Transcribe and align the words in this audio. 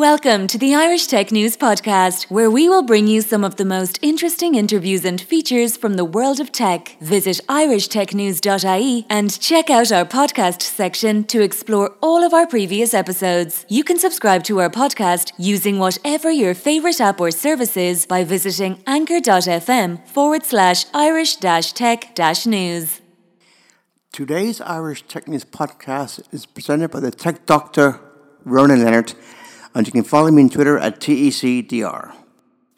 Welcome 0.00 0.46
to 0.46 0.56
the 0.56 0.74
Irish 0.74 1.08
Tech 1.08 1.30
News 1.30 1.58
Podcast, 1.58 2.30
where 2.30 2.50
we 2.50 2.70
will 2.70 2.82
bring 2.82 3.06
you 3.06 3.20
some 3.20 3.44
of 3.44 3.56
the 3.56 3.66
most 3.66 3.98
interesting 4.00 4.54
interviews 4.54 5.04
and 5.04 5.20
features 5.20 5.76
from 5.76 5.96
the 5.96 6.06
world 6.06 6.40
of 6.40 6.52
tech. 6.52 6.96
Visit 7.02 7.38
irishtechnews.ie 7.50 9.06
and 9.10 9.38
check 9.38 9.68
out 9.68 9.92
our 9.92 10.06
podcast 10.06 10.62
section 10.62 11.24
to 11.24 11.42
explore 11.42 11.94
all 12.00 12.24
of 12.24 12.32
our 12.32 12.46
previous 12.46 12.94
episodes. 12.94 13.66
You 13.68 13.84
can 13.84 13.98
subscribe 13.98 14.42
to 14.44 14.58
our 14.60 14.70
podcast 14.70 15.32
using 15.36 15.78
whatever 15.78 16.30
your 16.30 16.54
favourite 16.54 16.98
app 16.98 17.20
or 17.20 17.30
service 17.30 17.76
is 17.76 18.06
by 18.06 18.24
visiting 18.24 18.82
anchor.fm 18.86 20.08
forward 20.08 20.46
slash 20.46 20.86
irish 20.94 21.36
tech 21.36 22.18
news. 22.46 23.02
Today's 24.12 24.62
Irish 24.62 25.02
Tech 25.02 25.28
News 25.28 25.44
Podcast 25.44 26.22
is 26.32 26.46
presented 26.46 26.90
by 26.90 27.00
the 27.00 27.10
tech 27.10 27.44
doctor, 27.44 28.00
Ronan 28.46 28.82
Leonard 28.82 29.12
and 29.74 29.86
you 29.86 29.92
can 29.92 30.04
follow 30.04 30.30
me 30.30 30.42
on 30.42 30.50
Twitter 30.50 30.78
at 30.78 31.00
TECDR. 31.00 32.14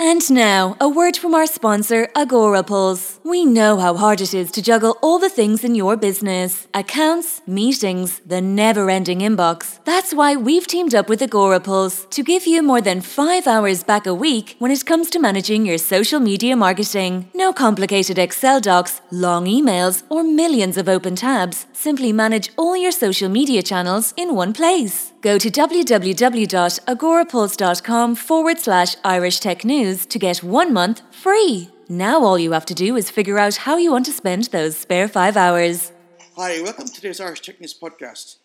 And 0.05 0.29
now, 0.33 0.77
a 0.80 0.89
word 0.89 1.16
from 1.16 1.33
our 1.33 1.47
sponsor, 1.47 2.09
Agorapulse. 2.16 3.21
We 3.23 3.45
know 3.45 3.79
how 3.79 3.95
hard 3.95 4.21
it 4.21 4.35
is 4.35 4.51
to 4.51 4.61
juggle 4.61 4.99
all 5.01 5.21
the 5.21 5.29
things 5.29 5.63
in 5.63 5.77
your 5.77 5.97
business 5.97 6.66
accounts, 6.75 7.41
meetings, 7.47 8.19
the 8.27 8.41
never 8.41 8.91
ending 8.91 9.21
inbox. 9.21 9.79
That's 9.85 10.13
why 10.13 10.35
we've 10.35 10.66
teamed 10.66 10.93
up 10.93 11.09
with 11.09 11.21
Agorapulse 11.21 12.11
to 12.11 12.25
give 12.25 12.49
you 12.49 12.65
more 12.65 12.80
than 12.80 13.01
five 13.01 13.47
hours 13.47 13.85
back 13.85 14.05
a 14.05 14.13
week 14.13 14.57
when 14.59 14.73
it 14.73 14.85
comes 14.85 15.09
to 15.11 15.21
managing 15.21 15.66
your 15.66 15.79
social 15.79 16.19
media 16.19 16.57
marketing. 16.57 17.30
No 17.33 17.52
complicated 17.52 18.19
Excel 18.19 18.61
docs, 18.61 19.02
long 19.13 19.47
emails, 19.47 20.02
or 20.09 20.24
millions 20.24 20.77
of 20.77 20.88
open 20.88 21.15
tabs. 21.15 21.66
Simply 21.73 22.13
manage 22.13 22.51
all 22.57 22.77
your 22.77 22.93
social 22.93 23.29
media 23.29 23.63
channels 23.63 24.15
in 24.16 24.35
one 24.35 24.52
place. 24.52 25.12
Go 25.23 25.39
to 25.39 25.51
www.agorapulse.com 25.53 28.15
forward 28.17 28.59
slash 28.59 28.97
Irish 29.05 29.39
Tech 29.39 29.65
News 29.65 30.05
to 30.07 30.19
get 30.19 30.43
one 30.43 30.73
month 30.73 31.03
free. 31.15 31.71
Now 31.88 32.24
all 32.24 32.41
you 32.41 32.51
have 32.51 32.66
to 32.66 32.74
do 32.74 32.96
is 32.96 33.09
figure 33.09 33.38
out 33.38 33.55
how 33.55 33.77
you 33.77 33.93
want 33.93 34.07
to 34.07 34.13
spend 34.13 34.46
those 34.46 34.77
spare 34.77 35.07
five 35.07 35.37
hours. 35.37 35.93
Hi, 36.35 36.61
welcome 36.63 36.87
to 36.87 36.93
today's 36.93 37.21
Irish 37.21 37.43
Tech 37.43 37.61
News 37.61 37.73
podcast. 37.73 38.38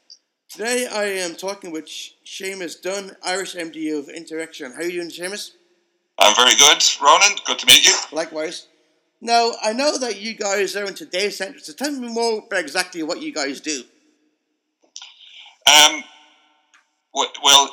Today 0.50 0.86
I 0.86 1.06
am 1.06 1.34
talking 1.34 1.72
with 1.72 1.88
Seamus 1.88 2.80
Dunne, 2.80 3.16
Irish 3.24 3.56
MD 3.56 3.98
of 3.98 4.06
Interxion. 4.06 4.76
How 4.76 4.82
are 4.82 4.84
you 4.84 5.02
doing, 5.02 5.10
Seamus? 5.10 5.54
I'm 6.20 6.36
very 6.36 6.56
good, 6.58 6.84
Ronan. 7.02 7.38
Good 7.48 7.58
to 7.58 7.66
meet 7.66 7.88
you. 7.88 7.96
Likewise. 8.12 8.68
Now, 9.20 9.54
I 9.64 9.74
know 9.74 9.98
that 9.98 10.22
you 10.22 10.36
guys 10.36 10.76
are 10.76 10.86
into 10.86 11.08
data 11.08 11.32
centers, 11.32 11.66
so 11.66 11.74
tell 11.74 11.92
me 11.92 12.08
more 12.08 12.44
about 12.46 12.60
exactly 12.60 13.02
what 13.02 13.20
you 13.20 13.34
guys 13.34 13.62
do. 13.62 13.82
Um, 15.66 16.04
well, 17.44 17.70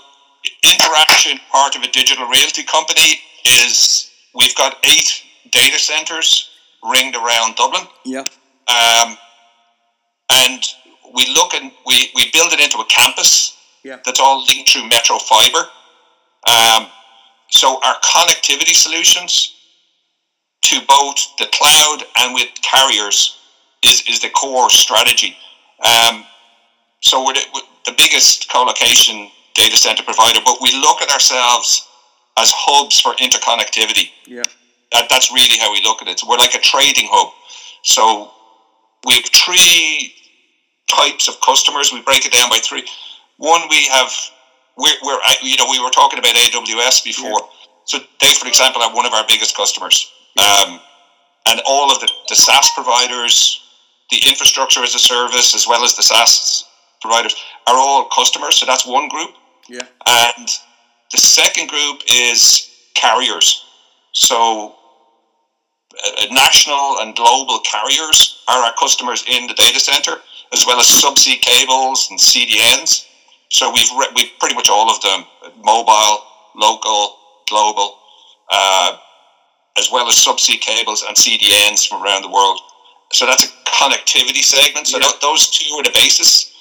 Interxion, 0.64 1.38
part 1.50 1.76
of 1.76 1.82
a 1.82 1.88
digital 1.88 2.26
realty 2.26 2.62
company, 2.62 3.20
is 3.44 4.10
we've 4.34 4.54
got 4.54 4.76
eight 4.84 5.22
data 5.50 5.78
centers 5.78 6.50
ringed 6.82 7.16
around 7.16 7.56
Dublin. 7.56 7.86
Yeah. 8.04 8.24
Um, 8.68 9.16
and 10.30 10.62
we 11.14 11.26
look 11.34 11.54
and 11.54 11.70
we, 11.86 12.10
we 12.14 12.30
build 12.32 12.52
it 12.52 12.60
into 12.60 12.78
a 12.78 12.84
campus 12.86 13.56
yeah. 13.84 13.98
that's 14.04 14.20
all 14.20 14.44
linked 14.48 14.70
through 14.70 14.88
metro 14.88 15.18
fiber. 15.18 15.68
Um, 16.46 16.88
so 17.50 17.80
our 17.84 17.94
connectivity 18.00 18.74
solutions 18.74 19.54
to 20.62 20.80
both 20.88 21.16
the 21.38 21.46
cloud 21.52 22.04
and 22.20 22.34
with 22.34 22.48
carriers 22.62 23.38
is, 23.82 24.02
is 24.08 24.20
the 24.20 24.30
core 24.30 24.70
strategy. 24.70 25.36
Um, 25.84 26.24
so 27.00 27.24
we're 27.24 27.34
the, 27.84 27.92
biggest 27.96 28.50
co-location 28.50 29.30
data 29.54 29.76
center 29.76 30.02
provider, 30.02 30.40
but 30.44 30.58
we 30.60 30.72
look 30.72 31.00
at 31.00 31.10
ourselves 31.10 31.86
as 32.38 32.50
hubs 32.54 33.00
for 33.00 33.14
interconnectivity. 33.14 34.10
Yeah. 34.26 34.42
That, 34.92 35.08
that's 35.08 35.32
really 35.32 35.58
how 35.58 35.72
we 35.72 35.80
look 35.82 36.02
at 36.02 36.08
it. 36.08 36.18
So 36.18 36.28
we're 36.28 36.38
like 36.38 36.54
a 36.54 36.60
trading 36.60 37.08
hub. 37.10 37.32
So 37.82 38.30
we 39.06 39.14
have 39.14 39.24
three 39.26 40.14
types 40.88 41.28
of 41.28 41.40
customers. 41.40 41.92
We 41.92 42.02
break 42.02 42.26
it 42.26 42.32
down 42.32 42.50
by 42.50 42.58
three. 42.58 42.84
One, 43.38 43.62
we 43.68 43.86
have, 43.86 44.10
we're, 44.76 44.94
we're 45.02 45.18
you 45.42 45.56
know, 45.56 45.66
we 45.70 45.82
were 45.82 45.90
talking 45.90 46.18
about 46.18 46.34
AWS 46.34 47.04
before. 47.04 47.30
Yeah. 47.30 47.64
So 47.84 47.98
they, 48.20 48.34
for 48.34 48.48
example, 48.48 48.82
are 48.82 48.94
one 48.94 49.06
of 49.06 49.12
our 49.12 49.24
biggest 49.28 49.56
customers. 49.56 50.10
Um, 50.38 50.80
and 51.46 51.60
all 51.66 51.92
of 51.92 52.00
the, 52.00 52.10
the 52.28 52.34
SaaS 52.34 52.70
providers, 52.74 53.60
the 54.10 54.20
infrastructure 54.26 54.82
as 54.82 54.94
a 54.94 54.98
service, 54.98 55.54
as 55.54 55.66
well 55.68 55.84
as 55.84 55.96
the 55.96 56.02
SaaS 56.02 56.64
providers, 57.04 57.36
are 57.66 57.76
all 57.76 58.08
customers. 58.14 58.56
So 58.56 58.66
that's 58.66 58.86
one 58.86 59.08
group. 59.08 59.30
Yeah. 59.68 59.86
And 60.06 60.48
the 61.12 61.18
second 61.18 61.68
group 61.68 62.02
is 62.10 62.70
carriers. 62.94 63.64
So 64.12 64.74
uh, 66.06 66.26
national 66.30 66.98
and 67.00 67.14
global 67.14 67.60
carriers 67.60 68.42
are 68.48 68.64
our 68.64 68.72
customers 68.80 69.24
in 69.28 69.46
the 69.46 69.54
data 69.54 69.78
center, 69.78 70.16
as 70.52 70.64
well 70.66 70.80
as 70.80 70.86
subsea 70.86 71.40
cables 71.40 72.08
and 72.10 72.18
CDNs. 72.18 73.06
So 73.50 73.70
we've 73.72 73.90
re- 73.98 74.12
we 74.16 74.30
pretty 74.40 74.54
much 74.54 74.68
all 74.70 74.90
of 74.90 75.00
them, 75.02 75.24
mobile, 75.62 76.24
local, 76.56 77.16
global, 77.48 77.98
uh, 78.50 78.96
as 79.76 79.90
well 79.92 80.08
as 80.08 80.14
subsea 80.14 80.60
cables 80.60 81.04
and 81.06 81.16
CDNs 81.16 81.86
from 81.86 82.02
around 82.02 82.22
the 82.22 82.30
world. 82.30 82.60
So 83.12 83.26
that's 83.26 83.44
a 83.44 83.48
connectivity 83.68 84.42
segment. 84.42 84.86
So 84.86 84.98
yeah. 84.98 85.04
th- 85.04 85.20
those 85.20 85.50
two 85.50 85.72
are 85.74 85.82
the 85.82 85.90
basis. 85.94 86.53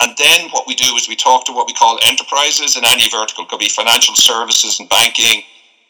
And 0.00 0.16
then 0.16 0.50
what 0.50 0.66
we 0.66 0.74
do 0.74 0.94
is 0.96 1.08
we 1.08 1.16
talk 1.16 1.44
to 1.46 1.52
what 1.52 1.66
we 1.66 1.72
call 1.72 1.98
enterprises 2.06 2.76
in 2.76 2.84
any 2.84 3.08
vertical. 3.08 3.44
It 3.44 3.50
could 3.50 3.58
be 3.58 3.68
financial 3.68 4.14
services 4.14 4.78
and 4.78 4.88
banking, 4.88 5.42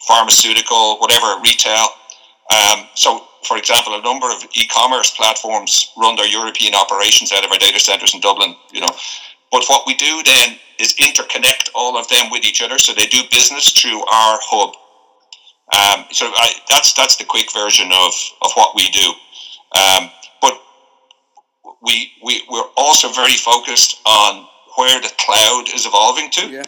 pharmaceutical, 0.06 0.96
whatever, 0.98 1.41
retail. 1.42 1.88
Um, 2.50 2.88
so, 2.94 3.24
for 3.44 3.58
example, 3.58 3.94
a 3.94 4.02
number 4.02 4.30
of 4.30 4.42
e-commerce 4.54 5.10
platforms 5.10 5.92
run 5.97 6.16
their 6.16 6.26
European 6.26 6.74
operations 6.74 7.32
out 7.32 7.44
of 7.44 7.52
our 7.52 7.58
data 7.58 7.78
centers 7.78 8.14
in 8.14 8.20
Dublin. 8.20 8.56
You 8.72 8.80
know, 8.80 8.94
but 9.52 9.64
what 9.68 9.86
we 9.86 9.94
do 9.94 10.22
then 10.24 10.56
is 10.80 10.94
interconnect 10.94 11.70
all 11.74 11.98
of 11.98 12.08
them 12.08 12.30
with 12.30 12.44
each 12.44 12.62
other, 12.62 12.78
so 12.78 12.94
they 12.94 13.06
do 13.06 13.20
business 13.30 13.72
through 13.72 13.98
our 14.00 14.38
hub. 14.42 14.74
Um, 15.68 16.06
so 16.10 16.26
I, 16.26 16.52
that's 16.70 16.94
that's 16.94 17.16
the 17.16 17.24
quick 17.24 17.52
version 17.52 17.91
of, 17.92 18.14
of 18.41 18.52
what 18.54 18.74
we 18.74 18.88
do. 18.88 19.12
Um, 19.78 20.10
we, 21.83 22.12
we, 22.25 22.43
we're 22.50 22.69
also 22.77 23.11
very 23.12 23.34
focused 23.34 24.00
on 24.05 24.47
where 24.77 25.00
the 25.00 25.12
cloud 25.19 25.65
is 25.75 25.87
evolving 25.87 26.31
to. 26.31 26.49
Yeah. 26.49 26.65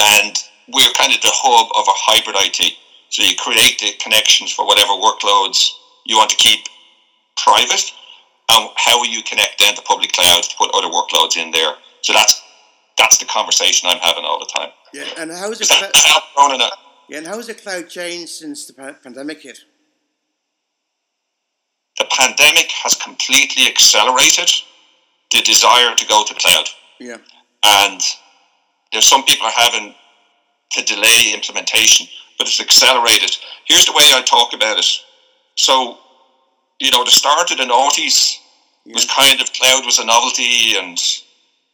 And 0.00 0.36
we're 0.72 0.92
kind 0.96 1.12
of 1.12 1.20
the 1.20 1.30
hub 1.32 1.68
of 1.76 1.86
a 1.86 1.96
hybrid 1.96 2.36
IT. 2.38 2.74
So 3.10 3.22
you 3.22 3.36
create 3.38 3.78
the 3.78 3.92
connections 4.02 4.52
for 4.52 4.66
whatever 4.66 4.92
workloads 4.92 5.70
you 6.04 6.16
want 6.16 6.30
to 6.30 6.36
keep 6.36 6.66
private, 7.36 7.92
and 8.50 8.70
how 8.76 8.98
will 8.98 9.06
you 9.06 9.22
connect 9.22 9.58
then 9.58 9.74
to 9.74 9.82
public 9.82 10.12
cloud 10.12 10.42
to 10.42 10.56
put 10.56 10.70
other 10.74 10.88
workloads 10.88 11.36
in 11.36 11.50
there? 11.50 11.74
So 12.02 12.12
that's 12.12 12.42
that's 12.98 13.18
the 13.18 13.24
conversation 13.26 13.88
I'm 13.90 13.98
having 13.98 14.24
all 14.24 14.38
the 14.38 14.50
time. 14.56 14.70
Yeah, 14.92 15.04
and 15.18 15.30
how 15.30 15.50
is 15.50 15.60
it? 15.60 15.66
Cl- 15.66 15.90
yeah, 17.08 17.18
and 17.18 17.26
how 17.26 17.36
has 17.36 17.46
the 17.46 17.54
cloud 17.54 17.88
changed 17.88 18.30
since 18.30 18.66
the 18.66 18.72
pandemic 18.72 19.42
hit? 19.42 19.60
The 22.14 22.22
pandemic 22.22 22.70
has 22.70 22.94
completely 22.94 23.66
accelerated 23.66 24.50
the 25.32 25.40
desire 25.42 25.94
to 25.94 26.06
go 26.06 26.24
to 26.24 26.34
cloud. 26.34 26.68
Yeah. 27.00 27.18
And 27.64 28.00
there's 28.92 29.06
some 29.06 29.24
people 29.24 29.46
are 29.46 29.52
having 29.56 29.94
to 30.72 30.84
delay 30.84 31.32
implementation, 31.32 32.06
but 32.38 32.46
it's 32.46 32.60
accelerated. 32.60 33.36
Here's 33.66 33.86
the 33.86 33.92
way 33.92 34.04
I 34.12 34.22
talk 34.22 34.52
about 34.52 34.78
it. 34.78 34.86
So, 35.56 35.98
you 36.80 36.90
know, 36.90 37.04
the 37.04 37.10
start 37.10 37.50
of 37.50 37.58
the 37.58 37.64
noughties 37.64 38.36
yeah. 38.84 38.94
was 38.94 39.06
kind 39.06 39.40
of 39.40 39.52
cloud 39.52 39.84
was 39.86 39.98
a 39.98 40.04
novelty 40.04 40.76
and 40.76 40.98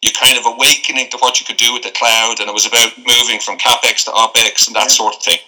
you 0.03 0.11
kind 0.19 0.39
of 0.39 0.47
awakening 0.47 1.11
to 1.11 1.19
what 1.19 1.41
you 1.41 1.47
could 1.47 1.59
do 1.59 1.73
with 1.75 1.83
the 1.83 1.91
cloud 1.91 2.37
and 2.41 2.49
it 2.49 2.55
was 2.55 2.67
about 2.67 2.97
moving 2.97 3.39
from 3.41 3.59
capex 3.59 4.05
to 4.05 4.11
opex 4.13 4.67
and 4.67 4.77
that 4.77 4.89
yeah. 4.89 5.01
sort 5.01 5.17
of 5.17 5.23
thing. 5.23 5.39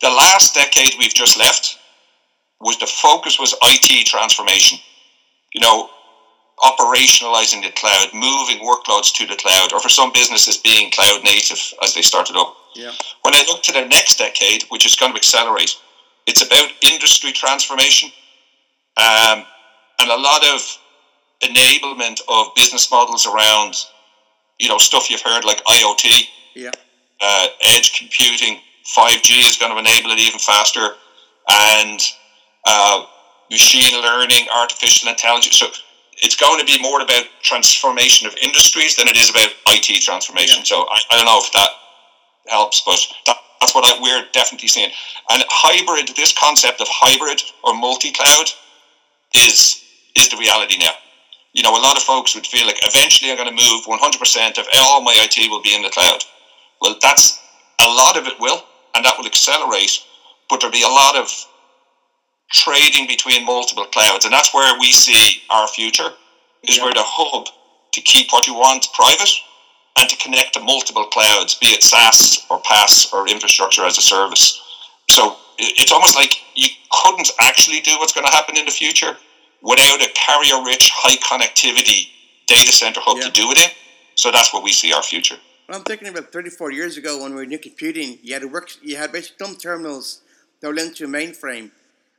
The 0.00 0.08
last 0.08 0.54
decade 0.54 0.94
we've 0.98 1.14
just 1.14 1.38
left, 1.38 1.78
was 2.60 2.78
the 2.78 2.86
focus 2.86 3.38
was 3.38 3.54
IT 3.62 4.06
transformation. 4.06 4.78
You 5.54 5.60
know, 5.60 5.90
operationalizing 6.60 7.62
the 7.62 7.70
cloud, 7.76 8.08
moving 8.12 8.58
workloads 8.64 9.12
to 9.14 9.26
the 9.26 9.36
cloud, 9.36 9.72
or 9.72 9.80
for 9.80 9.88
some 9.88 10.12
businesses 10.12 10.56
being 10.56 10.90
cloud 10.90 11.22
native 11.22 11.60
as 11.82 11.94
they 11.94 12.02
started 12.02 12.36
up. 12.36 12.56
Yeah. 12.74 12.92
When 13.22 13.34
I 13.34 13.44
look 13.48 13.62
to 13.64 13.72
the 13.72 13.86
next 13.86 14.18
decade, 14.18 14.64
which 14.70 14.86
is 14.86 14.96
going 14.96 15.12
to 15.12 15.18
accelerate, 15.18 15.76
it's 16.26 16.42
about 16.42 16.70
industry 16.82 17.32
transformation 17.32 18.10
um, 18.96 19.44
and 19.98 20.10
a 20.10 20.16
lot 20.16 20.42
of 20.54 20.78
enablement 21.42 22.20
of 22.28 22.54
business 22.54 22.90
models 22.90 23.26
around, 23.26 23.74
you 24.58 24.68
know, 24.68 24.78
stuff 24.78 25.10
you've 25.10 25.20
heard 25.20 25.44
like 25.44 25.62
IoT, 25.64 26.22
yeah. 26.54 26.70
uh, 27.20 27.46
edge 27.62 27.98
computing, 27.98 28.60
5G 28.96 29.46
is 29.46 29.56
going 29.56 29.72
to 29.72 29.78
enable 29.78 30.10
it 30.10 30.18
even 30.18 30.38
faster, 30.38 30.94
and 31.50 32.00
uh, 32.66 33.06
machine 33.50 34.00
learning, 34.02 34.46
artificial 34.54 35.08
intelligence. 35.08 35.56
So 35.56 35.68
it's 36.22 36.36
going 36.36 36.58
to 36.58 36.66
be 36.66 36.80
more 36.80 37.00
about 37.00 37.24
transformation 37.42 38.26
of 38.26 38.34
industries 38.42 38.96
than 38.96 39.08
it 39.08 39.16
is 39.16 39.30
about 39.30 39.48
IT 39.68 40.02
transformation. 40.02 40.58
Yeah. 40.58 40.64
So 40.64 40.86
I, 40.88 40.98
I 41.10 41.16
don't 41.16 41.26
know 41.26 41.40
if 41.42 41.52
that 41.52 41.68
helps. 42.48 42.82
But 42.84 42.98
that, 43.26 43.36
that's 43.60 43.74
what 43.74 43.84
I, 43.84 44.00
we're 44.02 44.24
definitely 44.32 44.68
seeing. 44.68 44.90
And 45.30 45.42
hybrid, 45.48 46.14
this 46.16 46.34
concept 46.38 46.80
of 46.80 46.88
hybrid 46.90 47.42
or 47.64 47.74
multi-cloud 47.74 48.50
is 49.34 49.82
is 50.16 50.28
the 50.30 50.36
reality 50.36 50.78
now. 50.78 50.92
You 51.52 51.62
know, 51.62 51.76
a 51.76 51.80
lot 51.80 51.96
of 51.96 52.02
folks 52.02 52.34
would 52.34 52.46
feel 52.46 52.66
like 52.66 52.80
eventually 52.82 53.30
I'm 53.30 53.36
going 53.36 53.48
to 53.48 53.54
move 53.54 53.84
100% 53.84 54.58
of 54.58 54.66
all 54.78 55.02
my 55.02 55.14
IT 55.16 55.50
will 55.50 55.62
be 55.62 55.74
in 55.74 55.82
the 55.82 55.90
cloud. 55.90 56.24
Well, 56.80 56.96
that's 57.00 57.38
a 57.80 57.88
lot 57.88 58.16
of 58.16 58.26
it 58.26 58.40
will, 58.40 58.62
and 58.94 59.04
that 59.04 59.14
will 59.18 59.26
accelerate. 59.26 60.00
But 60.48 60.60
there'll 60.60 60.72
be 60.72 60.82
a 60.82 60.88
lot 60.88 61.16
of 61.16 61.28
trading 62.50 63.06
between 63.06 63.44
multiple 63.44 63.84
clouds, 63.86 64.24
and 64.24 64.32
that's 64.32 64.54
where 64.54 64.78
we 64.78 64.92
see 64.92 65.42
our 65.50 65.68
future. 65.68 66.10
Is 66.62 66.78
yeah. 66.78 66.84
where 66.84 66.94
the 66.94 67.02
hub 67.04 67.46
to 67.92 68.00
keep 68.00 68.32
what 68.32 68.46
you 68.46 68.54
want 68.54 68.86
private 68.92 69.30
and 69.98 70.08
to 70.08 70.16
connect 70.16 70.54
to 70.54 70.60
multiple 70.60 71.04
clouds, 71.04 71.54
be 71.54 71.66
it 71.68 71.82
SaaS 71.82 72.44
or 72.50 72.60
PaaS 72.62 73.12
or 73.12 73.28
infrastructure 73.28 73.84
as 73.84 73.98
a 73.98 74.02
service. 74.02 74.60
So 75.08 75.36
it's 75.58 75.92
almost 75.92 76.16
like 76.16 76.34
you 76.54 76.68
couldn't 76.90 77.30
actually 77.40 77.80
do 77.80 77.92
what's 77.98 78.12
going 78.12 78.26
to 78.26 78.32
happen 78.32 78.56
in 78.56 78.66
the 78.66 78.70
future 78.70 79.16
without 79.62 80.02
a 80.02 80.08
carrier 80.14 80.62
rich, 80.64 80.90
high 80.92 81.16
connectivity 81.16 82.10
data 82.46 82.72
center 82.72 83.00
hub 83.02 83.18
yeah. 83.18 83.24
to 83.24 83.30
do 83.30 83.50
it 83.50 83.58
in. 83.58 83.70
So 84.14 84.30
that's 84.30 84.52
what 84.52 84.62
we 84.62 84.72
see 84.72 84.92
our 84.92 85.02
future. 85.02 85.36
Well, 85.68 85.78
I'm 85.78 85.84
thinking 85.84 86.08
about 86.08 86.32
34 86.32 86.72
years 86.72 86.96
ago 86.96 87.22
when 87.22 87.30
we 87.30 87.36
were 87.36 87.46
new 87.46 87.58
computing, 87.58 88.18
you 88.22 88.34
had 88.34 88.42
to 88.42 88.48
work, 88.48 88.70
you 88.82 88.96
had 88.96 89.12
basic 89.12 89.38
dumb 89.38 89.56
terminals 89.56 90.22
that 90.60 90.68
were 90.68 90.74
linked 90.74 90.96
to 90.98 91.04
a 91.04 91.08
mainframe. 91.08 91.70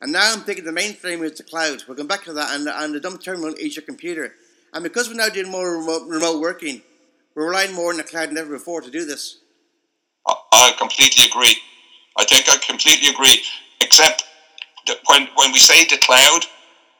And 0.01 0.11
now 0.11 0.31
I'm 0.31 0.41
thinking 0.41 0.65
the 0.65 0.71
mainframe 0.71 1.23
is 1.23 1.37
the 1.37 1.43
cloud. 1.43 1.83
We're 1.87 1.95
going 1.95 2.07
back 2.07 2.23
to 2.25 2.33
that, 2.33 2.55
and, 2.55 2.67
and 2.67 2.93
the 2.93 2.99
dumb 2.99 3.17
terminal 3.17 3.53
is 3.55 3.75
your 3.75 3.83
computer. 3.83 4.33
And 4.73 4.83
because 4.83 5.09
we're 5.09 5.15
now 5.15 5.29
doing 5.29 5.49
more 5.49 5.79
remote, 5.79 6.07
remote 6.07 6.39
working, 6.39 6.81
we're 7.35 7.47
relying 7.47 7.73
more 7.73 7.91
on 7.91 7.97
the 7.97 8.03
cloud 8.03 8.29
than 8.29 8.37
ever 8.37 8.53
before 8.53 8.81
to 8.81 8.91
do 8.91 9.05
this. 9.05 9.39
I 10.27 10.73
completely 10.77 11.25
agree. 11.25 11.55
I 12.17 12.25
think 12.25 12.49
I 12.49 12.57
completely 12.57 13.09
agree. 13.09 13.41
Except 13.81 14.23
that 14.87 14.97
when 15.07 15.27
when 15.35 15.51
we 15.51 15.59
say 15.59 15.85
the 15.85 15.97
cloud, 15.97 16.41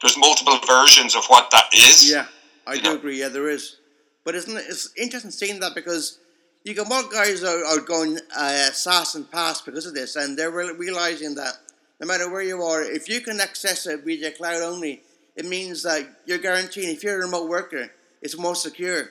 there's 0.00 0.16
multiple 0.16 0.58
versions 0.66 1.14
of 1.14 1.24
what 1.26 1.50
that 1.50 1.64
is. 1.74 2.10
Yeah, 2.10 2.26
I 2.66 2.76
do 2.76 2.82
know? 2.82 2.94
agree. 2.94 3.20
Yeah, 3.20 3.28
there 3.28 3.48
is. 3.48 3.76
But 4.24 4.34
isn't 4.36 4.56
it, 4.56 4.64
it's 4.68 4.92
interesting 4.96 5.30
seeing 5.30 5.60
that 5.60 5.74
because 5.74 6.18
you 6.64 6.74
got 6.74 6.88
more 6.88 7.02
guys 7.10 7.42
are, 7.42 7.64
are 7.64 7.80
going 7.80 8.18
uh, 8.36 8.70
SaaS 8.70 9.14
and 9.14 9.30
PaaS 9.30 9.64
because 9.64 9.86
of 9.86 9.94
this, 9.94 10.16
and 10.16 10.38
they're 10.38 10.50
realizing 10.50 11.34
that 11.34 11.54
no 12.00 12.06
matter 12.06 12.30
where 12.30 12.42
you 12.42 12.62
are, 12.62 12.82
if 12.82 13.08
you 13.08 13.20
can 13.20 13.40
access 13.40 13.86
it 13.86 14.04
via 14.04 14.30
cloud 14.30 14.62
only, 14.62 15.02
it 15.36 15.44
means 15.44 15.82
that 15.82 16.06
you're 16.26 16.38
guaranteeing 16.38 16.90
if 16.94 17.02
you're 17.02 17.20
a 17.20 17.24
remote 17.24 17.48
worker, 17.48 17.90
it's 18.22 18.38
more 18.38 18.54
secure 18.54 19.10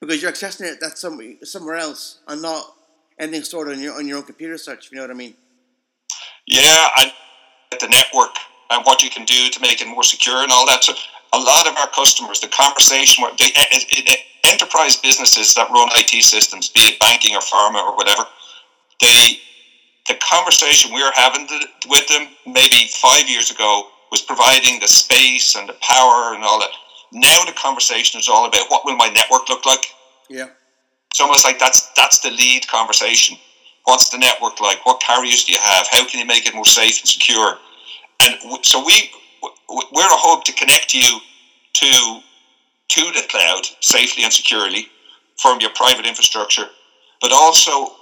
because 0.00 0.22
you're 0.22 0.32
accessing 0.32 0.72
it 0.72 0.78
that's 0.80 1.00
some, 1.00 1.38
somewhere 1.42 1.76
else 1.76 2.20
and 2.28 2.42
not 2.42 2.64
anything 3.18 3.42
stored 3.42 3.68
on 3.68 3.80
your 3.80 3.94
on 3.94 4.06
your 4.06 4.18
own 4.18 4.24
computer. 4.24 4.58
Such, 4.58 4.90
you 4.90 4.96
know 4.96 5.02
what 5.02 5.10
I 5.10 5.14
mean? 5.14 5.34
Yeah, 6.46 6.88
and 7.00 7.12
the 7.80 7.88
network 7.88 8.36
and 8.70 8.84
what 8.84 9.02
you 9.02 9.10
can 9.10 9.24
do 9.24 9.48
to 9.50 9.60
make 9.60 9.80
it 9.80 9.88
more 9.88 10.02
secure 10.02 10.42
and 10.42 10.52
all 10.52 10.66
that. 10.66 10.84
So 10.84 10.92
a 11.32 11.38
lot 11.38 11.66
of 11.66 11.76
our 11.76 11.88
customers, 11.88 12.40
the 12.40 12.48
conversation, 12.48 13.24
the 13.38 13.52
eh, 13.54 13.64
eh, 13.72 14.02
eh, 14.06 14.16
enterprise 14.50 14.96
businesses 14.96 15.54
that 15.54 15.70
run 15.70 15.88
IT 15.92 16.22
systems, 16.22 16.68
be 16.70 16.80
it 16.80 17.00
banking 17.00 17.34
or 17.34 17.40
pharma 17.40 17.82
or 17.84 17.96
whatever, 17.96 18.24
they 19.00 19.40
the 20.08 20.14
conversation 20.16 20.92
we 20.94 21.02
were 21.02 21.12
having 21.14 21.46
with 21.88 22.08
them 22.08 22.28
maybe 22.46 22.88
five 22.94 23.28
years 23.28 23.50
ago 23.50 23.88
was 24.10 24.22
providing 24.22 24.80
the 24.80 24.88
space 24.88 25.54
and 25.54 25.68
the 25.68 25.76
power 25.80 26.34
and 26.34 26.42
all 26.42 26.58
that. 26.58 26.70
Now 27.12 27.44
the 27.44 27.52
conversation 27.52 28.18
is 28.18 28.28
all 28.28 28.46
about 28.46 28.70
what 28.70 28.84
will 28.84 28.96
my 28.96 29.08
network 29.08 29.48
look 29.48 29.64
like. 29.66 29.84
Yeah, 30.28 30.48
it's 31.10 31.20
almost 31.20 31.44
like 31.44 31.58
that's 31.58 31.92
that's 31.92 32.20
the 32.20 32.30
lead 32.30 32.66
conversation. 32.68 33.36
What's 33.84 34.10
the 34.10 34.18
network 34.18 34.60
like? 34.60 34.84
What 34.84 35.00
carriers 35.00 35.44
do 35.44 35.52
you 35.52 35.58
have? 35.62 35.86
How 35.90 36.06
can 36.06 36.20
you 36.20 36.26
make 36.26 36.46
it 36.46 36.54
more 36.54 36.64
safe 36.64 37.00
and 37.00 37.08
secure? 37.08 37.58
And 38.22 38.64
so 38.64 38.84
we 38.84 39.10
we're 39.68 40.06
a 40.06 40.20
hub 40.20 40.44
to 40.44 40.52
connect 40.52 40.94
you 40.94 41.20
to 41.74 42.20
to 42.88 43.00
the 43.12 43.26
cloud 43.28 43.62
safely 43.80 44.24
and 44.24 44.32
securely 44.32 44.88
from 45.36 45.60
your 45.60 45.70
private 45.70 46.06
infrastructure, 46.06 46.66
but 47.20 47.32
also 47.32 47.94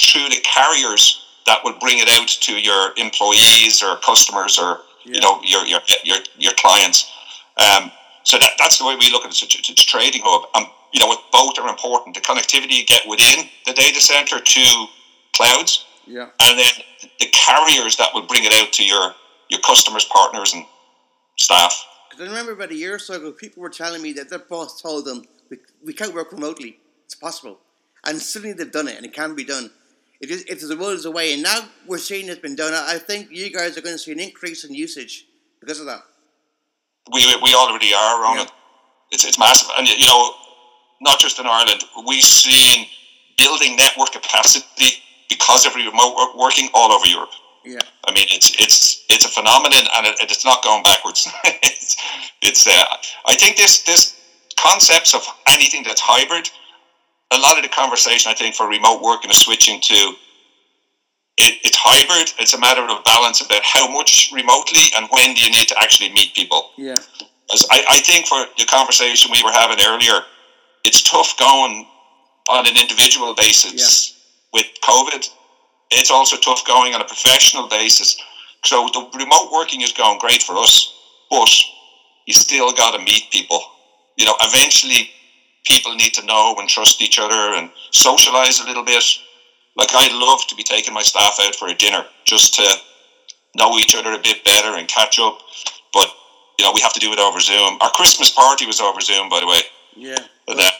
through 0.00 0.28
the 0.28 0.40
carriers 0.44 1.27
that 1.48 1.64
will 1.64 1.78
bring 1.80 1.98
it 1.98 2.08
out 2.20 2.28
to 2.28 2.52
your 2.60 2.92
employees 2.98 3.82
or 3.82 3.96
customers 4.04 4.58
or 4.58 4.80
yeah. 5.04 5.14
you 5.14 5.20
know 5.20 5.40
your 5.42 5.64
your 5.64 5.80
your, 6.04 6.18
your 6.36 6.52
clients. 6.58 7.10
Um, 7.56 7.90
so 8.22 8.38
that, 8.38 8.52
that's 8.58 8.78
the 8.78 8.84
way 8.84 8.94
we 8.96 9.10
look 9.10 9.24
at 9.24 9.30
it. 9.30 9.42
It's 9.42 9.42
a, 9.42 9.72
it's 9.72 9.82
a 9.82 9.86
trading 9.86 10.20
hub. 10.22 10.48
Um, 10.54 10.70
you 10.92 11.00
know, 11.00 11.14
both 11.32 11.58
are 11.58 11.68
important. 11.68 12.14
The 12.14 12.20
connectivity 12.20 12.76
you 12.76 12.84
get 12.84 13.08
within 13.08 13.46
the 13.64 13.72
data 13.72 14.00
center 14.00 14.38
to 14.38 14.86
clouds, 15.34 15.86
yeah, 16.06 16.28
and 16.40 16.58
then 16.58 16.72
the 17.18 17.26
carriers 17.32 17.96
that 17.96 18.10
will 18.12 18.26
bring 18.26 18.44
it 18.44 18.52
out 18.52 18.72
to 18.74 18.84
your 18.84 19.14
your 19.48 19.60
customers, 19.60 20.04
partners, 20.04 20.52
and 20.52 20.64
staff. 21.36 21.74
Because 22.10 22.26
I 22.26 22.30
remember 22.30 22.52
about 22.52 22.70
a 22.70 22.76
year 22.76 22.94
or 22.94 22.98
so 22.98 23.14
ago, 23.14 23.32
people 23.32 23.62
were 23.62 23.70
telling 23.70 24.02
me 24.02 24.12
that 24.14 24.28
their 24.28 24.38
boss 24.38 24.80
told 24.82 25.06
them 25.06 25.24
we, 25.50 25.56
we 25.82 25.94
can't 25.94 26.14
work 26.14 26.30
remotely. 26.30 26.78
It's 27.06 27.14
possible, 27.14 27.58
and 28.04 28.20
suddenly 28.20 28.52
they've 28.52 28.70
done 28.70 28.88
it, 28.88 28.96
and 28.98 29.06
it 29.06 29.14
can 29.14 29.34
be 29.34 29.44
done. 29.44 29.70
It 30.20 30.30
is 30.30 30.44
if 30.48 30.60
the 30.60 30.76
world 30.76 30.94
is 30.94 31.04
away, 31.04 31.32
and 31.32 31.42
now 31.42 31.60
we're 31.86 31.98
seeing 31.98 32.28
it's 32.28 32.40
been 32.40 32.56
done. 32.56 32.74
I 32.74 32.98
think 32.98 33.28
you 33.30 33.50
guys 33.52 33.78
are 33.78 33.80
going 33.80 33.94
to 33.94 33.98
see 33.98 34.12
an 34.12 34.20
increase 34.20 34.64
in 34.64 34.74
usage 34.74 35.26
because 35.60 35.78
of 35.78 35.86
that. 35.86 36.02
We 37.12 37.24
we 37.42 37.54
already 37.54 37.94
are 37.94 38.24
on 38.26 38.36
yeah. 38.36 38.42
it. 38.42 38.52
It's 39.12 39.24
it's 39.24 39.38
massive, 39.38 39.70
and 39.78 39.88
you 39.88 40.06
know, 40.06 40.32
not 41.00 41.20
just 41.20 41.38
in 41.38 41.46
Ireland. 41.46 41.84
We've 42.06 42.22
seen 42.22 42.86
building 43.36 43.76
network 43.76 44.10
capacity 44.10 45.02
because 45.28 45.66
of 45.66 45.74
remote 45.76 46.34
working 46.36 46.68
all 46.74 46.90
over 46.92 47.06
Europe. 47.06 47.30
Yeah. 47.64 47.80
I 48.06 48.12
mean, 48.12 48.26
it's 48.30 48.50
it's 48.60 49.04
it's 49.08 49.24
a 49.24 49.28
phenomenon, 49.28 49.86
and 49.96 50.06
it, 50.06 50.16
it's 50.20 50.44
not 50.44 50.64
going 50.64 50.82
backwards. 50.82 51.28
it's 51.44 51.96
it's. 52.42 52.66
Uh, 52.66 52.84
I 53.26 53.36
think 53.36 53.56
this 53.56 53.84
this 53.84 54.18
concepts 54.58 55.14
of 55.14 55.22
anything 55.48 55.82
that's 55.84 56.00
hybrid. 56.00 56.50
A 57.30 57.38
lot 57.38 57.56
of 57.56 57.62
the 57.62 57.68
conversation, 57.68 58.30
I 58.30 58.34
think, 58.34 58.54
for 58.54 58.68
remote 58.68 59.02
working 59.02 59.30
is 59.30 59.38
switching 59.38 59.80
to 59.80 60.14
it, 61.40 61.54
it's 61.62 61.76
hybrid. 61.78 62.32
It's 62.40 62.54
a 62.54 62.58
matter 62.58 62.82
of 62.82 63.04
balance 63.04 63.40
about 63.40 63.62
how 63.62 63.88
much 63.88 64.30
remotely 64.34 64.90
and 64.96 65.06
when 65.10 65.34
do 65.34 65.42
you 65.42 65.50
need 65.50 65.68
to 65.68 65.78
actually 65.78 66.12
meet 66.12 66.34
people. 66.34 66.70
Yeah. 66.76 66.98
As 67.52 67.64
I, 67.70 67.84
I 67.88 68.00
think 68.00 68.26
for 68.26 68.44
the 68.58 68.66
conversation 68.66 69.30
we 69.30 69.42
were 69.44 69.52
having 69.52 69.78
earlier, 69.86 70.24
it's 70.84 71.02
tough 71.02 71.38
going 71.38 71.86
on 72.50 72.66
an 72.66 72.76
individual 72.76 73.34
basis 73.34 74.14
yeah. 74.52 74.60
with 74.60 74.66
COVID 74.82 75.28
it's 75.90 76.10
also 76.10 76.36
tough 76.36 76.66
going 76.66 76.94
on 76.94 77.00
a 77.00 77.04
professional 77.04 77.68
basis. 77.68 78.20
So 78.64 78.88
the 78.92 79.08
remote 79.18 79.50
working 79.52 79.82
is 79.82 79.92
going 79.92 80.18
great 80.18 80.42
for 80.42 80.56
us, 80.56 80.92
but 81.30 81.50
you 82.26 82.34
still 82.34 82.72
got 82.72 82.96
to 82.96 82.98
meet 82.98 83.30
people. 83.30 83.60
You 84.16 84.26
know, 84.26 84.34
eventually 84.40 85.10
people 85.68 85.94
need 85.94 86.14
to 86.14 86.24
know 86.24 86.56
and 86.58 86.68
trust 86.68 87.02
each 87.02 87.18
other 87.18 87.54
and 87.54 87.70
socialize 87.92 88.60
a 88.60 88.66
little 88.66 88.84
bit. 88.84 89.04
Like 89.76 89.90
I'd 89.94 90.12
love 90.12 90.46
to 90.48 90.54
be 90.54 90.62
taking 90.62 90.94
my 90.94 91.02
staff 91.02 91.38
out 91.40 91.54
for 91.54 91.68
a 91.68 91.74
dinner 91.74 92.04
just 92.24 92.54
to 92.54 92.74
know 93.54 93.78
each 93.78 93.94
other 93.94 94.12
a 94.12 94.18
bit 94.18 94.44
better 94.44 94.76
and 94.76 94.88
catch 94.88 95.18
up. 95.18 95.38
But 95.92 96.08
you 96.58 96.64
know, 96.64 96.72
we 96.74 96.80
have 96.80 96.92
to 96.94 97.00
do 97.00 97.12
it 97.12 97.18
over 97.18 97.38
Zoom. 97.38 97.78
Our 97.80 97.90
Christmas 97.90 98.30
party 98.30 98.66
was 98.66 98.80
over 98.80 99.00
Zoom, 99.00 99.28
by 99.28 99.40
the 99.40 99.46
way. 99.46 99.60
Yeah. 99.94 100.18
But, 100.46 100.58
uh, 100.58 100.70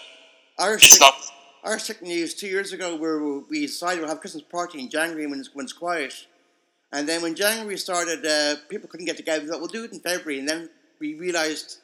it's 0.58 1.00
not 1.00 1.14
our 1.62 1.78
second 1.78 2.08
news 2.08 2.34
two 2.34 2.48
years 2.48 2.72
ago 2.72 2.96
where 2.96 3.20
we 3.20 3.66
decided 3.66 4.00
we'll 4.00 4.08
have 4.08 4.20
Christmas 4.20 4.42
party 4.42 4.80
in 4.80 4.90
January 4.90 5.26
when 5.26 5.38
it's, 5.38 5.54
when 5.54 5.64
it's 5.64 5.72
quiet. 5.72 6.26
And 6.92 7.08
then 7.08 7.22
when 7.22 7.34
January 7.34 7.76
started, 7.76 8.24
uh, 8.24 8.56
people 8.68 8.88
couldn't 8.88 9.06
get 9.06 9.16
together. 9.16 9.42
We 9.44 9.50
thought 9.50 9.60
we'll 9.60 9.68
do 9.68 9.84
it 9.84 9.92
in 9.92 10.00
February. 10.00 10.40
And 10.40 10.48
then 10.48 10.70
we 10.98 11.14
realised 11.14 11.78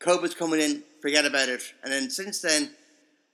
COVID's 0.00 0.34
coming 0.34 0.60
in, 0.60 0.82
forget 1.04 1.26
about 1.26 1.50
it. 1.50 1.74
And 1.82 1.92
then 1.92 2.08
since 2.08 2.40
then, 2.40 2.70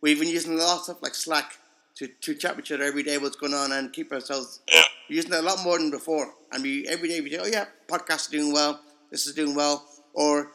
we've 0.00 0.18
been 0.18 0.28
using 0.28 0.54
a 0.54 0.56
lot 0.56 0.78
of 0.78 0.82
stuff 0.82 1.02
like 1.02 1.14
Slack 1.14 1.56
to, 1.94 2.08
to 2.08 2.34
chat 2.34 2.56
with 2.56 2.64
each 2.64 2.72
other 2.72 2.82
every 2.82 3.04
day 3.04 3.16
what's 3.16 3.36
going 3.36 3.54
on 3.54 3.70
and 3.70 3.92
keep 3.92 4.10
ourselves 4.10 4.58
using 5.08 5.32
it 5.32 5.38
a 5.38 5.42
lot 5.42 5.62
more 5.62 5.78
than 5.78 5.88
before. 5.88 6.34
And 6.50 6.64
we 6.64 6.88
every 6.88 7.08
day 7.08 7.20
we 7.20 7.30
say, 7.30 7.38
oh 7.40 7.46
yeah, 7.46 7.66
podcast 7.86 8.22
is 8.22 8.26
doing 8.26 8.52
well, 8.52 8.80
this 9.12 9.28
is 9.28 9.36
doing 9.36 9.54
well. 9.54 9.86
Or 10.14 10.50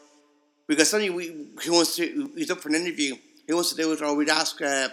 because 0.68 0.90
somebody 0.90 1.10
we, 1.10 1.48
who 1.64 1.72
wants 1.72 1.96
to, 1.96 2.32
he's 2.36 2.52
up 2.52 2.60
for 2.60 2.68
an 2.68 2.76
interview, 2.76 3.16
he 3.48 3.54
wants 3.54 3.70
to 3.70 3.78
do 3.78 3.94
it, 3.94 4.02
or 4.02 4.14
we'd 4.14 4.28
ask, 4.28 4.62
uh, 4.62 4.90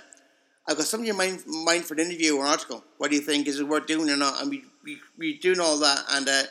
I've 0.69 0.77
got 0.77 0.87
something 0.87 1.11
in 1.11 1.17
mind, 1.17 1.43
mind 1.45 1.87
for 1.87 1.95
an 1.95 2.01
interview 2.01 2.37
or 2.37 2.45
an 2.45 2.53
article. 2.53 2.85
What 2.99 3.11
do 3.11 3.17
you 3.17 3.23
think? 3.23 3.49
Is 3.49 3.59
it 3.59 3.67
worth 3.67 3.89
doing 3.89 4.09
or 4.09 4.17
not? 4.17 4.41
And 4.41 4.49
we 4.49 4.63
we 4.85 5.01
we 5.19 5.39
doing 5.39 5.59
all 5.59 5.77
that. 5.79 6.05
And 6.13 6.29
uh, 6.29 6.43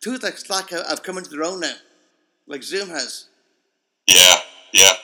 tools 0.00 0.24
like 0.24 0.36
Slack 0.36 0.70
have 0.70 1.04
come 1.04 1.16
into 1.16 1.30
their 1.30 1.44
own 1.44 1.60
now, 1.60 1.74
like 2.48 2.64
Zoom 2.64 2.88
has. 2.88 3.28
Yeah, 4.08 4.38
yeah. 4.72 4.94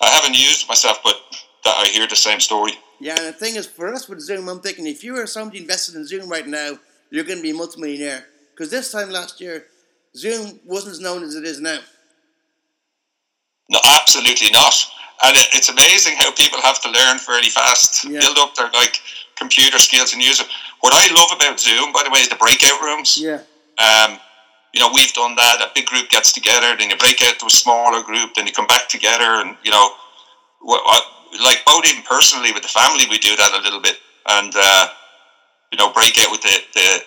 I 0.00 0.08
haven't 0.08 0.34
used 0.34 0.68
myself, 0.68 1.00
but 1.04 1.16
I 1.64 1.88
hear 1.92 2.06
the 2.06 2.16
same 2.16 2.40
story. 2.40 2.72
Yeah, 3.00 3.16
and 3.16 3.26
the 3.26 3.32
thing 3.32 3.56
is, 3.56 3.66
for 3.66 3.92
us 3.92 4.08
with 4.08 4.20
Zoom, 4.20 4.48
I'm 4.48 4.60
thinking 4.60 4.86
if 4.86 5.04
you 5.04 5.16
are 5.16 5.26
somebody 5.26 5.58
invested 5.58 5.94
in 5.94 6.06
Zoom 6.06 6.28
right 6.28 6.46
now, 6.46 6.78
you're 7.10 7.24
going 7.24 7.38
to 7.38 7.42
be 7.42 7.50
a 7.50 7.54
multimillionaire. 7.54 8.26
Because 8.52 8.70
this 8.70 8.92
time 8.92 9.10
last 9.10 9.40
year, 9.40 9.66
Zoom 10.16 10.60
wasn't 10.64 10.92
as 10.92 11.00
known 11.00 11.22
as 11.22 11.34
it 11.34 11.44
is 11.44 11.60
now. 11.60 11.78
No, 13.70 13.78
absolutely 13.84 14.50
not 14.52 14.74
and 15.22 15.36
it, 15.36 15.48
it's 15.52 15.68
amazing 15.68 16.14
how 16.16 16.30
people 16.32 16.60
have 16.60 16.80
to 16.82 16.88
learn 16.88 17.18
fairly 17.18 17.48
fast, 17.48 18.04
yeah. 18.04 18.20
build 18.20 18.38
up 18.38 18.54
their 18.54 18.70
like 18.72 19.00
computer 19.36 19.78
skills 19.78 20.12
and 20.12 20.22
use 20.22 20.40
it. 20.40 20.46
What 20.80 20.92
I 20.94 21.12
love 21.14 21.36
about 21.36 21.60
Zoom, 21.60 21.92
by 21.92 22.02
the 22.04 22.10
way, 22.10 22.20
is 22.20 22.28
the 22.28 22.36
breakout 22.36 22.80
rooms. 22.80 23.18
Yeah. 23.20 23.42
Um, 23.78 24.18
you 24.72 24.80
know, 24.80 24.90
we've 24.94 25.12
done 25.12 25.34
that. 25.36 25.60
A 25.60 25.70
big 25.74 25.86
group 25.86 26.08
gets 26.10 26.32
together, 26.32 26.76
then 26.78 26.90
you 26.90 26.96
break 26.96 27.22
out 27.24 27.38
to 27.40 27.46
a 27.46 27.50
smaller 27.50 28.02
group, 28.02 28.34
then 28.34 28.46
you 28.46 28.52
come 28.52 28.66
back 28.66 28.88
together, 28.88 29.42
and 29.42 29.56
you 29.64 29.70
know, 29.70 29.90
like 31.42 31.58
both 31.64 31.84
even 31.86 32.02
personally 32.02 32.52
with 32.52 32.62
the 32.62 32.68
family, 32.68 33.04
we 33.10 33.18
do 33.18 33.34
that 33.36 33.52
a 33.58 33.62
little 33.62 33.80
bit, 33.80 33.96
and 34.28 34.52
uh, 34.54 34.88
you 35.72 35.78
know, 35.78 35.92
break 35.92 36.18
out 36.20 36.30
with 36.30 36.42
the, 36.42 36.56
the 36.74 37.02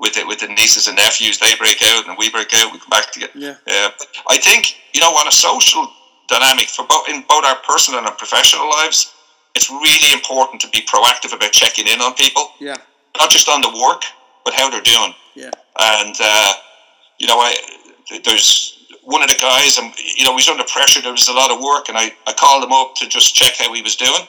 with 0.00 0.14
the, 0.14 0.24
with 0.26 0.40
the 0.40 0.48
nieces 0.48 0.88
and 0.88 0.96
nephews. 0.96 1.38
They 1.38 1.54
break 1.56 1.82
out, 1.82 2.08
and 2.08 2.16
we 2.18 2.30
break 2.30 2.52
out. 2.54 2.72
We 2.72 2.78
come 2.78 2.88
back 2.90 3.10
together. 3.12 3.32
Yeah. 3.34 3.56
Uh, 3.68 3.90
I 4.28 4.38
think 4.38 4.76
you 4.94 5.00
know, 5.00 5.10
on 5.10 5.28
a 5.28 5.32
social 5.32 5.86
dynamic 6.28 6.68
for 6.68 6.86
both 6.86 7.08
in 7.08 7.22
both 7.28 7.44
our 7.44 7.56
personal 7.66 7.98
and 7.98 8.06
our 8.08 8.14
professional 8.16 8.68
lives, 8.70 9.12
it's 9.54 9.70
really 9.70 10.12
important 10.12 10.60
to 10.62 10.68
be 10.68 10.80
proactive 10.82 11.34
about 11.34 11.52
checking 11.52 11.86
in 11.86 12.00
on 12.00 12.14
people, 12.14 12.50
Yeah. 12.60 12.76
not 13.18 13.30
just 13.30 13.48
on 13.48 13.60
the 13.60 13.68
work, 13.68 14.02
but 14.44 14.54
how 14.54 14.70
they're 14.70 14.80
doing. 14.80 15.12
Yeah. 15.34 15.50
And 15.78 16.14
uh, 16.20 16.52
you 17.20 17.28
know, 17.28 17.38
I 17.38 17.54
there's 18.24 18.78
one 19.02 19.22
of 19.22 19.28
the 19.28 19.36
guys, 19.40 19.78
and 19.78 19.94
you 20.16 20.24
know, 20.24 20.36
he's 20.36 20.48
under 20.48 20.64
pressure. 20.64 21.02
There 21.02 21.12
was 21.12 21.28
a 21.28 21.34
lot 21.34 21.52
of 21.52 21.60
work, 21.60 21.88
and 21.88 21.98
I, 21.98 22.12
I 22.26 22.32
called 22.32 22.64
him 22.64 22.72
up 22.72 22.94
to 22.96 23.08
just 23.08 23.34
check 23.36 23.54
how 23.58 23.72
he 23.72 23.82
was 23.82 23.96
doing, 23.96 24.22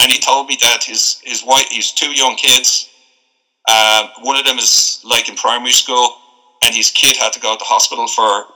and 0.00 0.12
he 0.12 0.18
told 0.18 0.48
me 0.48 0.58
that 0.62 0.84
his 0.84 1.20
his 1.24 1.44
wife, 1.44 1.66
he's 1.70 1.92
two 1.92 2.12
young 2.12 2.36
kids. 2.36 2.90
Um, 3.70 4.10
one 4.22 4.36
of 4.36 4.44
them 4.44 4.58
is 4.58 5.00
like 5.04 5.28
in 5.28 5.36
primary 5.36 5.72
school, 5.72 6.10
and 6.64 6.74
his 6.74 6.90
kid 6.90 7.16
had 7.16 7.32
to 7.34 7.40
go 7.40 7.54
to 7.54 7.58
the 7.58 7.64
hospital 7.64 8.08
for 8.08 8.46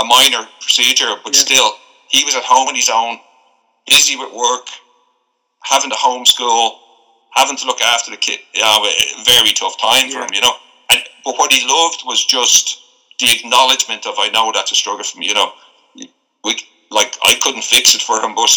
a 0.00 0.04
minor 0.04 0.46
procedure, 0.60 1.14
but 1.24 1.34
Yeah. 1.34 1.42
still, 1.42 1.72
he 2.08 2.24
was 2.24 2.34
at 2.34 2.44
home 2.44 2.68
on 2.68 2.74
his 2.74 2.90
own, 2.90 3.18
busy 3.86 4.16
with 4.16 4.32
work, 4.32 4.68
having 5.64 5.90
to 5.90 5.96
homeschool, 5.96 6.72
having 7.32 7.56
to 7.56 7.66
look 7.66 7.82
after 7.82 8.10
the 8.10 8.16
kid. 8.18 8.40
You 8.54 8.62
know, 8.62 8.84
a 8.86 9.24
very 9.24 9.52
tough 9.52 9.80
time 9.80 10.10
for 10.10 10.20
him, 10.22 10.30
you 10.34 10.40
know. 10.42 10.54
And 10.90 11.02
but 11.24 11.38
what 11.38 11.52
he 11.52 11.66
loved 11.66 12.02
was 12.06 12.24
just 12.24 12.83
the 13.24 13.32
acknowledgement 13.32 14.06
of 14.06 14.14
I 14.18 14.28
know 14.30 14.52
that's 14.54 14.72
a 14.72 14.74
struggle 14.74 15.04
for 15.04 15.18
me. 15.18 15.28
You 15.28 15.34
know, 15.34 15.52
we 16.44 16.56
like 16.90 17.16
I 17.22 17.34
couldn't 17.42 17.64
fix 17.64 17.94
it 17.94 18.02
for 18.02 18.20
him, 18.20 18.34
but 18.34 18.50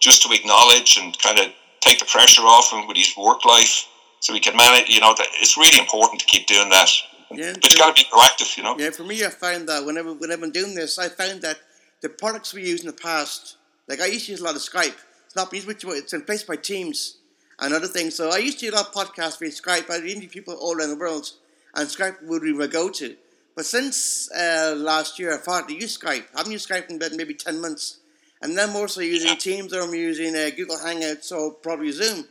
just 0.00 0.22
to 0.22 0.32
acknowledge 0.32 0.96
and 0.96 1.18
kind 1.18 1.38
of 1.38 1.46
take 1.80 1.98
the 1.98 2.06
pressure 2.06 2.42
off 2.42 2.72
him 2.72 2.86
with 2.86 2.96
his 2.96 3.14
work 3.16 3.44
life, 3.44 3.86
so 4.20 4.32
he 4.32 4.40
can 4.40 4.56
manage. 4.56 4.88
You 4.88 5.00
know, 5.00 5.14
that 5.16 5.26
it's 5.40 5.56
really 5.56 5.78
important 5.78 6.20
to 6.20 6.26
keep 6.26 6.46
doing 6.46 6.68
that. 6.70 6.88
Yeah. 7.30 7.54
But 7.54 7.72
you 7.72 7.78
got 7.78 7.96
to 7.96 8.02
be 8.02 8.08
proactive. 8.10 8.56
You 8.56 8.62
know. 8.62 8.76
Yeah, 8.78 8.90
for 8.90 9.04
me, 9.04 9.24
I 9.24 9.28
found 9.28 9.68
that 9.68 9.84
whenever 9.84 10.12
whenever 10.14 10.44
I'm 10.44 10.52
doing 10.52 10.74
this, 10.74 10.98
I 10.98 11.08
found 11.08 11.42
that 11.42 11.58
the 12.00 12.08
products 12.08 12.52
we 12.52 12.62
used 12.62 12.84
in 12.84 12.88
the 12.88 12.96
past, 12.96 13.56
like 13.88 14.00
I 14.00 14.06
used 14.06 14.26
to 14.26 14.32
use 14.32 14.40
a 14.40 14.44
lot 14.44 14.56
of 14.56 14.62
Skype. 14.62 14.96
It's 15.26 15.36
not 15.36 15.52
used 15.52 15.66
much. 15.66 15.84
It's 15.84 16.12
replaced 16.12 16.46
by 16.46 16.56
Teams 16.56 17.16
and 17.58 17.72
other 17.72 17.86
things. 17.86 18.14
So 18.14 18.30
I 18.30 18.38
used 18.38 18.58
to 18.60 18.66
do 18.66 18.74
a 18.74 18.76
lot 18.76 18.88
of 18.88 18.92
podcasts 18.92 19.38
via 19.38 19.48
Skype. 19.48 19.90
I 19.90 19.96
interview 19.96 20.28
people 20.28 20.54
all 20.54 20.76
around 20.76 20.90
the 20.90 20.96
world, 20.96 21.30
and 21.74 21.88
Skype 21.88 22.22
would 22.24 22.42
be 22.42 22.52
my 22.52 22.66
go-to. 22.66 23.16
But 23.54 23.66
since 23.66 24.30
uh, 24.32 24.74
last 24.76 25.18
year, 25.18 25.34
I 25.34 25.38
thought 25.38 25.68
to 25.68 25.74
use 25.74 25.98
Skype. 25.98 26.24
I 26.34 26.38
haven't 26.38 26.52
used 26.52 26.68
Skype 26.68 26.88
in 26.88 26.96
about 26.96 27.12
maybe 27.12 27.34
ten 27.34 27.60
months, 27.60 27.98
and 28.40 28.56
then 28.56 28.70
I'm 28.70 28.76
also 28.76 29.00
using 29.00 29.28
Yeah. 29.28 29.34
Teams 29.36 29.72
or 29.74 29.82
I'm 29.82 29.94
using 29.94 30.34
uh, 30.34 30.50
Google 30.56 30.76
Hangouts 30.76 31.30
or 31.32 31.52
probably 31.52 31.92
Zoom. 31.92 32.26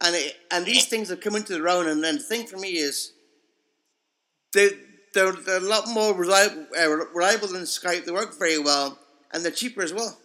And 0.00 0.14
it, 0.16 0.36
and 0.50 0.66
these 0.66 0.86
things 0.86 1.08
have 1.10 1.20
come 1.20 1.36
into 1.36 1.52
their 1.54 1.68
own. 1.68 1.86
And 1.86 2.02
then 2.02 2.16
the 2.16 2.22
thing 2.22 2.46
for 2.46 2.56
me 2.56 2.70
is 2.70 3.12
they 4.52 4.70
they're, 5.14 5.32
they're 5.32 5.58
a 5.58 5.60
lot 5.60 5.88
more 5.88 6.12
reliable, 6.14 6.66
uh, 6.78 6.88
reliable 7.14 7.48
than 7.48 7.62
Skype. 7.62 8.04
They 8.04 8.12
work 8.12 8.36
very 8.38 8.58
well, 8.58 8.98
and 9.32 9.44
they're 9.44 9.52
cheaper 9.52 9.82
as 9.82 9.94
well. 9.94 10.18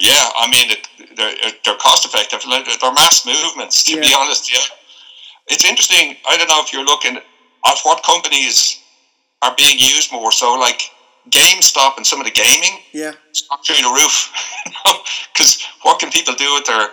Yeah, 0.00 0.28
I 0.36 0.48
mean 0.50 0.68
they're 1.16 1.34
they're 1.64 1.76
cost 1.78 2.04
effective. 2.04 2.40
They're 2.48 2.92
mass 2.92 3.26
movements. 3.26 3.82
To 3.84 4.00
be 4.00 4.14
honest, 4.16 4.52
yeah. 4.52 4.60
It's 5.48 5.64
interesting. 5.64 6.16
I 6.28 6.36
don't 6.36 6.48
know 6.48 6.60
if 6.62 6.72
you're 6.72 6.84
looking 6.84 7.18
at 7.66 7.78
what 7.82 8.02
companies 8.04 8.80
are 9.42 9.54
being 9.56 9.78
used 9.78 10.12
more. 10.12 10.32
So 10.32 10.54
like 10.54 10.80
GameStop 11.30 11.96
and 11.96 12.06
some 12.06 12.20
of 12.20 12.26
the 12.26 12.32
gaming, 12.32 12.78
Yeah, 12.92 13.12
it's 13.30 13.44
not 13.50 13.64
through 13.66 13.76
the 13.76 13.90
roof. 13.90 14.32
Because 15.32 15.62
what 15.82 15.98
can 15.98 16.10
people 16.10 16.32
do 16.34 16.54
with 16.54 16.64
their, 16.64 16.88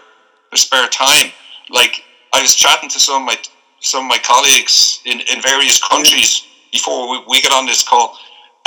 their 0.52 0.58
spare 0.58 0.88
time? 0.90 1.32
Like 1.70 2.04
I 2.34 2.42
was 2.42 2.56
chatting 2.56 2.90
to 2.90 3.00
some 3.00 3.22
of 3.22 3.26
my 3.26 3.38
some 3.80 4.04
of 4.06 4.10
my 4.10 4.18
colleagues 4.18 5.02
in, 5.06 5.20
in 5.22 5.42
various 5.42 5.82
countries 5.82 6.44
before 6.72 7.10
we, 7.10 7.24
we 7.28 7.42
got 7.42 7.54
on 7.54 7.66
this 7.66 7.88
call, 7.88 8.18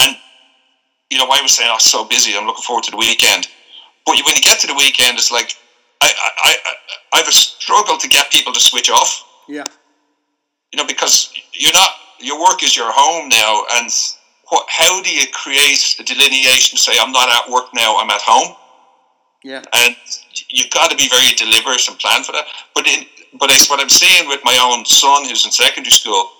and 0.01 0.17
you 1.11 1.19
know 1.19 1.25
I 1.25 1.43
was 1.43 1.53
saying, 1.53 1.69
I'm 1.69 1.77
"Oh, 1.77 1.79
so 1.79 2.05
busy. 2.05 2.37
I'm 2.37 2.47
looking 2.47 2.63
forward 2.63 2.85
to 2.85 2.91
the 2.91 2.97
weekend." 2.97 3.49
But 4.07 4.17
when 4.25 4.35
you 4.37 4.43
get 4.43 4.61
to 4.61 4.67
the 4.67 4.75
weekend, 4.75 5.19
it's 5.19 5.31
like 5.31 5.53
I 6.01 6.09
I, 6.09 6.31
I 6.45 6.73
I 7.15 7.19
have 7.19 7.29
a 7.29 7.33
struggle 7.33 7.99
to 7.99 8.09
get 8.09 8.31
people 8.31 8.53
to 8.53 8.61
switch 8.61 8.91
off 8.91 9.23
yeah, 9.49 9.65
you 10.77 10.83
know, 10.83 10.87
because 10.87 11.33
you're 11.53 11.73
not 11.73 11.89
your 12.21 12.39
work 12.41 12.63
is 12.63 12.77
your 12.77 12.91
home 12.93 13.29
now, 13.31 13.65
and 13.81 13.91
what? 14.49 14.67
How 14.69 15.03
do 15.03 15.11
you 15.11 15.27
create 15.33 15.97
a 15.99 16.03
delineation? 16.05 16.77
Say, 16.77 16.93
I'm 17.01 17.13
not 17.13 17.29
at 17.31 17.51
work 17.51 17.73
now; 17.75 17.97
I'm 17.97 18.11
at 18.11 18.21
home, 18.21 18.55
yeah, 19.43 19.63
and 19.73 19.97
you've 20.51 20.71
got 20.71 20.91
to 20.91 20.97
be 20.97 21.09
very 21.09 21.33
deliberate 21.35 21.89
and 21.89 21.99
plan 21.99 22.25
for 22.25 22.33
that. 22.33 22.45
But 22.75 22.87
in, 22.87 23.07
but 23.41 23.51
it's 23.51 23.71
what 23.71 23.81
I'm 23.81 23.89
seeing 23.89 24.29
with 24.29 24.41
my 24.45 24.57
own 24.61 24.85
son, 24.85 25.25
who's 25.25 25.47
in 25.47 25.51
secondary 25.53 25.91
school, 25.93 26.31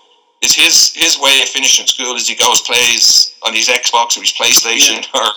is 0.43 0.55
his 0.55 0.93
his 0.95 1.19
way 1.19 1.41
of 1.43 1.49
finishing 1.49 1.87
school 1.87 2.15
is 2.15 2.29
he 2.29 2.35
goes 2.37 2.61
plays 2.61 3.35
on 3.47 3.55
his 3.55 3.69
Xbox 3.69 4.19
or 4.19 4.21
his 4.21 4.35
PlayStation, 4.35 5.01
or 5.15 5.29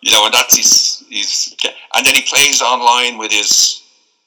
you 0.00 0.10
know, 0.10 0.24
and 0.26 0.34
that's 0.34 0.56
his 0.56 1.04
his, 1.10 1.54
and 1.94 2.04
then 2.04 2.14
he 2.16 2.22
plays 2.22 2.60
online 2.60 3.18
with 3.18 3.30
his 3.30 3.82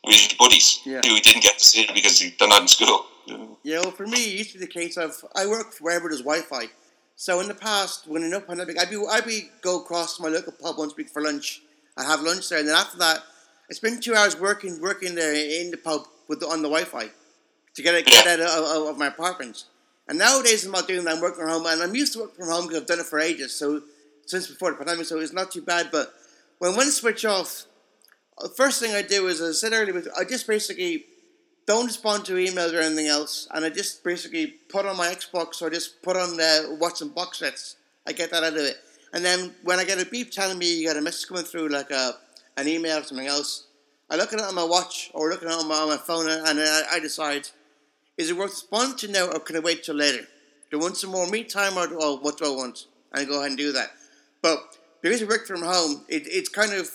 with 0.05 0.15
his 0.15 0.33
buddies 0.39 0.79
Yeah. 0.85 1.01
who 1.03 1.15
he 1.15 1.19
didn't 1.19 1.43
get 1.43 1.57
to 1.59 1.63
see 1.65 1.85
because 1.93 2.19
he, 2.19 2.33
they're 2.39 2.47
not 2.47 2.61
in 2.61 2.67
school. 2.69 3.07
Yeah. 3.63 3.79
Well, 3.79 3.91
for 3.91 4.07
me, 4.07 4.23
it 4.23 4.37
used 4.37 4.51
to 4.53 4.59
be 4.59 4.65
the 4.65 4.71
case 4.71 4.97
of 4.97 5.23
I 5.35 5.45
work 5.47 5.75
wherever 5.79 6.09
there's 6.09 6.21
Wi-Fi. 6.21 6.67
So 7.15 7.39
in 7.39 7.47
the 7.47 7.53
past, 7.53 8.07
when 8.07 8.23
in 8.23 8.29
no 8.29 8.41
pandemic, 8.41 8.79
I'd 8.79 8.89
be 8.89 9.01
I'd 9.09 9.25
be 9.25 9.49
go 9.61 9.81
across 9.81 10.17
to 10.17 10.23
my 10.23 10.29
local 10.29 10.53
pub 10.53 10.77
once 10.77 10.93
a 10.93 10.95
week 10.95 11.09
for 11.09 11.21
lunch. 11.21 11.61
I'd 11.97 12.05
have 12.05 12.21
lunch 12.21 12.49
there, 12.49 12.59
and 12.59 12.67
then 12.67 12.75
after 12.75 12.97
that, 12.97 13.23
I 13.69 13.73
spend 13.73 14.03
two 14.03 14.15
hours 14.15 14.39
working 14.39 14.81
working 14.81 15.15
there 15.15 15.33
in 15.33 15.71
the 15.71 15.77
pub 15.77 16.07
with 16.27 16.41
the, 16.41 16.47
on 16.47 16.61
the 16.61 16.69
Wi-Fi 16.69 17.09
to 17.75 17.81
get 17.81 17.95
it 17.95 18.05
get 18.05 18.27
out 18.27 18.39
of, 18.39 18.47
of, 18.47 18.87
of 18.89 18.97
my 18.97 19.07
apartment. 19.07 19.63
And 20.07 20.19
nowadays, 20.19 20.65
I'm 20.65 20.71
not 20.71 20.87
doing 20.87 21.03
that. 21.05 21.15
I'm 21.15 21.21
working 21.21 21.41
from 21.41 21.49
home, 21.49 21.65
and 21.65 21.81
I'm 21.81 21.95
used 21.95 22.13
to 22.13 22.19
working 22.19 22.45
from 22.45 22.53
home 22.53 22.67
because 22.67 22.81
I've 22.81 22.87
done 22.87 22.99
it 22.99 23.05
for 23.05 23.19
ages. 23.19 23.55
So 23.55 23.81
since 24.25 24.47
before 24.47 24.71
the 24.71 24.77
pandemic, 24.77 25.05
so 25.05 25.19
it's 25.19 25.33
not 25.33 25.51
too 25.51 25.61
bad. 25.61 25.89
But 25.91 26.13
when 26.59 26.75
one 26.75 26.91
switch 26.91 27.25
off, 27.25 27.65
the 28.41 28.49
first 28.49 28.81
thing 28.81 28.93
I 28.93 29.01
do 29.01 29.27
is, 29.27 29.41
as 29.41 29.63
I 29.63 29.67
said 29.67 29.73
earlier, 29.73 30.03
I 30.17 30.25
just 30.25 30.47
basically 30.47 31.05
don't 31.65 31.87
respond 31.87 32.25
to 32.25 32.33
emails 32.33 32.73
or 32.73 32.79
anything 32.79 33.07
else, 33.07 33.47
and 33.53 33.65
I 33.65 33.69
just 33.69 34.03
basically 34.03 34.47
put 34.47 34.85
on 34.85 34.97
my 34.97 35.07
Xbox 35.07 35.61
or 35.61 35.69
just 35.69 36.01
put 36.03 36.15
on 36.15 36.37
the 36.37 36.77
watch 36.79 36.97
some 36.97 37.09
box 37.09 37.39
sets. 37.39 37.77
I 38.07 38.11
get 38.11 38.31
that 38.31 38.43
out 38.43 38.53
of 38.53 38.59
it, 38.59 38.77
and 39.13 39.25
then 39.25 39.55
when 39.63 39.79
I 39.79 39.85
get 39.85 40.01
a 40.01 40.05
beep 40.05 40.31
telling 40.31 40.57
me 40.57 40.79
you 40.79 40.87
got 40.87 40.97
a 40.97 41.01
message 41.01 41.27
coming 41.27 41.43
through, 41.43 41.69
like 41.69 41.91
a 41.91 42.13
an 42.57 42.67
email 42.67 42.99
or 42.99 43.03
something 43.03 43.27
else, 43.27 43.67
I 44.09 44.15
look 44.15 44.31
at 44.31 44.39
it 44.39 44.45
on 44.45 44.55
my 44.55 44.63
watch 44.63 45.11
or 45.13 45.29
look 45.29 45.41
at 45.41 45.49
it 45.49 45.53
on 45.53 45.67
my, 45.67 45.75
on 45.75 45.89
my 45.89 45.97
phone, 45.97 46.29
and 46.29 46.59
I, 46.59 46.81
I 46.93 46.99
decide 46.99 47.49
is 48.17 48.29
it 48.29 48.37
worth 48.37 48.51
responding 48.51 48.97
to 48.97 49.07
now 49.11 49.27
or 49.27 49.39
can 49.39 49.57
I 49.57 49.59
wait 49.59 49.83
till 49.83 49.95
later? 49.95 50.25
Do 50.71 50.79
I 50.79 50.83
want 50.83 50.97
some 50.97 51.11
more 51.11 51.27
me 51.27 51.43
time 51.43 51.77
or, 51.77 51.93
or 51.93 52.17
what 52.19 52.37
do 52.37 52.45
I 52.45 52.55
want? 52.55 52.85
And 53.11 53.21
I 53.21 53.25
go 53.25 53.39
ahead 53.39 53.49
and 53.49 53.57
do 53.57 53.71
that. 53.73 53.89
But 54.41 54.77
because 55.01 55.21
I 55.21 55.25
work 55.25 55.45
from 55.45 55.63
home, 55.63 56.05
it, 56.07 56.23
it's 56.25 56.49
kind 56.49 56.73
of 56.73 56.89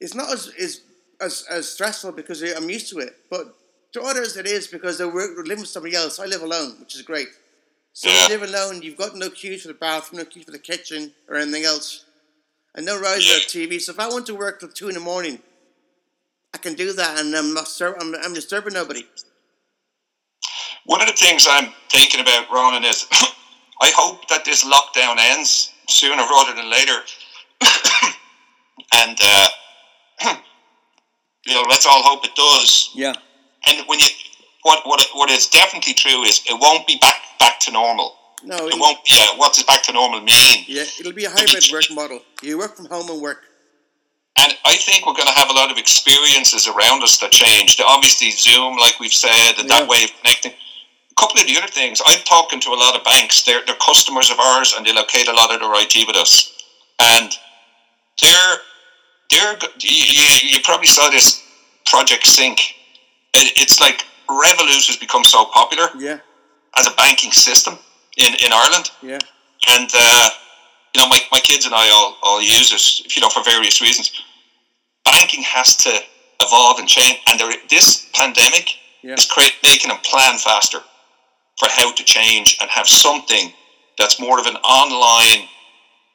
it's 0.00 0.14
not 0.14 0.32
as, 0.32 0.52
as 0.60 0.80
as 1.22 1.44
as 1.50 1.68
stressful 1.68 2.12
because 2.12 2.42
I'm 2.42 2.68
used 2.68 2.90
to 2.90 2.98
it. 2.98 3.14
But 3.30 3.54
to 3.92 4.02
others, 4.02 4.36
it 4.36 4.46
is 4.46 4.66
because 4.66 4.98
they're 4.98 5.06
living 5.06 5.60
with 5.60 5.68
somebody 5.68 5.94
else. 5.94 6.18
I 6.18 6.26
live 6.26 6.42
alone, 6.42 6.80
which 6.80 6.94
is 6.94 7.02
great. 7.02 7.28
So 7.92 8.08
Yeah. 8.08 8.22
you 8.22 8.28
live 8.28 8.42
alone, 8.42 8.82
you've 8.82 8.96
got 8.96 9.14
no 9.14 9.30
keys 9.30 9.62
for 9.62 9.68
the 9.68 9.74
bathroom, 9.74 10.18
no 10.20 10.24
keys 10.24 10.44
for 10.44 10.50
the 10.50 10.58
kitchen 10.58 11.14
or 11.28 11.36
anything 11.36 11.64
else, 11.64 12.04
and 12.74 12.86
no 12.86 12.98
riser 12.98 13.20
Yeah. 13.32 13.36
or 13.36 13.40
TV. 13.40 13.78
So 13.78 13.92
if 13.92 13.98
I 14.00 14.08
want 14.08 14.26
to 14.26 14.34
work 14.34 14.60
till 14.60 14.70
two 14.70 14.88
in 14.88 14.94
the 14.94 15.00
morning, 15.00 15.42
I 16.54 16.58
can 16.58 16.74
do 16.74 16.92
that, 16.94 17.18
and 17.20 17.34
I'm 17.34 17.54
not 17.54 17.68
I'm, 17.80 18.14
I'm 18.14 18.34
disturbing 18.34 18.74
nobody. 18.74 19.06
One 20.84 21.00
of 21.00 21.06
the 21.06 21.12
things 21.14 21.46
I'm 21.48 21.72
thinking 21.90 22.20
about, 22.20 22.50
Ronan, 22.50 22.84
is 22.84 23.06
I 23.80 23.90
hope 23.94 24.28
that 24.28 24.44
this 24.44 24.64
lockdown 24.64 25.16
ends 25.18 25.72
sooner 25.88 26.22
rather 26.22 26.54
than 26.54 26.70
later. 26.70 26.98
and, 28.94 29.18
uh, 29.22 29.48
you 31.46 31.54
know, 31.54 31.64
let's 31.68 31.86
all 31.86 32.02
hope 32.02 32.24
it 32.24 32.34
does. 32.34 32.90
Yeah. 32.94 33.14
And 33.68 33.86
when 33.88 33.98
you, 33.98 34.06
what, 34.62 34.86
what, 34.86 35.00
what 35.14 35.30
is 35.30 35.48
definitely 35.48 35.94
true 35.94 36.22
is 36.22 36.40
it 36.48 36.58
won't 36.60 36.86
be 36.86 36.98
back, 37.00 37.16
back 37.38 37.58
to 37.60 37.72
normal. 37.72 38.16
No. 38.44 38.56
It 38.66 38.74
it- 38.74 38.80
won't 38.80 38.98
be, 39.04 39.16
a, 39.16 39.36
what 39.38 39.54
does 39.54 39.64
back 39.64 39.82
to 39.84 39.92
normal 39.92 40.20
mean? 40.20 40.64
Yeah, 40.66 40.84
it'll 41.00 41.12
be 41.12 41.24
a 41.24 41.30
hybrid 41.30 41.64
work 41.72 41.84
model. 41.92 42.20
You 42.42 42.58
work 42.58 42.76
from 42.76 42.86
home 42.86 43.08
and 43.10 43.20
work. 43.20 43.42
And 44.38 44.54
I 44.64 44.76
think 44.76 45.06
we're 45.06 45.12
going 45.12 45.28
to 45.28 45.34
have 45.34 45.50
a 45.50 45.52
lot 45.52 45.70
of 45.70 45.76
experiences 45.76 46.66
around 46.66 47.02
us 47.02 47.18
that 47.18 47.32
change. 47.32 47.78
Obviously, 47.86 48.30
Zoom, 48.30 48.78
like 48.78 48.98
we've 48.98 49.12
said, 49.12 49.58
and 49.58 49.68
Yeah. 49.68 49.80
that 49.80 49.88
way 49.88 50.04
of 50.04 50.10
connecting. 50.20 50.52
A 50.52 51.14
couple 51.20 51.38
of 51.40 51.46
the 51.46 51.56
other 51.58 51.68
things, 51.68 52.00
I'm 52.06 52.18
talking 52.24 52.58
to 52.60 52.70
a 52.70 52.74
lot 52.80 52.96
of 52.96 53.04
banks. 53.04 53.42
They're, 53.44 53.60
they're 53.66 53.76
customers 53.76 54.30
of 54.30 54.38
ours, 54.40 54.74
and 54.76 54.86
they 54.86 54.94
locate 54.94 55.28
a 55.28 55.32
lot 55.32 55.52
of 55.52 55.60
their 55.60 55.70
IT 55.74 56.06
with 56.06 56.16
us. 56.16 56.50
And 56.98 57.30
they're 58.22 58.56
they're 59.32 59.58
you, 59.80 60.24
you, 60.42 60.60
probably 60.62 60.86
saw 60.86 61.10
this 61.10 61.42
Project 61.86 62.24
Synch. 62.24 62.72
it, 63.34 63.52
it's 63.56 63.80
like 63.80 64.04
Revolut 64.28 64.86
has 64.86 64.96
become 64.96 65.24
so 65.24 65.44
popular 65.46 65.88
Yeah, 65.98 66.18
as 66.76 66.86
a 66.86 66.90
banking 66.92 67.32
system 67.32 67.78
in, 68.16 68.32
in 68.44 68.52
Ireland. 68.52 68.90
yeah, 69.02 69.18
And, 69.68 69.88
uh, 69.94 70.28
you 70.94 71.02
know, 71.02 71.08
my, 71.08 71.18
my 71.30 71.40
kids 71.40 71.64
and 71.66 71.74
I 71.74 71.88
all, 71.90 72.16
all 72.22 72.40
use 72.40 72.72
it, 72.72 73.16
you 73.16 73.20
know, 73.22 73.28
for 73.28 73.42
various 73.42 73.80
reasons. 73.80 74.12
Banking 75.04 75.42
has 75.42 75.76
to 75.78 75.90
evolve 76.40 76.78
and 76.78 76.88
change. 76.88 77.18
And 77.28 77.38
there, 77.40 77.52
this 77.70 78.08
pandemic 78.14 78.68
yeah, 79.02 79.14
is 79.14 79.26
create, 79.26 79.54
making 79.62 79.88
them 79.88 79.98
plan 80.04 80.38
faster 80.38 80.78
for 81.58 81.68
how 81.70 81.92
to 81.92 82.04
change 82.04 82.56
and 82.60 82.70
have 82.70 82.86
something 82.86 83.52
that's 83.98 84.20
more 84.20 84.38
of 84.38 84.46
an 84.46 84.56
online 84.56 85.48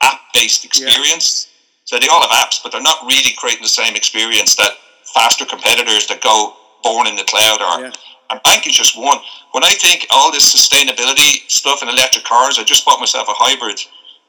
app-based 0.01 0.65
experience. 0.65 1.46
So 1.87 1.97
they 1.97 2.07
all 2.09 2.19
have 2.19 2.35
apps, 2.35 2.61
but 2.61 2.71
they're 2.71 2.81
not 2.81 2.99
really 3.07 3.31
creating 3.37 3.63
the 3.63 3.69
same 3.71 3.95
experience 3.95 4.55
that 4.57 4.71
faster 5.15 5.45
competitors 5.45 6.05
that 6.07 6.21
go 6.21 6.53
born 6.83 7.07
in 7.07 7.15
the 7.15 7.23
cloud 7.23 7.61
are. 7.61 7.81
Yeah. 7.81 7.91
And 8.29 8.43
bank 8.43 8.67
is 8.67 8.75
just 8.75 8.97
one. 8.99 9.17
When 9.53 9.63
I 9.63 9.71
think 9.71 10.05
all 10.11 10.29
this 10.29 10.43
sustainability 10.53 11.49
stuff 11.49 11.81
and 11.81 11.89
electric 11.89 12.25
cars, 12.25 12.59
I 12.59 12.63
just 12.63 12.85
bought 12.85 12.99
myself 12.99 13.29
a 13.29 13.33
hybrid. 13.33 13.79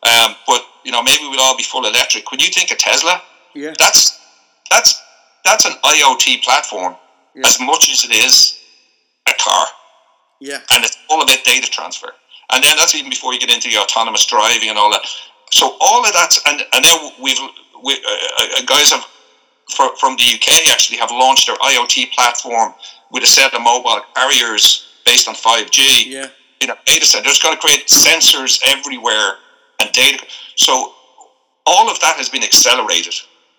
Um, 0.06 0.36
but 0.46 0.62
you 0.84 0.92
know, 0.92 1.02
maybe 1.02 1.26
we'll 1.26 1.40
all 1.40 1.56
be 1.56 1.64
full 1.64 1.84
electric. 1.84 2.30
When 2.30 2.38
you 2.38 2.46
think 2.46 2.70
of 2.70 2.78
Tesla, 2.78 3.20
yeah, 3.54 3.74
that's 3.76 4.20
that's 4.70 5.02
that's 5.44 5.64
an 5.64 5.72
IoT 5.82 6.44
platform 6.44 6.94
Yeah. 7.34 7.48
as 7.48 7.58
much 7.58 7.90
as 7.90 8.04
it 8.04 8.12
is 8.14 8.56
a 9.28 9.32
car 9.42 9.66
yeah, 10.40 10.60
and 10.72 10.84
it's 10.84 10.96
all 11.10 11.22
about 11.22 11.42
data 11.44 11.68
transfer. 11.68 12.12
And 12.52 12.62
then 12.62 12.76
that's 12.78 12.94
even 12.94 13.10
before 13.10 13.34
you 13.34 13.40
get 13.40 13.50
into 13.50 13.68
the 13.68 13.78
autonomous 13.78 14.24
driving 14.26 14.68
and 14.68 14.78
all 14.78 14.90
that. 14.92 15.02
So 15.50 15.76
all 15.80 16.04
of 16.04 16.12
that, 16.12 16.36
and, 16.46 16.62
and 16.72 16.84
now 16.84 17.10
we've 17.22 17.38
we, 17.82 17.94
uh, 17.94 18.58
uh, 18.58 18.62
guys 18.66 18.90
have 18.90 19.06
fro- 19.70 19.94
from 19.96 20.16
the 20.16 20.24
UK 20.24 20.68
actually 20.70 20.98
have 20.98 21.10
launched 21.10 21.46
their 21.46 21.56
IoT 21.56 22.12
platform 22.12 22.74
with 23.10 23.22
a 23.22 23.26
set 23.26 23.54
of 23.54 23.62
mobile 23.62 24.00
carriers 24.14 24.88
based 25.04 25.28
on 25.28 25.34
five 25.34 25.70
G 25.70 26.12
yeah, 26.12 26.26
in 26.60 26.70
a 26.70 26.76
data 26.84 27.06
center. 27.06 27.28
It's 27.28 27.42
going 27.42 27.54
to 27.54 27.60
create 27.60 27.86
sensors 27.86 28.60
everywhere 28.66 29.36
and 29.80 29.90
data. 29.92 30.24
So 30.56 30.92
all 31.66 31.90
of 31.90 32.00
that 32.00 32.16
has 32.16 32.28
been 32.28 32.42
accelerated 32.42 33.14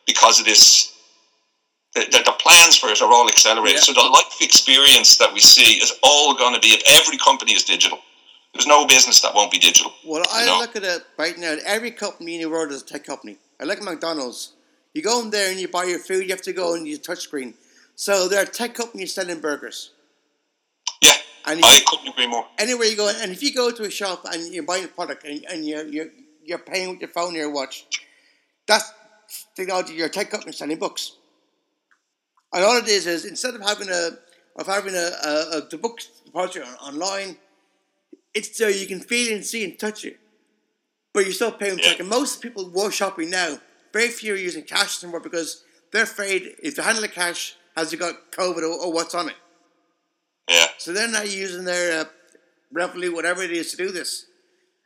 because 0.05 0.39
of 0.39 0.45
this. 0.45 0.95
The, 1.95 2.01
the, 2.01 2.21
the 2.23 2.35
plans 2.37 2.77
for 2.77 2.89
it 2.89 3.01
are 3.01 3.11
all 3.11 3.27
accelerated. 3.27 3.77
Yeah. 3.77 3.81
So 3.81 3.93
the 3.93 4.01
life 4.01 4.41
experience 4.41 5.17
that 5.17 5.33
we 5.33 5.39
see 5.39 5.81
is 5.81 5.91
all 6.03 6.35
going 6.35 6.53
to 6.53 6.59
be. 6.59 6.67
If 6.67 6.83
every 7.01 7.17
company 7.17 7.53
is 7.53 7.63
digital. 7.63 7.99
There's 8.53 8.67
no 8.67 8.85
business 8.87 9.21
that 9.21 9.33
won't 9.35 9.51
be 9.51 9.59
digital. 9.59 9.91
Well, 10.05 10.25
I 10.31 10.41
You 10.41 10.45
know? 10.47 10.57
look 10.59 10.75
at 10.75 10.83
it 10.83 11.03
right 11.17 11.37
now. 11.37 11.55
Every 11.65 11.91
company 11.91 12.35
in 12.35 12.41
the 12.41 12.49
world 12.49 12.71
is 12.71 12.81
a 12.81 12.85
tech 12.85 13.05
company. 13.05 13.37
I 13.59 13.65
look 13.65 13.77
at 13.77 13.83
McDonald's. 13.83 14.53
You 14.93 15.01
go 15.03 15.21
in 15.21 15.29
there 15.29 15.51
and 15.51 15.59
you 15.59 15.67
buy 15.67 15.83
your 15.83 15.99
food. 15.99 16.23
You 16.23 16.29
have 16.31 16.41
to 16.43 16.53
go 16.53 16.73
and 16.73 16.87
use 16.87 16.99
touchscreen. 16.99 17.53
So 17.95 18.27
there 18.27 18.41
are 18.41 18.45
tech 18.45 18.73
companies 18.73 19.13
selling 19.13 19.39
burgers. 19.39 19.91
Yeah, 21.01 21.13
And 21.45 21.63
I 21.63 21.75
you- 21.75 21.83
couldn't 21.85 22.07
agree 22.07 22.27
more. 22.27 22.47
anywhere 22.57 22.87
you 22.87 22.95
go, 22.97 23.07
and 23.09 23.31
if 23.31 23.43
you 23.43 23.53
go 23.53 23.71
to 23.71 23.83
a 23.83 23.89
shop 23.91 24.25
and 24.25 24.51
you're 24.53 24.63
buying 24.63 24.85
a 24.85 24.87
product 24.87 25.25
and, 25.25 25.45
and 25.49 25.65
you're, 25.65 25.85
you're 25.85 26.07
you're 26.43 26.57
paying 26.57 26.89
with 26.89 26.99
your 27.01 27.09
phone 27.09 27.35
or 27.35 27.37
your 27.37 27.51
watch, 27.51 27.85
that's 28.65 28.91
technology. 29.55 29.93
Your 29.93 30.09
tech 30.09 30.31
company 30.31 30.51
selling 30.53 30.79
books. 30.79 31.11
And 32.51 32.63
all 32.63 32.77
it 32.77 32.87
is 32.87 33.05
is 33.05 33.25
instead 33.25 33.53
of 33.53 33.61
having 33.61 33.89
a 33.89 34.17
of 34.55 34.65
having 34.65 34.95
a, 34.95 35.09
a, 35.23 35.57
a 35.57 35.61
the 35.69 35.77
book 35.77 35.99
depository 36.25 36.65
on, 36.65 36.73
online, 36.95 37.37
it's 38.33 38.57
so 38.57 38.67
you 38.67 38.87
can 38.87 38.99
feel 38.99 39.33
and 39.33 39.45
see 39.45 39.63
and 39.63 39.77
touch 39.79 40.05
it, 40.05 40.19
but 41.13 41.23
you're 41.23 41.33
still 41.33 41.51
paying 41.51 41.79
Yeah. 41.79 41.95
And 41.99 42.07
most 42.07 42.41
people 42.41 42.69
who 42.69 42.79
are 42.81 42.91
shopping 42.91 43.29
now, 43.29 43.59
very 43.93 44.09
few 44.09 44.33
are 44.33 44.37
using 44.37 44.63
cash 44.63 45.03
anymore 45.03 45.19
because 45.19 45.63
they're 45.91 46.03
afraid 46.03 46.55
if 46.61 46.75
they 46.75 46.83
handle 46.83 47.01
the 47.01 47.07
cash, 47.07 47.55
has 47.75 47.91
it 47.93 47.97
got 47.97 48.31
COVID 48.31 48.59
or, 48.59 48.73
or 48.85 48.93
what's 48.93 49.15
on 49.15 49.29
it. 49.29 49.35
Yeah, 50.49 50.65
So 50.77 50.93
they're 50.93 51.07
not 51.07 51.29
using 51.29 51.63
their 51.65 52.01
uh, 52.01 52.05
Revolut, 52.75 53.13
whatever 53.13 53.43
it 53.43 53.51
is, 53.51 53.71
to 53.71 53.77
do 53.77 53.91
this. 53.91 54.25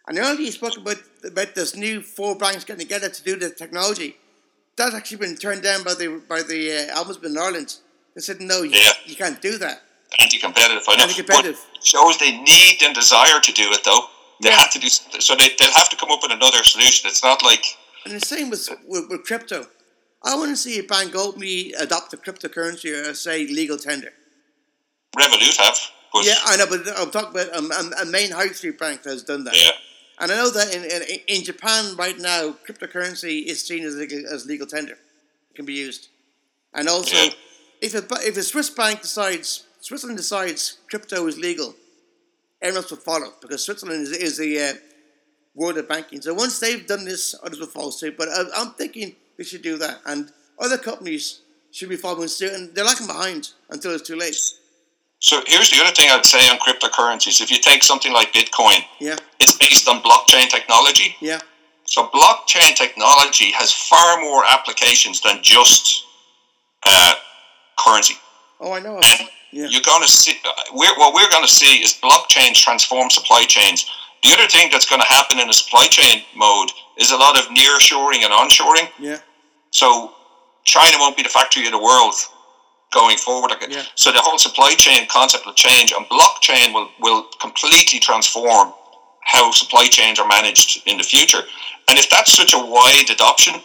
And 0.07 0.17
the 0.17 0.21
only 0.21 0.45
you 0.45 0.51
spoke 0.51 0.77
about 0.77 0.97
about 1.23 1.55
this 1.55 1.75
new 1.75 2.01
four 2.01 2.35
banks 2.37 2.65
getting 2.65 2.85
together 2.85 3.07
to 3.09 3.23
do 3.23 3.37
the 3.37 3.49
technology. 3.49 4.17
That's 4.75 4.93
actually 4.93 5.17
been 5.17 5.37
turned 5.37 5.63
down 5.63 5.83
by 5.83 5.93
the 5.93 6.21
by 6.27 6.41
the 6.41 6.89
uh, 6.91 7.01
Ombudsman 7.03 7.27
in 7.27 7.37
Ireland. 7.37 7.77
They 8.13 8.21
said 8.21 8.41
no, 8.41 8.63
you, 8.63 8.71
Yeah. 8.71 8.91
you 9.05 9.15
can't 9.15 9.41
do 9.41 9.57
that. 9.59 9.81
Anti-competitive. 10.19 10.83
I 10.87 10.95
know. 10.97 11.03
Anti-competitive. 11.03 11.59
Shows 11.83 12.17
they 12.17 12.37
need 12.37 12.81
and 12.83 12.93
desire 12.95 13.39
to 13.39 13.51
do 13.51 13.71
it 13.71 13.83
though. 13.83 14.07
They 14.41 14.49
Yeah. 14.49 14.55
have 14.59 14.71
to 14.71 14.79
do 14.79 14.87
so. 14.89 15.35
They 15.35 15.49
they'll 15.59 15.71
have 15.71 15.89
to 15.89 15.95
come 15.95 16.11
up 16.11 16.21
with 16.23 16.31
another 16.31 16.63
solution. 16.63 17.09
It's 17.09 17.23
not 17.23 17.43
like 17.43 17.63
And 18.05 18.13
the 18.13 18.25
same 18.25 18.49
with, 18.49 18.67
with, 18.87 19.09
with 19.09 19.23
crypto. 19.25 19.67
I 20.23 20.35
want 20.35 20.49
to 20.51 20.57
see 20.57 20.79
a 20.79 20.83
bank 20.83 21.15
openly 21.15 21.73
adopt 21.73 22.13
a 22.13 22.17
cryptocurrency 22.17 22.89
or 23.09 23.13
say 23.13 23.45
legal 23.47 23.77
tender. 23.77 24.11
Revolut 25.17 25.57
have. 25.57 25.77
Yeah, 26.23 26.35
I 26.45 26.57
know, 26.57 26.67
but 26.69 26.81
I'm 26.97 27.09
talking 27.11 27.31
about 27.41 27.55
um, 27.55 27.71
um, 27.71 27.91
a 28.01 28.05
main 28.05 28.31
high 28.31 28.47
street 28.49 28.77
bank 28.77 29.01
that 29.03 29.09
has 29.11 29.23
done 29.23 29.43
that. 29.45 29.55
yeah. 29.55 29.71
And 30.19 30.31
I 30.31 30.35
know 30.35 30.49
that 30.51 30.73
in, 30.75 30.83
in, 30.83 31.19
in 31.39 31.43
Japan 31.43 31.95
right 31.97 32.17
now, 32.19 32.55
cryptocurrency 32.67 33.43
is 33.45 33.65
seen 33.65 33.83
as 33.83 33.95
legal, 33.95 34.23
as 34.31 34.45
legal 34.45 34.67
tender. 34.67 34.93
It 34.93 35.55
can 35.55 35.65
be 35.65 35.73
used. 35.73 36.09
And 36.73 36.87
also, 36.87 37.15
Yeah. 37.15 37.29
if, 37.81 37.95
a, 37.95 38.03
if 38.27 38.37
a 38.37 38.43
Swiss 38.43 38.69
bank 38.69 39.01
decides, 39.01 39.63
Switzerland 39.83 40.17
decides 40.17 40.77
crypto 40.89 41.27
is 41.27 41.37
legal, 41.37 41.75
everyone 42.61 42.83
else 42.83 42.91
will 42.91 42.99
follow 42.99 43.33
because 43.41 43.65
Switzerland 43.65 44.03
is, 44.03 44.11
is 44.13 44.37
the 44.37 44.57
uh, 44.57 44.73
world 45.55 45.77
of 45.77 45.89
banking. 45.89 46.21
So 46.21 46.33
once 46.33 46.57
they've 46.57 46.87
done 46.87 47.03
this, 47.03 47.35
others 47.43 47.59
will 47.59 47.67
follow 47.67 47.89
suit. 47.89 48.15
But 48.17 48.29
I, 48.29 48.43
I'm 48.55 48.71
thinking 48.75 49.13
we 49.37 49.43
should 49.43 49.61
do 49.61 49.77
that. 49.79 49.97
And 50.05 50.31
other 50.57 50.77
companies 50.77 51.41
should 51.71 51.89
be 51.89 51.97
following 51.97 52.29
suit. 52.29 52.53
And 52.53 52.73
they're 52.73 52.85
lagging 52.85 53.07
behind 53.07 53.49
until 53.71 53.93
it's 53.93 54.07
too 54.07 54.15
late. 54.15 54.37
So 55.19 55.41
here's 55.47 55.69
the 55.69 55.83
other 55.83 55.93
thing 55.93 56.07
I'd 56.09 56.25
say 56.25 56.47
on 56.47 56.59
cryptocurrencies. 56.59 57.41
If 57.41 57.51
you 57.51 57.57
take 57.57 57.83
something 57.83 58.13
like 58.13 58.31
Bitcoin, 58.31 58.79
Yeah, 59.01 59.17
it's 59.41 59.57
based 59.57 59.89
on 59.89 60.01
blockchain 60.01 60.47
technology. 60.47 61.17
yeah, 61.19 61.41
So 61.83 62.07
blockchain 62.07 62.73
technology 62.75 63.51
has 63.51 63.73
far 63.73 64.21
more 64.21 64.45
applications 64.45 65.19
than 65.19 65.39
just 65.43 66.05
uh, 66.83 67.15
currency. 67.77 68.15
Oh, 68.61 68.71
I 68.71 68.79
know. 68.79 68.95
And 68.95 69.27
Yeah. 69.53 69.67
you're 69.69 69.85
going 69.85 70.01
to 70.01 70.07
see 70.07 70.33
uh, 70.43 70.51
we're, 70.73 70.95
what 70.97 71.13
we're 71.13 71.29
going 71.29 71.45
to 71.45 71.51
see 71.51 71.77
is 71.83 71.93
blockchains 72.01 72.55
transform 72.55 73.09
supply 73.09 73.45
chains. 73.47 73.85
The 74.23 74.33
other 74.33 74.47
thing 74.47 74.69
that's 74.71 74.85
going 74.85 75.01
to 75.01 75.07
happen 75.07 75.39
in 75.39 75.49
a 75.49 75.53
supply 75.53 75.85
chain 75.87 76.23
mode 76.35 76.71
is 76.97 77.11
a 77.11 77.17
lot 77.17 77.37
of 77.37 77.51
near 77.51 77.79
shoring 77.79 78.23
and 78.23 78.33
onshoring. 78.33 78.89
Yeah, 78.99 79.19
So 79.71 80.13
China 80.63 80.97
won't 80.99 81.15
be 81.17 81.23
the 81.23 81.29
factory 81.29 81.65
of 81.65 81.71
the 81.71 81.77
world 81.79 82.15
going 82.93 83.17
forward. 83.17 83.51
Yeah. 83.69 83.83
So 83.95 84.11
the 84.11 84.19
whole 84.19 84.37
supply 84.37 84.73
chain 84.75 85.07
concept 85.09 85.45
will 85.45 85.53
change, 85.53 85.91
and 85.91 86.05
blockchain 86.07 86.73
will, 86.73 86.89
will 86.99 87.27
completely 87.41 87.99
transform 87.99 88.73
how 89.25 89.51
supply 89.51 89.87
chains 89.87 90.19
are 90.19 90.27
managed 90.27 90.83
in 90.87 90.97
the 90.97 91.03
future. 91.03 91.41
And 91.89 91.97
if 91.99 92.09
that's 92.09 92.31
such 92.31 92.53
a 92.53 92.57
wide 92.59 93.09
adoption, 93.09 93.55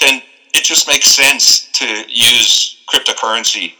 then 0.00 0.22
it 0.54 0.64
just 0.64 0.88
makes 0.88 1.06
sense 1.06 1.70
to 1.72 1.86
use 2.08 2.82
cryptocurrency 2.88 3.74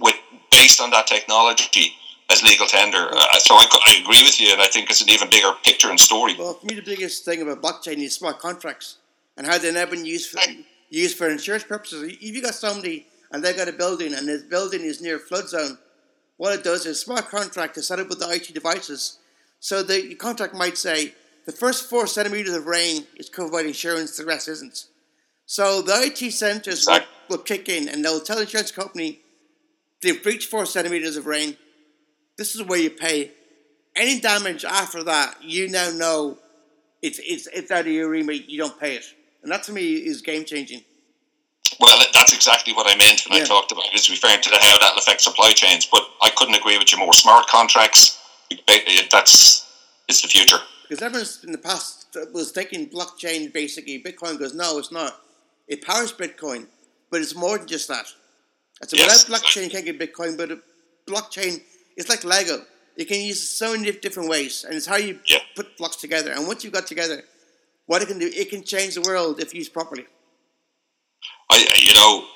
with 0.00 0.14
based 0.56 0.80
on 0.80 0.90
that 0.90 1.06
technology 1.06 1.92
as 2.30 2.42
legal 2.42 2.66
tender. 2.66 3.08
Uh, 3.12 3.38
so 3.38 3.54
I, 3.54 3.66
I 3.86 4.00
agree 4.00 4.22
with 4.22 4.40
you, 4.40 4.52
and 4.52 4.60
I 4.60 4.66
think 4.66 4.90
it's 4.90 5.02
an 5.02 5.10
even 5.10 5.28
bigger 5.30 5.52
picture 5.62 5.90
and 5.90 6.00
story. 6.00 6.34
Well, 6.38 6.54
for 6.54 6.66
me, 6.66 6.74
the 6.74 6.82
biggest 6.82 7.24
thing 7.24 7.42
about 7.42 7.62
blockchain 7.62 7.98
is 7.98 8.14
smart 8.14 8.38
contracts 8.38 8.96
and 9.36 9.46
how 9.46 9.58
they're 9.58 9.72
now 9.72 9.86
been 9.86 10.06
used 10.06 10.30
for, 10.30 10.40
used 10.88 11.18
for 11.18 11.28
insurance 11.28 11.64
purposes. 11.64 12.02
If 12.20 12.34
you 12.34 12.42
got 12.42 12.54
somebody 12.54 13.06
and 13.30 13.44
they've 13.44 13.56
got 13.56 13.68
a 13.68 13.72
building 13.72 14.14
and 14.14 14.26
this 14.26 14.42
building 14.42 14.80
is 14.80 15.02
near 15.02 15.16
a 15.16 15.20
flood 15.20 15.48
zone, 15.48 15.78
what 16.38 16.58
it 16.58 16.64
does 16.64 16.86
is 16.86 17.00
smart 17.00 17.28
contract 17.28 17.76
is 17.76 17.86
set 17.86 18.00
up 18.00 18.08
with 18.08 18.18
the 18.18 18.30
IT 18.30 18.52
devices. 18.54 19.18
So 19.60 19.82
the 19.82 20.14
contract 20.14 20.54
might 20.54 20.78
say 20.78 21.14
the 21.44 21.52
first 21.52 21.88
four 21.88 22.06
centimeters 22.06 22.54
of 22.54 22.66
rain 22.66 23.06
is 23.16 23.28
covered 23.28 23.52
by 23.52 23.62
insurance, 23.62 24.16
the 24.16 24.24
rest 24.24 24.48
isn't. 24.48 24.86
So 25.46 25.80
the 25.80 25.92
IT 26.02 26.32
centers 26.32 26.86
will, 26.86 27.00
will 27.28 27.38
kick 27.38 27.68
in 27.68 27.88
and 27.88 28.04
they'll 28.04 28.20
tell 28.20 28.36
the 28.36 28.42
insurance 28.42 28.72
company 28.72 29.20
they've 30.06 30.22
breached 30.22 30.48
four 30.48 30.64
centimeters 30.66 31.16
of 31.16 31.26
rain. 31.26 31.56
This 32.38 32.54
is 32.54 32.62
where 32.62 32.78
you 32.78 32.90
pay. 32.90 33.32
Any 33.94 34.20
damage 34.20 34.64
after 34.64 35.02
that, 35.04 35.42
you 35.42 35.68
now 35.68 35.90
know 35.90 36.38
it's 37.02 37.18
it's 37.24 37.46
it's 37.48 37.70
out 37.70 37.80
of 37.80 37.92
your 37.92 38.08
remit. 38.08 38.48
You 38.48 38.58
don't 38.58 38.78
pay 38.78 38.96
it, 38.96 39.04
and 39.42 39.50
that 39.50 39.62
to 39.64 39.72
me 39.72 39.94
is 39.94 40.22
game 40.22 40.44
changing. 40.44 40.82
Well, 41.80 41.98
that's 42.14 42.32
exactly 42.32 42.72
what 42.72 42.86
I 42.88 42.96
meant 42.96 43.22
when 43.28 43.38
Yeah. 43.38 43.44
I 43.44 43.46
talked 43.46 43.72
about 43.72 43.86
it, 43.86 43.94
is 43.94 44.08
referring 44.08 44.40
to 44.40 44.50
the, 44.50 44.56
how 44.60 44.78
that'll 44.78 44.98
affect 44.98 45.20
supply 45.20 45.50
chains. 45.52 45.86
But 45.86 46.08
I 46.22 46.30
couldn't 46.30 46.54
agree 46.54 46.78
with 46.78 46.92
you 46.92 46.98
more. 46.98 47.12
Smart 47.12 47.46
contracts, 47.48 48.18
that's 49.10 49.66
it's 50.08 50.22
the 50.22 50.28
future. 50.28 50.58
Because 50.88 51.02
everyone 51.02 51.26
in 51.44 51.52
the 51.52 51.58
past 51.58 52.16
was 52.32 52.52
taking 52.52 52.88
blockchain 52.88 53.52
basically. 53.52 54.00
Bitcoin 54.02 54.38
goes, 54.38 54.54
no, 54.54 54.78
it's 54.78 54.92
not. 54.92 55.20
It 55.66 55.82
powers 55.82 56.12
Bitcoin, 56.12 56.66
but 57.10 57.20
it's 57.20 57.34
more 57.34 57.58
than 57.58 57.66
just 57.66 57.88
that. 57.88 58.06
I 58.82 58.86
said, 58.86 58.98
Yes. 58.98 59.28
without 59.28 59.40
blockchain, 59.42 59.64
you 59.64 59.70
can't 59.70 59.84
get 59.84 59.98
Bitcoin, 59.98 60.36
but 60.36 60.50
a 60.50 60.58
blockchain, 61.08 61.62
it's 61.96 62.08
like 62.08 62.24
Lego. 62.24 62.64
You 62.96 63.06
can 63.06 63.20
use 63.20 63.46
so 63.48 63.72
many 63.72 63.90
different 63.92 64.28
ways, 64.28 64.64
and 64.64 64.74
it's 64.74 64.86
how 64.86 64.96
you 64.96 65.20
Yeah. 65.26 65.38
put 65.54 65.76
blocks 65.76 65.96
together. 65.96 66.32
And 66.32 66.46
once 66.46 66.64
you've 66.64 66.72
got 66.72 66.86
together, 66.86 67.24
what 67.86 68.02
it 68.02 68.06
can 68.06 68.18
do, 68.18 68.30
it 68.34 68.50
can 68.50 68.64
change 68.64 68.94
the 68.94 69.02
world 69.02 69.40
if 69.40 69.54
used 69.54 69.72
properly. 69.72 70.06
I, 71.50 71.56
you 71.76 71.94
know, 71.94 72.26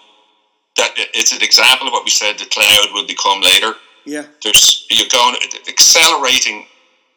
that 0.77 0.93
it's 1.15 1.33
an 1.33 1.43
example 1.43 1.89
of 1.89 1.93
what 1.93 2.05
we 2.05 2.11
said 2.11 2.39
the 2.39 2.47
cloud 2.47 2.93
will 2.93 3.07
become 3.07 3.41
later. 3.41 3.75
Yeah. 4.05 4.27
There's 4.43 4.87
you're 4.89 5.09
going 5.09 5.37
accelerating 5.69 6.67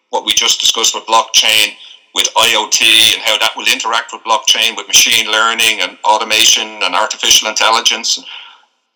what 0.10 0.26
we 0.26 0.34
just 0.34 0.60
discussed 0.60 0.94
with 0.96 1.06
blockchain, 1.06 1.76
with 2.14 2.28
IoT, 2.36 3.14
and 3.14 3.22
how 3.22 3.38
that 3.38 3.52
will 3.56 3.68
interact 3.72 4.12
with 4.12 4.22
blockchain, 4.24 4.76
with 4.76 4.88
machine 4.88 5.32
learning 5.32 5.82
and 5.82 5.98
automation 6.04 6.68
and 6.84 6.96
artificial 6.96 7.48
intelligence. 7.50 8.20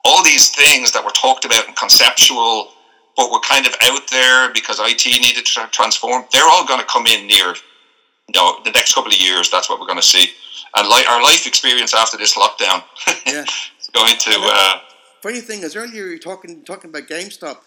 And 0.07 0.13
all 0.15 0.23
these 0.23 0.49
things 0.49 0.91
that 0.93 1.03
were 1.03 1.11
talked 1.11 1.43
about 1.45 1.67
in 1.67 1.73
conceptual, 1.73 2.69
but 3.15 3.31
were 3.31 3.39
kind 3.39 3.65
of 3.67 3.73
out 3.83 4.09
there 4.09 4.53
because 4.53 4.79
IT 4.79 5.05
needed 5.05 5.45
to 5.45 5.67
transform. 5.71 6.23
They're 6.31 6.47
all 6.47 6.65
going 6.65 6.79
to 6.79 6.85
come 6.85 7.05
in 7.07 7.27
near, 7.27 7.47
you 7.47 8.33
know, 8.35 8.59
the 8.63 8.71
next 8.71 8.93
couple 8.95 9.11
of 9.11 9.19
years. 9.19 9.49
That's 9.51 9.69
what 9.69 9.79
we're 9.79 9.85
going 9.87 9.99
to 9.99 10.05
see. 10.05 10.29
And 10.75 10.87
like 10.87 11.09
our 11.09 11.21
life 11.21 11.45
experience 11.47 11.93
after 11.93 12.17
this 12.17 12.35
lockdown, 12.37 12.83
Yeah. 13.27 13.43
is 13.43 13.89
going 13.93 14.15
to. 14.17 14.31
Uh, 14.43 14.79
Funny 15.21 15.41
thing 15.41 15.63
is, 15.63 15.75
earlier 15.75 16.05
you 16.05 16.11
were 16.11 16.17
talking 16.17 16.63
talking 16.63 16.89
about 16.89 17.07
GameStop. 17.07 17.57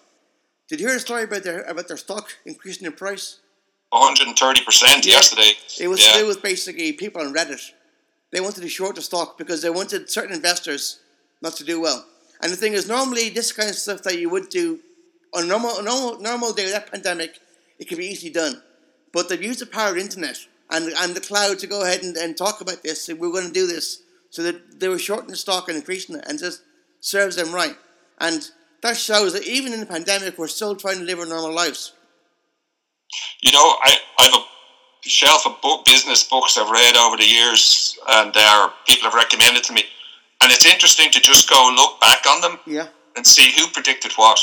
Did 0.69 0.81
you 0.81 0.87
hear 0.87 0.97
a 0.97 1.01
story 1.01 1.25
about 1.25 1.43
their 1.43 1.63
about 1.65 1.89
their 1.89 1.97
stock 1.97 2.29
increasing 2.47 2.87
in 2.87 2.93
price? 2.93 3.41
130 3.91 4.65
percent 4.65 5.05
Yeah. 5.05 5.15
yesterday. 5.15 5.53
It 5.81 5.89
was 5.89 6.07
yeah. 6.07 6.13
to 6.13 6.19
do 6.21 6.27
with 6.29 6.43
basically 6.43 6.93
people 6.93 7.21
on 7.21 7.35
Reddit. 7.35 7.61
They 8.31 8.41
wanted 8.41 8.61
to 8.63 8.69
short 8.69 8.95
the 8.95 9.03
stock 9.03 9.37
because 9.37 9.61
they 9.63 9.71
wanted 9.71 10.09
certain 10.09 10.33
investors 10.35 11.01
not 11.43 11.55
to 11.57 11.65
do 11.65 11.81
well. 11.81 12.07
And 12.43 12.51
the 12.53 12.57
thing 12.57 12.73
is, 12.73 12.89
normally 12.89 13.29
this 13.29 13.53
kind 13.53 13.69
of 13.69 13.77
stuff 13.77 14.03
that 14.03 14.19
you 14.19 14.31
would 14.31 14.49
do 14.49 14.81
on 15.35 15.45
a 15.45 15.47
normal 15.47 15.83
normal 15.83 16.21
normal 16.21 16.53
day 16.53 16.71
that 16.71 16.91
pandemic, 16.91 17.39
it 17.79 17.89
can 17.89 17.99
be 17.99 18.07
easily 18.07 18.33
done. 18.33 18.63
But 19.13 19.29
they've 19.29 19.43
used 19.43 19.61
the 19.61 19.67
power 19.67 19.89
of 19.91 19.95
the 19.97 20.01
internet 20.01 20.39
and, 20.71 20.93
and 20.99 21.15
the 21.15 21.21
cloud 21.21 21.59
to 21.59 21.67
go 21.67 21.83
ahead 21.83 22.03
and, 22.03 22.17
and 22.17 22.37
talk 22.37 22.61
about 22.61 22.83
this. 22.83 23.09
And 23.09 23.19
we're 23.19 23.33
going 23.33 23.49
to 23.49 23.53
do 23.53 23.67
this 23.67 24.03
so 24.31 24.43
that 24.45 24.79
they 24.79 24.89
were 24.89 24.99
shortening 24.99 25.33
the 25.33 25.37
stock 25.37 25.69
and 25.69 25.77
increasing 25.77 26.17
it, 26.17 26.25
and 26.29 26.39
just 26.39 26.63
serves 27.01 27.37
them 27.37 27.53
right. 27.53 27.77
And 28.19 28.49
that 28.83 28.97
shows 28.97 29.33
that 29.33 29.47
even 29.47 29.73
in 29.73 29.81
the 29.81 29.87
pandemic, 29.87 30.39
we're 30.39 30.47
still 30.47 30.77
trying 30.77 30.99
to 30.99 31.05
live 31.05 31.19
our 31.19 31.27
normal 31.27 31.55
lives. 31.55 31.93
You 33.41 33.53
know, 33.53 33.77
I, 33.83 33.97
I 34.19 34.25
have 34.27 34.35
a 34.35 34.45
shelf 35.03 35.47
of 35.47 35.61
book 35.61 35.85
business 35.85 36.23
books 36.23 36.57
I've 36.57 36.71
read 36.71 36.97
over 36.97 37.17
the 37.17 37.27
years, 37.27 37.99
and 38.09 38.35
are 38.37 38.73
people 38.87 39.11
have 39.11 39.15
recommended 39.15 39.65
to 39.65 39.73
me. 39.73 39.83
And 40.43 40.51
it's 40.51 40.67
interesting 40.67 41.11
to 41.11 41.21
just 41.21 41.49
go 41.51 41.71
look 41.75 42.01
back 42.01 42.25
on 42.27 42.41
them 42.41 42.59
Yeah, 42.67 42.89
and 43.17 43.27
see 43.27 43.53
who 43.53 43.67
predicted 43.69 44.13
what. 44.13 44.39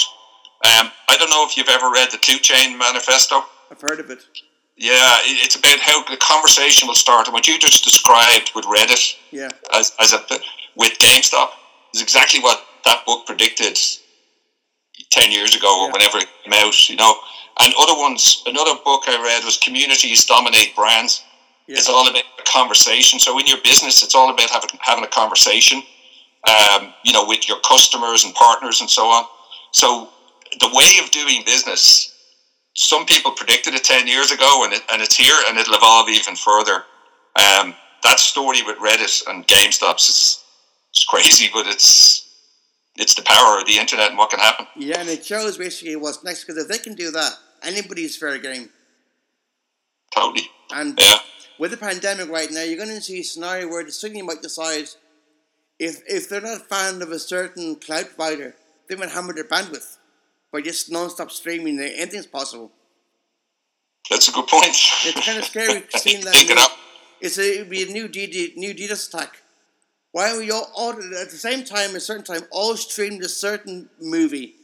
Um, 0.65 0.91
I 1.09 1.17
don't 1.17 1.29
know 1.29 1.45
if 1.45 1.57
you've 1.57 1.69
ever 1.69 1.89
read 1.89 2.11
the 2.11 2.17
Cluetrain 2.17 2.77
Manifesto. 2.77 3.43
I've 3.71 3.81
heard 3.81 3.99
of 3.99 4.09
it. 4.09 4.23
Yeah, 4.75 5.17
it's 5.23 5.55
about 5.55 5.79
how 5.79 6.03
the 6.03 6.17
conversation 6.17 6.87
will 6.87 6.95
start, 6.95 7.27
and 7.27 7.33
what 7.33 7.47
you 7.47 7.57
just 7.57 7.83
described 7.83 8.51
with 8.53 8.65
Reddit 8.65 9.15
Yeah, 9.31 9.49
as, 9.73 9.91
as 9.99 10.13
a 10.13 10.23
with 10.75 10.93
GameStop 10.99 11.49
is 11.95 12.01
exactly 12.01 12.39
what 12.39 12.63
that 12.85 13.03
book 13.05 13.25
predicted 13.25 13.77
ten 15.09 15.31
years 15.31 15.55
ago 15.55 15.81
or 15.81 15.91
whenever 15.91 16.19
it 16.19 16.27
came 16.43 16.53
out. 16.53 16.89
You 16.89 16.95
know, 16.95 17.15
and 17.59 17.73
other 17.79 17.99
ones. 17.99 18.43
Another 18.45 18.75
book 18.85 19.03
I 19.07 19.21
read 19.21 19.43
was 19.43 19.57
Communities 19.57 20.25
Dominate 20.25 20.75
Brands. 20.75 21.23
Yeah, 21.67 21.77
It's 21.77 21.89
all 21.89 22.07
about 22.07 22.23
a 22.39 22.43
conversation. 22.43 23.19
So 23.19 23.37
in 23.39 23.47
your 23.47 23.61
business, 23.63 24.03
it's 24.03 24.15
all 24.15 24.29
about 24.29 24.49
having 24.49 24.69
having 24.81 25.03
a 25.03 25.07
conversation. 25.07 25.81
Um, 26.47 26.93
you 27.03 27.11
know, 27.11 27.25
with 27.27 27.49
your 27.49 27.59
customers 27.59 28.23
and 28.23 28.33
partners 28.33 28.79
and 28.79 28.89
so 28.89 29.07
on. 29.07 29.25
So 29.73 30.09
the 30.59 30.69
way 30.73 31.03
of 31.03 31.11
doing 31.11 31.43
business. 31.45 32.13
Some 32.79 33.07
people 33.07 33.31
predicted 33.31 33.73
it 33.73 33.83
ten 33.83 34.07
years 34.07 34.31
ago, 34.31 34.61
and 34.63 34.71
it, 34.71 34.83
and 34.93 35.01
it's 35.01 35.15
here, 35.15 35.35
and 35.47 35.57
it'll 35.57 35.73
evolve 35.73 36.09
even 36.09 36.35
further. 36.35 36.83
Um, 37.35 37.73
that 38.03 38.19
story 38.19 38.61
with 38.61 38.77
Reddit 38.77 39.27
and 39.27 39.47
GameStops 39.47 40.09
is 40.09 40.43
it's 40.91 41.03
crazy, 41.05 41.49
but 41.51 41.65
it's 41.67 42.27
it's 42.97 43.15
the 43.15 43.23
power 43.23 43.59
of 43.59 43.65
the 43.65 43.77
internet 43.77 44.09
and 44.09 44.17
what 44.17 44.29
can 44.29 44.39
happen. 44.39 44.65
yeah. 44.75 44.99
And 44.99 45.09
it 45.09 45.25
shows 45.25 45.57
basically 45.57 45.95
what's 45.95 46.23
next 46.23 46.45
because 46.45 46.61
if 46.61 46.67
they 46.67 46.77
can 46.79 46.95
do 46.95 47.11
that, 47.11 47.31
anybody's 47.63 48.15
fair 48.17 48.37
game. 48.37 48.69
Totally. 50.13 50.49
And 50.71 50.97
Yeah. 50.99 51.17
With 51.59 51.71
the 51.71 51.77
pandemic 51.77 52.29
right 52.29 52.51
now, 52.51 52.63
you're 52.63 52.77
going 52.77 52.89
to 52.89 53.01
see 53.01 53.19
a 53.19 53.23
scenario 53.23 53.67
where 53.67 53.83
the 53.83 53.91
city 53.91 54.21
might 54.21 54.41
decide 54.41 54.89
if 55.79 56.01
if 56.07 56.29
they're 56.29 56.41
not 56.41 56.61
a 56.61 56.63
fan 56.63 57.01
of 57.01 57.11
a 57.11 57.19
certain 57.19 57.75
cloud 57.75 58.07
provider, 58.07 58.55
they 58.87 58.95
might 58.95 59.09
hammer 59.09 59.33
their 59.33 59.43
bandwidth 59.43 59.97
by 60.51 60.61
just 60.61 60.91
non-stop 60.91 61.31
streaming. 61.31 61.79
Anything's 61.79 62.25
possible. 62.25 62.71
That's 64.09 64.29
a 64.29 64.31
good 64.31 64.47
point. 64.47 64.65
It's 64.69 65.25
kind 65.25 65.37
of 65.37 65.45
scary 65.45 65.83
seeing 65.95 66.23
that. 66.23 66.33
Think 66.33 66.51
it 66.51 66.57
up. 66.57 66.71
It's 67.19 67.37
a, 67.37 67.55
it'd 67.55 67.69
be 67.69 67.83
a 67.83 67.87
new 67.87 68.07
DD, 68.07 68.55
new 68.55 68.73
DDoS 68.73 69.13
attack. 69.13 69.41
Why 70.11 70.31
are 70.31 70.39
we 70.39 70.49
all, 70.51 70.71
all 70.75 70.91
at 70.91 71.29
the 71.29 71.37
same 71.37 71.63
time, 71.63 71.95
a 71.95 71.99
certain 71.99 72.23
time, 72.23 72.47
all 72.51 72.75
stream 72.77 73.21
a 73.21 73.27
certain 73.27 73.89
movie, 73.99 74.55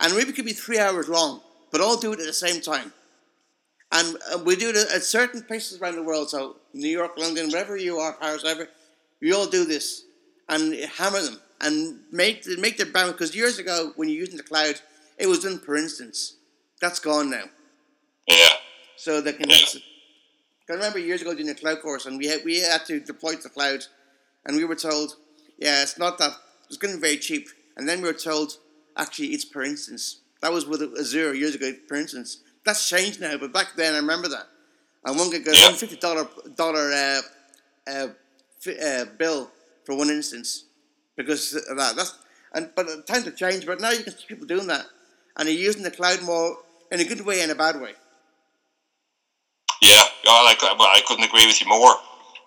and 0.00 0.14
maybe 0.14 0.30
it 0.30 0.36
could 0.36 0.44
be 0.44 0.52
three 0.52 0.78
hours 0.78 1.08
long, 1.08 1.40
but 1.70 1.80
all 1.80 1.96
do 1.96 2.12
it 2.12 2.20
at 2.20 2.26
the 2.26 2.32
same 2.32 2.60
time. 2.60 2.92
And 3.90 4.16
uh, 4.32 4.38
we 4.44 4.56
do 4.56 4.70
it 4.70 4.76
at 4.76 5.02
certain 5.02 5.42
places 5.42 5.80
around 5.80 5.96
the 5.96 6.02
world. 6.02 6.30
So 6.30 6.56
New 6.74 6.88
York, 6.88 7.12
London, 7.16 7.48
wherever 7.50 7.76
you 7.76 7.98
are, 7.98 8.12
Paris, 8.14 8.42
wherever, 8.42 8.68
we 9.20 9.32
all 9.32 9.46
do 9.46 9.64
this 9.64 10.04
and 10.48 10.74
hammer 10.74 11.22
them 11.22 11.40
and 11.60 12.00
make 12.12 12.42
the, 12.42 12.56
make 12.58 12.76
their 12.76 12.86
bandwidth. 12.86 13.12
Because 13.12 13.34
years 13.34 13.58
ago, 13.58 13.92
when 13.96 14.08
you're 14.08 14.18
using 14.18 14.36
the 14.36 14.42
cloud, 14.42 14.80
it 15.16 15.26
was 15.26 15.40
done 15.40 15.58
per 15.58 15.76
instance. 15.76 16.36
That's 16.80 17.00
gone 17.00 17.30
now. 17.30 17.44
Yeah. 18.26 18.48
So 18.96 19.20
they 19.20 19.32
can. 19.32 19.48
Yeah. 19.48 19.80
I 20.70 20.74
remember 20.74 20.98
years 20.98 21.22
ago 21.22 21.34
doing 21.34 21.48
a 21.48 21.54
cloud 21.54 21.80
course, 21.80 22.04
and 22.04 22.18
we 22.18 22.26
had 22.26 22.44
we 22.44 22.60
had 22.60 22.84
to 22.86 23.00
deploy 23.00 23.36
to 23.36 23.42
the 23.42 23.48
cloud, 23.48 23.84
and 24.44 24.54
we 24.56 24.64
were 24.66 24.74
told, 24.74 25.16
yeah, 25.56 25.82
it's 25.82 25.98
not 25.98 26.18
that 26.18 26.32
it's 26.66 26.76
going 26.76 26.94
to 26.94 27.00
be 27.00 27.06
very 27.06 27.16
cheap. 27.16 27.48
And 27.76 27.88
then 27.88 28.02
we 28.02 28.08
were 28.08 28.12
told, 28.12 28.58
actually, 28.96 29.28
it's 29.28 29.46
per 29.46 29.62
instance. 29.62 30.20
That 30.42 30.52
was 30.52 30.66
with 30.66 30.82
Azure 30.82 31.34
years 31.34 31.54
ago, 31.54 31.72
per 31.88 31.96
instance. 31.96 32.42
That's 32.64 32.88
changed 32.88 33.20
now, 33.20 33.36
but 33.38 33.52
back 33.52 33.68
then 33.76 33.94
I 33.94 33.98
remember 33.98 34.28
that. 34.28 34.46
And 35.04 35.18
one 35.18 35.30
could 35.30 35.46
Yeah. 35.46 35.70
a 35.70 35.72
fifty 35.72 35.96
dollar 35.96 36.28
dollar 36.54 36.90
uh, 36.92 37.20
uh, 37.90 38.08
uh, 38.68 39.04
bill 39.16 39.50
for 39.84 39.94
one 39.96 40.10
instance 40.10 40.64
because 41.16 41.54
of 41.54 41.76
that. 41.78 41.96
That's 41.96 42.14
and 42.52 42.70
but 42.74 42.88
uh, 42.88 43.02
times 43.02 43.24
have 43.24 43.36
changed. 43.36 43.66
But 43.66 43.80
now 43.80 43.90
you 43.90 44.02
can 44.02 44.12
see 44.16 44.26
people 44.26 44.46
doing 44.46 44.66
that, 44.66 44.86
and 45.36 45.48
they're 45.48 45.54
using 45.54 45.82
the 45.82 45.90
cloud 45.90 46.22
more 46.22 46.58
in 46.90 47.00
a 47.00 47.04
good 47.04 47.22
way 47.22 47.40
and 47.40 47.50
a 47.50 47.54
bad 47.54 47.80
way. 47.80 47.94
Yeah, 49.80 50.02
well, 50.26 50.34
I, 50.46 50.56
well, 50.78 50.88
I 50.88 51.00
couldn't 51.06 51.24
agree 51.24 51.46
with 51.46 51.60
you 51.60 51.68
more. 51.68 51.94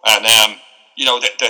And 0.06 0.26
um, 0.26 0.58
you 0.98 1.06
know, 1.06 1.20
the 1.20 1.30
the, 1.40 1.50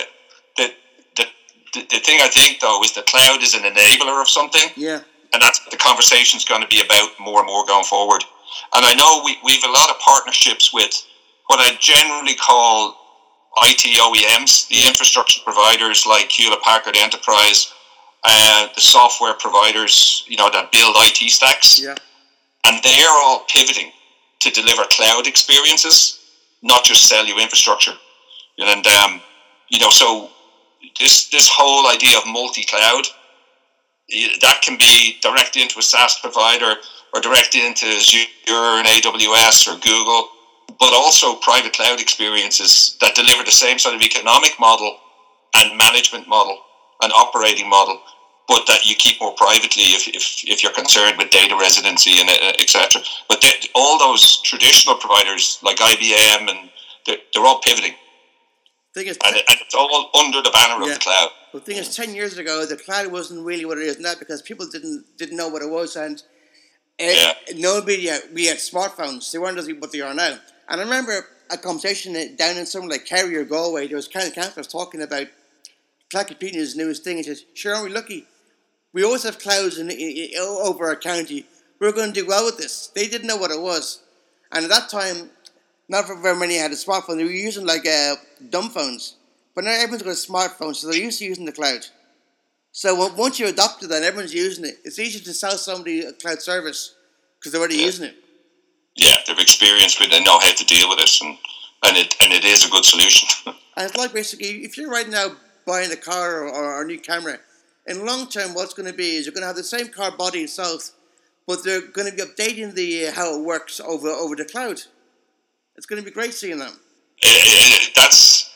the 0.57 0.73
the 1.15 1.25
the 1.73 1.79
the 1.89 1.99
thing 1.99 2.19
I 2.21 2.27
think 2.27 2.59
though 2.59 2.81
is 2.83 2.91
the 2.93 3.01
cloud 3.03 3.41
is 3.41 3.53
an 3.55 3.63
enabler 3.63 4.21
of 4.21 4.29
something, 4.29 4.69
Yeah. 4.75 5.01
and 5.33 5.41
that's 5.41 5.59
what 5.61 5.71
the 5.71 5.77
conversation's 5.77 6.45
going 6.45 6.61
to 6.61 6.67
be 6.67 6.81
about 6.81 7.09
more 7.19 7.39
and 7.39 7.47
more 7.47 7.65
going 7.65 7.85
forward. 7.85 8.23
And 8.75 8.85
I 8.85 8.93
know 8.93 9.21
we 9.23 9.37
we've 9.43 9.63
a 9.63 9.71
lot 9.71 9.89
of 9.89 9.99
partnerships 9.99 10.73
with 10.73 10.93
what 11.47 11.59
I 11.59 11.75
generally 11.79 12.35
call 12.35 12.97
IT 13.63 13.81
OEMs, 13.99 14.67
the 14.69 14.87
infrastructure 14.87 15.41
providers 15.43 16.05
like 16.07 16.31
Hewlett 16.31 16.61
Packard 16.61 16.95
Enterprise, 16.95 17.71
uh, 18.23 18.67
the 18.73 18.81
software 18.81 19.33
providers, 19.33 20.23
you 20.27 20.37
know, 20.37 20.49
that 20.51 20.71
build 20.71 20.95
IT 20.99 21.29
stacks 21.29 21.79
Yeah. 21.79 21.95
and 22.65 22.81
they're 22.83 23.09
all 23.09 23.45
pivoting 23.49 23.91
to 24.39 24.49
deliver 24.51 24.83
cloud 24.85 25.27
experiences, 25.27 26.19
not 26.61 26.83
just 26.85 27.07
sell 27.07 27.25
you 27.25 27.37
infrastructure. 27.39 27.93
And 28.57 28.85
um, 28.87 29.21
you 29.69 29.79
know, 29.79 29.89
so 29.89 30.29
this 30.99 31.29
this 31.29 31.49
whole 31.49 31.87
idea 31.89 32.17
of 32.17 32.25
multi-cloud 32.27 33.07
that 34.41 34.61
can 34.61 34.77
be 34.77 35.17
direct 35.21 35.55
into 35.55 35.79
a 35.79 35.81
SaaS 35.81 36.19
provider 36.19 36.75
or 37.13 37.21
direct 37.21 37.55
into 37.55 37.85
Azure 37.85 38.25
and 38.79 38.87
AWS 38.87 39.67
or 39.67 39.79
Google, 39.79 40.29
but 40.79 40.93
also 40.93 41.35
private 41.35 41.73
cloud 41.73 41.99
experiences 41.99 42.97
that 43.01 43.15
deliver 43.15 43.43
the 43.43 43.51
same 43.51 43.77
sort 43.79 43.95
of 43.95 44.01
economic 44.01 44.51
model 44.59 44.97
and 45.57 45.77
management 45.77 46.27
model 46.27 46.57
and 47.03 47.11
operating 47.13 47.69
model, 47.69 48.01
but 48.47 48.65
that 48.67 48.85
you 48.85 48.95
keep 48.95 49.19
more 49.19 49.33
privately 49.33 49.83
if, 49.91 50.07
if, 50.07 50.43
if 50.45 50.63
you're 50.63 50.71
concerned 50.71 51.17
with 51.17 51.29
data 51.29 51.55
residency 51.59 52.19
and 52.21 52.29
uh, 52.29 52.53
etc. 52.59 53.01
But 53.27 53.41
they, 53.41 53.49
all 53.75 53.99
those 53.99 54.41
traditional 54.43 54.95
providers 54.95 55.59
like 55.63 55.77
IBM 55.77 56.49
and 56.49 56.69
they're, 57.05 57.17
they're 57.33 57.45
all 57.45 57.59
pivoting, 57.61 57.93
Thing 58.93 59.07
is, 59.07 59.17
and, 59.25 59.35
and 59.35 59.57
it's 59.61 59.73
all 59.73 60.09
under 60.19 60.41
the 60.41 60.51
banner 60.51 60.83
Yeah. 60.83 60.91
of 60.93 60.99
the 60.99 60.99
cloud. 60.99 61.29
the 61.53 61.59
thing 61.61 61.77
is, 61.77 61.95
ten 61.95 62.13
years 62.13 62.37
ago, 62.37 62.65
the 62.65 62.75
cloud 62.75 63.07
wasn't 63.11 63.45
really 63.45 63.63
what 63.65 63.77
it 63.77 63.83
is 63.85 63.99
now 63.99 64.13
because 64.19 64.41
people 64.41 64.67
didn't 64.69 65.05
didn't 65.17 65.37
know 65.37 65.47
what 65.47 65.61
it 65.61 65.69
was, 65.69 65.95
and 65.95 66.21
Yeah. 67.01 67.33
nobody 67.57 68.07
had, 68.07 68.23
we 68.33 68.45
had 68.45 68.57
smartphones. 68.57 69.31
They 69.31 69.39
weren't 69.39 69.57
as 69.57 69.67
what 69.73 69.91
they 69.91 70.01
are 70.01 70.13
now. 70.13 70.37
And 70.69 70.79
I 70.79 70.83
remember 70.83 71.25
a 71.49 71.57
conversation 71.57 72.13
down 72.35 72.57
in 72.57 72.65
somewhere 72.65 72.91
like 72.91 73.05
Kerry 73.05 73.35
or 73.35 73.43
Galway. 73.43 73.87
There 73.87 73.97
was 73.97 74.07
kind 74.07 74.27
of 74.27 74.33
campus 74.33 74.67
talking 74.67 75.01
about 75.01 75.27
cloud 76.09 76.27
computing 76.27 76.59
is 76.59 76.75
the 76.75 76.83
newest 76.83 77.03
thing. 77.03 77.17
He 77.17 77.23
says, 77.23 77.45
"Sure, 77.53 77.73
aren't 77.73 77.87
we 77.87 77.93
lucky? 77.93 78.25
We 78.93 79.03
always 79.03 79.23
have 79.23 79.39
clouds 79.39 79.77
in, 79.79 79.89
in, 79.89 79.99
in- 79.99 80.31
over 80.37 80.85
our 80.85 80.95
county. 80.95 81.45
We're 81.79 81.91
going 81.91 82.13
to 82.13 82.21
do 82.21 82.27
well 82.27 82.45
with 82.45 82.57
this." 82.57 82.87
They 82.87 83.07
didn't 83.07 83.27
know 83.27 83.37
what 83.37 83.51
it 83.51 83.61
was, 83.61 84.01
and 84.51 84.63
at 84.63 84.69
that 84.69 84.89
time, 84.89 85.29
not 85.89 86.07
very 86.21 86.37
many 86.37 86.57
had 86.57 86.71
a 86.71 86.75
smartphone. 86.75 87.17
They 87.17 87.23
were 87.25 87.31
using 87.31 87.65
like 87.65 87.85
uh, 87.85 88.15
dumb 88.49 88.69
phones. 88.69 89.15
But 89.53 89.65
now 89.65 89.71
everyone's 89.71 90.03
got 90.03 90.11
a 90.11 90.13
smartphone, 90.49 90.75
so 90.75 90.87
they're 90.87 91.01
used 91.01 91.19
to 91.19 91.25
using 91.25 91.45
the 91.45 91.51
cloud. 91.51 91.85
So 92.71 92.95
once 93.15 93.39
you 93.39 93.47
adopt 93.47 93.83
it 93.83 93.91
and 93.91 94.05
everyone's 94.05 94.33
using 94.33 94.65
it, 94.65 94.75
it's 94.85 94.97
easier 94.99 95.21
to 95.23 95.33
sell 95.33 95.57
somebody 95.57 96.01
a 96.01 96.13
cloud 96.13 96.41
service 96.41 96.95
because 97.39 97.51
they're 97.51 97.59
already 97.61 97.77
Yeah. 97.77 97.85
using 97.85 98.05
it. 98.05 98.15
Yeah, 98.95 99.15
they've 99.25 99.39
experienced 99.39 99.99
with 99.99 100.09
it 100.09 100.15
and 100.15 100.25
know 100.25 100.39
how 100.39 100.51
to 100.51 100.65
deal 100.65 100.89
with 100.89 100.99
it, 100.99 101.21
and 101.21 101.37
and 101.83 101.97
it 101.97 102.15
and 102.21 102.33
it 102.33 102.43
is 102.43 102.65
a 102.65 102.69
good 102.69 102.85
solution. 102.85 103.27
And 103.77 103.87
it's 103.89 103.95
like 103.97 104.11
basically, 104.13 104.65
if 104.65 104.77
you're 104.77 104.89
right 104.89 105.07
now 105.07 105.27
buying 105.65 105.91
a 105.93 105.95
car 105.95 106.41
or, 106.43 106.49
or 106.53 106.81
a 106.81 106.85
new 106.85 106.99
camera, 106.99 107.39
in 107.87 108.05
long 108.05 108.27
term, 108.27 108.53
what's 108.53 108.73
going 108.73 108.85
to 108.91 108.93
be 108.95 109.15
is 109.15 109.25
you're 109.25 109.31
going 109.33 109.43
to 109.43 109.47
have 109.47 109.55
the 109.55 109.63
same 109.63 109.87
car 109.87 110.11
body 110.11 110.39
itself, 110.41 110.91
but 111.47 111.63
they're 111.63 111.79
going 111.79 112.09
to 112.09 112.13
be 112.15 112.21
updating 112.21 112.73
the 112.75 113.07
uh, 113.07 113.13
how 113.13 113.39
it 113.39 113.43
works 113.45 113.79
over 113.79 114.09
over 114.09 114.35
the 114.35 114.43
cloud. 114.43 114.81
It's 115.77 115.85
going 115.85 116.01
to 116.01 116.05
be 116.05 116.11
great 116.11 116.33
seeing 116.33 116.57
them. 116.59 116.77
Eh, 117.23 117.29
eh, 117.29 117.77
That's 117.95 118.50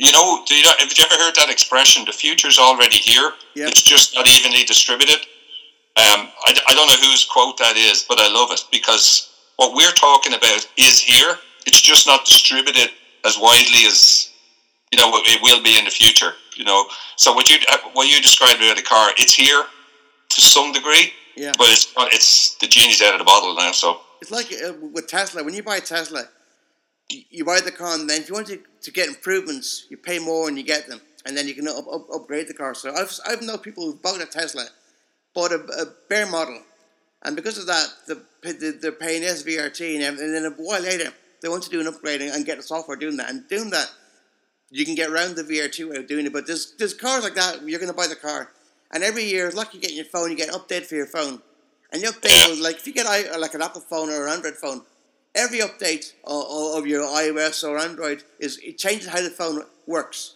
you 0.00 0.12
know, 0.12 0.42
do 0.46 0.54
you 0.56 0.64
know, 0.64 0.72
have 0.78 0.90
you 0.96 1.04
ever 1.04 1.22
heard 1.22 1.34
that 1.36 1.50
expression? 1.50 2.06
The 2.06 2.12
future's 2.12 2.58
already 2.58 2.96
here. 2.96 3.32
Yeah. 3.54 3.66
It's 3.68 3.82
just 3.82 4.14
not 4.14 4.26
evenly 4.26 4.64
distributed. 4.64 5.18
Um, 5.96 6.20
I, 6.46 6.58
I 6.68 6.72
don't 6.74 6.88
know 6.88 7.06
whose 7.06 7.26
quote 7.26 7.58
that 7.58 7.76
is, 7.76 8.06
but 8.08 8.18
I 8.18 8.32
love 8.32 8.50
it 8.50 8.64
because 8.72 9.30
what 9.56 9.74
we're 9.74 9.92
talking 9.92 10.32
about 10.32 10.66
is 10.78 10.98
here. 10.98 11.36
It's 11.66 11.82
just 11.82 12.06
not 12.06 12.24
distributed 12.24 12.88
as 13.26 13.36
widely 13.38 13.84
as 13.86 14.30
you 14.90 14.98
know 14.98 15.10
it 15.14 15.42
will 15.42 15.62
be 15.62 15.78
in 15.78 15.84
the 15.84 15.90
future. 15.90 16.32
You 16.56 16.64
know, 16.64 16.86
so 17.16 17.34
what 17.34 17.50
you 17.50 17.58
what 17.92 18.08
you 18.08 18.22
described 18.22 18.62
about 18.62 18.76
the 18.78 18.82
car, 18.82 19.10
it's 19.18 19.34
here 19.34 19.64
to 20.30 20.40
some 20.40 20.72
degree, 20.72 21.12
Yeah. 21.36 21.52
but 21.58 21.68
it's 21.68 21.92
it's 22.16 22.54
the 22.56 22.68
genie's 22.68 23.02
out 23.02 23.12
of 23.12 23.18
the 23.18 23.24
bottle 23.24 23.54
now. 23.54 23.72
So 23.72 24.00
It's 24.22 24.30
like 24.30 24.50
uh, 24.50 24.72
with 24.80 25.08
Tesla. 25.08 25.44
When 25.44 25.52
you 25.52 25.62
buy 25.62 25.76
a 25.76 25.80
Tesla, 25.82 26.24
you, 27.10 27.22
you 27.28 27.44
buy 27.44 27.60
the 27.60 27.70
car, 27.70 27.94
and 27.94 28.08
then 28.08 28.22
if 28.22 28.28
you 28.30 28.34
want 28.34 28.46
to, 28.46 28.60
to 28.82 28.90
get 28.90 29.08
improvements, 29.08 29.86
you 29.90 29.96
pay 29.96 30.18
more 30.18 30.48
and 30.48 30.56
you 30.56 30.64
get 30.64 30.88
them, 30.88 31.00
and 31.26 31.36
then 31.36 31.46
you 31.48 31.54
can 31.54 31.68
up, 31.68 31.86
up, 31.92 32.06
upgrade 32.14 32.48
the 32.48 32.54
car. 32.54 32.74
So 32.74 32.94
I've 32.94 33.12
I've 33.26 33.42
known 33.42 33.58
people 33.58 33.84
who 33.84 33.94
bought 33.94 34.20
a 34.20 34.26
Tesla, 34.26 34.66
bought 35.34 35.52
a, 35.52 35.60
a 35.82 35.86
bare 36.08 36.26
model, 36.26 36.60
and 37.22 37.36
because 37.36 37.58
of 37.58 37.66
that, 37.66 37.86
the, 38.06 38.22
the, 38.42 38.78
they're 38.80 38.92
paying 38.92 39.22
SVRT, 39.22 39.96
and, 39.96 40.18
and 40.18 40.34
then 40.34 40.44
a 40.46 40.50
while 40.50 40.80
later 40.82 41.12
they 41.42 41.48
want 41.48 41.62
to 41.64 41.70
do 41.70 41.80
an 41.80 41.86
upgrade 41.86 42.22
and, 42.22 42.32
and 42.34 42.44
get 42.46 42.56
the 42.56 42.62
software 42.62 42.96
doing 42.96 43.16
that, 43.18 43.30
and 43.30 43.46
doing 43.48 43.70
that, 43.70 43.90
you 44.70 44.84
can 44.84 44.94
get 44.94 45.10
around 45.10 45.36
the 45.36 45.42
VRT 45.42 45.88
way 45.90 45.96
of 45.96 46.06
doing 46.06 46.26
it. 46.26 46.32
But 46.32 46.46
there's 46.46 46.72
there's 46.78 46.94
cars 46.94 47.24
like 47.24 47.34
that. 47.34 47.62
You're 47.66 47.80
going 47.80 47.92
to 47.92 47.96
buy 47.96 48.06
the 48.06 48.16
car, 48.16 48.50
and 48.92 49.02
every 49.02 49.24
year, 49.24 49.46
it's 49.46 49.56
like 49.56 49.74
you 49.74 49.80
get 49.80 49.92
your 49.92 50.04
phone, 50.06 50.30
you 50.30 50.36
get 50.36 50.48
an 50.48 50.54
update 50.54 50.86
for 50.86 50.94
your 50.94 51.06
phone. 51.06 51.40
And 51.92 52.02
the 52.02 52.06
update 52.08 52.56
Yeah. 52.56 52.62
like 52.62 52.76
if 52.76 52.86
you 52.86 52.92
get 52.92 53.06
like 53.38 53.54
an 53.54 53.62
Apple 53.62 53.80
phone 53.80 54.10
or 54.10 54.26
an 54.26 54.32
Android 54.32 54.54
phone, 54.56 54.82
every 55.34 55.58
update 55.60 56.12
of, 56.24 56.78
of 56.78 56.86
your 56.86 57.04
iOS 57.04 57.62
or 57.68 57.78
Android 57.78 58.22
is 58.38 58.58
it 58.58 58.78
changes 58.78 59.08
how 59.08 59.20
the 59.22 59.30
phone 59.30 59.62
works. 59.86 60.34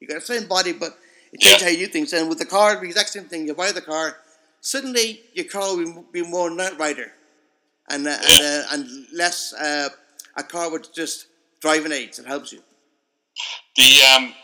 You 0.00 0.08
got 0.08 0.14
the 0.20 0.20
same 0.20 0.48
body, 0.48 0.72
but 0.72 0.98
it 1.32 1.40
changes 1.40 1.62
Yeah. 1.62 1.68
how 1.68 1.72
you 1.72 1.86
do 1.86 1.92
things. 1.92 2.12
And 2.12 2.28
with 2.28 2.38
the 2.38 2.46
car, 2.46 2.76
the 2.76 2.86
exact 2.86 3.10
same 3.10 3.24
thing. 3.24 3.46
You 3.46 3.54
buy 3.54 3.72
the 3.72 3.80
car, 3.82 4.18
suddenly 4.60 5.22
your 5.34 5.46
car 5.46 5.76
will 5.76 6.04
be 6.12 6.22
more 6.22 6.50
Knight 6.50 6.78
Rider, 6.78 7.12
and 7.88 8.06
uh, 8.06 8.10
and, 8.10 8.40
uh, 8.40 8.62
and 8.72 9.06
less 9.12 9.52
uh, 9.54 9.88
a 10.36 10.42
car 10.42 10.70
with 10.70 10.92
just 10.94 11.26
driving 11.60 11.92
aids. 11.92 12.18
It 12.18 12.26
helps 12.26 12.52
you. 12.52 12.62
The 13.76 14.02
um, 14.14 14.34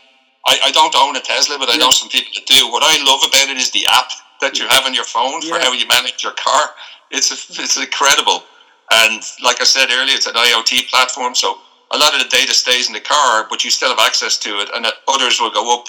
I, 0.45 0.59
I 0.65 0.71
don't 0.71 0.95
own 0.95 1.15
a 1.15 1.19
Tesla, 1.21 1.57
but 1.59 1.69
I 1.69 1.77
know 1.77 1.91
some 1.91 2.09
people 2.09 2.31
that 2.35 2.45
do. 2.45 2.71
What 2.71 2.83
I 2.83 3.03
love 3.03 3.21
about 3.27 3.49
it 3.49 3.57
is 3.57 3.71
the 3.71 3.85
app 3.91 4.09
that 4.41 4.57
you 4.57 4.67
have 4.67 4.85
on 4.85 4.93
your 4.93 5.03
phone 5.03 5.41
for 5.41 5.57
Yeah. 5.57 5.63
how 5.65 5.73
you 5.73 5.85
manage 5.87 6.23
your 6.23 6.31
car. 6.33 6.69
It's 7.11 7.31
a, 7.31 7.61
it's 7.61 7.77
incredible, 7.77 8.43
and 8.91 9.21
like 9.43 9.61
I 9.61 9.63
said 9.65 9.89
earlier, 9.91 10.15
it's 10.15 10.27
an 10.27 10.33
IoT 10.33 10.89
platform, 10.89 11.35
so 11.35 11.57
a 11.91 11.97
lot 11.97 12.13
of 12.13 12.19
the 12.21 12.27
data 12.29 12.53
stays 12.53 12.87
in 12.87 12.93
the 12.93 12.99
car, 13.01 13.45
but 13.49 13.63
you 13.63 13.71
still 13.71 13.89
have 13.89 13.99
access 13.99 14.37
to 14.39 14.59
it, 14.59 14.69
and 14.75 14.85
that 14.85 14.93
others 15.07 15.39
will 15.39 15.51
go 15.51 15.73
up 15.73 15.85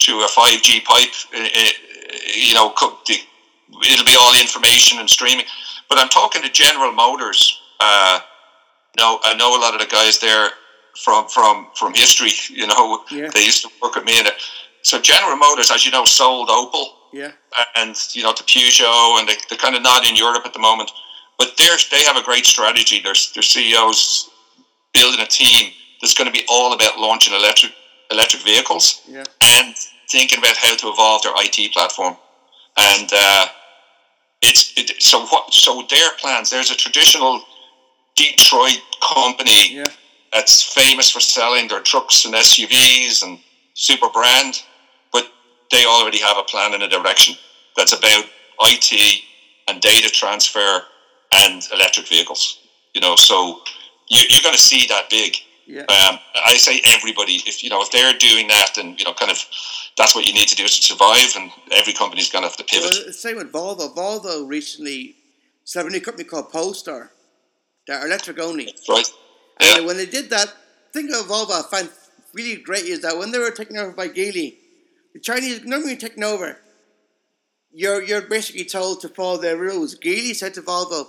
to 0.00 0.20
a 0.20 0.28
five 0.28 0.62
G 0.62 0.80
pipe. 0.80 1.10
uh, 1.34 1.38
uh, 1.38 1.70
You 2.36 2.54
know, 2.54 2.72
the, 3.06 3.16
it'll 3.90 4.04
be 4.04 4.16
all 4.18 4.32
the 4.32 4.40
information 4.40 4.98
and 4.98 5.08
streaming. 5.08 5.46
But 5.88 5.98
I'm 5.98 6.08
talking 6.08 6.42
to 6.42 6.48
General 6.50 6.92
Motors. 6.92 7.60
Uh, 7.78 8.18
no, 8.98 9.18
I 9.22 9.34
know 9.34 9.56
a 9.56 9.60
lot 9.60 9.74
of 9.74 9.80
the 9.80 9.86
guys 9.86 10.18
there 10.18 10.50
from 10.96 11.26
from 11.28 11.68
from 11.76 11.94
history. 11.94 12.32
You 12.50 12.66
know, 12.66 13.04
Yeah. 13.10 13.30
they 13.30 13.44
used 13.44 13.62
to 13.62 13.70
work 13.82 13.94
with 13.94 14.04
me 14.04 14.18
in 14.18 14.26
it. 14.26 14.34
So 14.82 15.00
General 15.00 15.36
Motors, 15.36 15.70
as 15.70 15.84
you 15.86 15.92
know, 15.92 16.04
sold 16.04 16.48
Opel 16.48 16.86
Yeah, 17.12 17.32
and 17.76 17.96
you 18.12 18.22
know 18.22 18.32
to 18.32 18.42
Peugeot, 18.44 19.18
and 19.20 19.28
they, 19.28 19.36
they're 19.48 19.58
kind 19.58 19.76
of 19.76 19.82
not 19.82 20.04
in 20.08 20.16
Europe 20.16 20.44
at 20.46 20.52
the 20.52 20.58
moment. 20.58 20.90
But 21.38 21.56
they 21.56 22.04
have 22.04 22.16
a 22.16 22.22
great 22.22 22.46
strategy. 22.46 23.00
Their 23.00 23.14
their 23.34 23.42
CEOs 23.42 24.30
building 24.92 25.20
a 25.20 25.26
team 25.26 25.72
that's 26.00 26.14
going 26.14 26.30
to 26.30 26.32
be 26.32 26.44
all 26.48 26.72
about 26.72 26.98
launching 26.98 27.34
electric 27.34 27.72
electric 28.10 28.42
vehicles 28.42 29.02
yeah, 29.08 29.24
and 29.42 29.74
thinking 30.10 30.38
about 30.38 30.56
how 30.56 30.76
to 30.76 30.88
evolve 30.88 31.22
their 31.22 31.32
IT 31.36 31.72
platform. 31.72 32.16
And 32.76 33.10
uh, 33.12 33.46
it's 34.42 34.72
it, 34.76 35.02
so 35.02 35.26
what 35.26 35.52
so 35.52 35.84
their 35.90 36.10
plans. 36.18 36.50
There's 36.50 36.70
a 36.70 36.76
traditional 36.76 37.42
Detroit 38.16 38.80
company 39.02 39.74
yeah, 39.74 39.84
that's 40.32 40.62
famous 40.62 41.10
for 41.10 41.20
selling 41.20 41.68
their 41.68 41.80
trucks 41.80 42.24
and 42.24 42.34
SUVs 42.34 43.24
and 43.24 43.38
super 43.74 44.08
brand, 44.08 44.62
but 45.12 45.28
they 45.70 45.84
already 45.84 46.18
have 46.18 46.38
a 46.38 46.44
plan 46.44 46.74
and 46.74 46.82
a 46.82 46.88
direction 46.88 47.34
that's 47.76 47.92
about 47.92 48.24
IT 48.60 49.22
and 49.68 49.80
data 49.80 50.08
transfer 50.10 50.82
and 51.34 51.62
electric 51.72 52.08
vehicles. 52.08 52.60
You 52.94 53.00
know, 53.00 53.16
so 53.16 53.60
you, 54.08 54.22
you're 54.30 54.42
going 54.42 54.54
to 54.54 54.60
see 54.60 54.86
that 54.88 55.10
big. 55.10 55.36
yeah. 55.66 55.80
Um, 55.82 56.18
I 56.46 56.56
say 56.56 56.80
everybody, 56.86 57.34
if 57.46 57.62
you 57.64 57.70
know, 57.70 57.82
if 57.82 57.90
they're 57.90 58.16
doing 58.18 58.46
that, 58.48 58.70
then 58.76 58.96
you 58.98 59.04
know, 59.04 59.14
kind 59.14 59.30
of, 59.30 59.38
that's 59.98 60.14
what 60.14 60.26
you 60.26 60.32
need 60.34 60.48
to 60.48 60.56
do 60.56 60.64
to 60.64 60.68
survive, 60.70 61.32
and 61.36 61.50
every 61.72 61.92
company's 61.92 62.30
going 62.30 62.42
to 62.42 62.48
have 62.48 62.56
to 62.58 62.64
pivot. 62.64 62.90
Well, 63.04 63.12
same 63.12 63.36
with 63.36 63.50
Volvo. 63.52 63.94
Volvo 63.94 64.46
recently 64.48 65.16
set 65.64 65.80
up 65.80 65.88
a 65.88 65.90
new 65.92 66.00
company 66.00 66.24
called 66.24 66.50
Polestar. 66.50 67.10
They're 67.86 68.04
electric 68.06 68.38
only. 68.38 68.74
right? 68.88 69.06
And 69.60 69.80
Yeah. 69.80 69.86
when 69.86 69.96
they 69.96 70.06
did 70.06 70.30
that, 70.30 70.52
thing 70.92 71.08
of 71.12 71.26
Volvo 71.26 71.50
I 71.52 71.62
find 71.70 71.90
really 72.32 72.56
great 72.62 72.84
is 72.84 73.00
that 73.00 73.16
when 73.18 73.30
they 73.30 73.38
were 73.38 73.50
taken 73.50 73.76
over 73.78 73.92
by 73.92 74.08
Geely, 74.08 74.56
the 75.14 75.20
Chinese, 75.20 75.64
normally 75.64 75.96
taken 75.96 76.22
over, 76.24 76.58
you're, 77.72 78.02
you're 78.02 78.22
basically 78.22 78.64
told 78.64 79.00
to 79.00 79.08
follow 79.08 79.36
their 79.38 79.56
rules. 79.56 79.96
Geely 79.98 80.34
said 80.34 80.54
to 80.54 80.62
Volvo, 80.62 81.06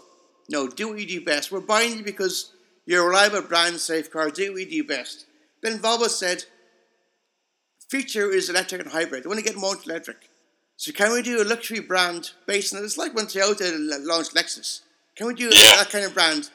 no, 0.50 0.68
do 0.68 0.90
what 0.90 1.00
you 1.00 1.08
do 1.08 1.26
best. 1.26 1.52
We're 1.52 1.60
buying 1.60 1.98
you 1.98 2.04
because 2.04 2.52
you're 2.86 3.04
a 3.04 3.08
reliable 3.08 3.42
brand, 3.42 3.80
safe 3.80 4.12
car, 4.12 4.30
do 4.30 4.54
what 4.54 4.62
you 4.62 4.84
do 4.84 4.88
best. 4.88 5.26
Then 5.62 5.80
Volvo 5.80 6.08
said, 6.08 6.46
future 7.90 8.30
is 8.32 8.50
electric 8.50 8.82
and 8.82 8.92
hybrid. 8.92 9.24
They 9.24 9.28
want 9.28 9.40
to 9.40 9.46
get 9.46 9.58
more 9.58 9.76
into 9.76 9.90
electric. 9.90 10.30
So 10.78 10.92
can 10.92 11.14
we 11.14 11.22
do 11.22 11.42
a 11.42 11.46
luxury 11.46 11.80
brand 11.80 12.32
based 12.46 12.74
on 12.74 12.82
it? 12.82 12.86
it's 12.86 12.98
like 12.98 13.16
when 13.16 13.26
Toyota 13.26 13.72
launched 14.06 14.36
Lexus. 14.36 14.82
Can 15.16 15.28
we 15.28 15.34
do 15.34 15.50
that 15.50 15.90
kind 15.90 16.04
of 16.04 16.14
brand 16.14 16.50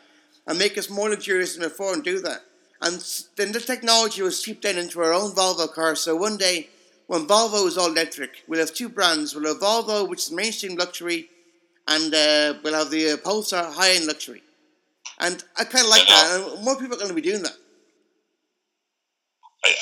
and 0.47 0.59
make 0.59 0.77
us 0.77 0.91
more 0.91 1.09
luxurious 1.09 1.57
than 1.57 1.67
before 1.67 1.95
and 1.95 2.05
do 2.05 2.21
that? 2.21 2.43
And 2.83 3.03
then 3.37 3.53
the 3.53 3.61
technology 3.61 4.23
was 4.23 4.43
seeped 4.43 4.65
in 4.65 4.79
into 4.79 5.01
our 5.01 5.13
own 5.13 5.33
Volvo 5.33 5.73
car. 5.73 5.95
So 5.95 6.17
one 6.17 6.37
day, 6.37 6.69
when 7.07 7.27
Volvo 7.27 7.67
is 7.67 7.77
all 7.77 7.91
electric, 7.91 8.45
we'll 8.47 8.61
have 8.61 8.73
two 8.73 8.89
brands. 8.89 9.35
We'll 9.35 9.53
have 9.53 9.63
Volvo, 9.63 10.09
which 10.09 10.27
is 10.27 10.33
mainstream 10.33 10.77
luxury, 10.77 11.29
and 11.89 12.15
uh, 12.15 12.55
we'll 12.63 12.75
have 12.75 12.91
the 12.91 13.13
uh, 13.13 13.17
Polestar 13.19 13.71
high-end 13.71 14.07
luxury. 14.07 14.43
And 15.19 15.43
I 15.57 15.65
kind 15.65 15.85
of 15.85 15.91
like 15.91 16.09
Yeah. 16.09 16.15
that. 16.15 16.53
And 16.55 16.65
more 16.65 16.77
people 16.77 16.95
are 16.95 16.99
going 16.99 17.09
to 17.09 17.15
be 17.15 17.21
doing 17.21 17.43
that. 17.43 17.57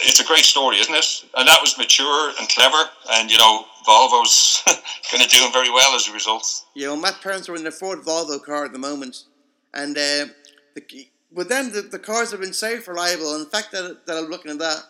it's 0.04 0.20
a 0.20 0.24
great 0.24 0.44
story, 0.44 0.78
isn't 0.78 0.94
it? 0.94 1.24
And 1.36 1.48
that 1.48 1.60
was 1.60 1.78
mature 1.78 2.32
and 2.38 2.48
clever, 2.48 2.82
and 3.12 3.30
you 3.30 3.38
know, 3.38 3.64
Volvo's 3.86 4.62
going 5.12 5.22
to 5.22 5.28
do 5.28 5.40
them 5.40 5.52
very 5.52 5.70
well 5.70 5.94
as 5.94 6.08
a 6.08 6.12
result. 6.12 6.64
You 6.74 6.86
know, 6.86 6.96
Matt 6.96 7.20
parents 7.22 7.48
are 7.48 7.54
in 7.54 7.62
their 7.62 7.72
Ford 7.72 8.00
Volvo 8.00 8.42
car 8.42 8.64
at 8.64 8.72
the 8.72 8.78
moment, 8.78 9.24
and 9.74 9.96
uh, 9.96 10.26
the, 10.74 11.08
with 11.32 11.48
them, 11.48 11.72
the, 11.72 11.82
the 11.82 11.98
cars 11.98 12.32
have 12.32 12.40
been 12.40 12.52
safe, 12.52 12.88
reliable. 12.88 13.34
And 13.34 13.46
the 13.46 13.50
fact 13.50 13.70
that, 13.72 14.06
that 14.06 14.16
I'm 14.16 14.24
looking 14.30 14.50
at 14.50 14.58
that, 14.58 14.82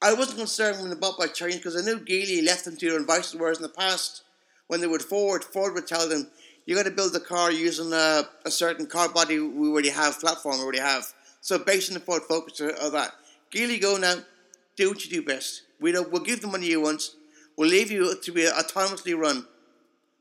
I 0.00 0.14
wasn't 0.14 0.38
concerned 0.38 0.80
when 0.80 0.88
they 0.90 0.96
bought 0.96 1.18
by 1.18 1.26
Chinese 1.26 1.56
because 1.56 1.76
I 1.76 1.84
knew 1.84 1.98
Geely 2.00 2.44
left 2.46 2.64
them 2.64 2.76
to 2.76 2.86
their 2.86 2.94
own 2.94 3.02
devices. 3.06 3.36
Whereas 3.38 3.58
in 3.58 3.62
the 3.62 3.68
past, 3.68 4.22
when 4.72 4.80
they 4.80 4.86
would 4.86 5.02
Ford, 5.02 5.44
Ford 5.44 5.74
would 5.74 5.86
tell 5.86 6.08
them, 6.08 6.30
"You 6.64 6.74
got 6.74 6.84
to 6.84 6.90
build 6.90 7.12
the 7.12 7.20
car 7.20 7.52
using 7.52 7.92
a, 7.92 8.22
a 8.46 8.50
certain 8.50 8.86
car 8.86 9.06
body 9.10 9.38
we 9.38 9.68
already 9.68 9.90
have, 9.90 10.18
platform 10.18 10.56
we 10.56 10.62
already 10.62 10.78
have." 10.78 11.12
So 11.42 11.58
based 11.58 11.90
on 11.90 11.94
the 11.94 12.00
Ford 12.00 12.22
Focus 12.22 12.58
of 12.58 12.92
that, 12.92 13.12
Geely 13.54 13.78
go 13.78 13.98
now, 13.98 14.14
do 14.78 14.88
what 14.88 15.04
you 15.04 15.10
do 15.10 15.22
best. 15.22 15.60
We 15.78 15.92
don't, 15.92 16.10
we'll 16.10 16.22
give 16.22 16.40
them 16.40 16.52
the 16.52 16.56
money 16.56 16.68
you 16.68 16.80
want. 16.80 17.02
We'll 17.54 17.68
leave 17.68 17.90
you 17.90 18.16
to 18.18 18.32
be 18.32 18.44
autonomously 18.44 19.14
run 19.14 19.46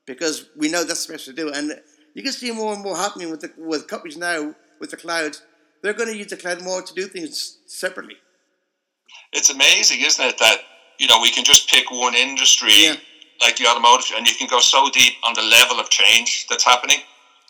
because 0.06 0.50
we 0.58 0.70
know 0.70 0.84
that's 0.84 1.06
the 1.06 1.14
best 1.14 1.26
to 1.28 1.34
do. 1.34 1.50
And 1.50 1.80
you 2.14 2.22
can 2.22 2.34
see 2.34 2.52
more 2.52 2.74
and 2.74 2.84
more 2.84 2.98
happening 2.98 3.32
with 3.32 3.40
the, 3.40 3.54
with 3.58 3.88
companies 3.88 4.18
now 4.18 4.54
with 4.82 4.92
the 4.92 4.98
cloud. 4.98 5.38
They're 5.82 5.94
going 5.94 6.10
to 6.10 6.18
use 6.18 6.28
the 6.28 6.36
cloud 6.36 6.62
more 6.62 6.82
to 6.82 6.94
do 6.94 7.08
things 7.08 7.60
separately. 7.68 8.18
It's 9.32 9.50
amazing, 9.50 10.02
isn't 10.02 10.26
it, 10.26 10.38
that 10.40 10.58
you 11.00 11.08
know 11.08 11.22
we 11.22 11.32
can 11.32 11.46
just 11.46 11.70
pick 11.70 11.90
one 11.90 12.16
industry 12.16 12.74
Yeah. 12.74 12.96
Like 13.42 13.58
the 13.58 13.68
automotive, 13.68 14.16
and 14.16 14.28
you 14.28 14.36
can 14.36 14.48
go 14.48 14.60
so 14.60 14.90
deep 14.92 15.14
on 15.24 15.34
the 15.34 15.42
level 15.42 15.80
of 15.80 15.90
change 15.90 16.46
that's 16.50 16.64
happening. 16.64 16.98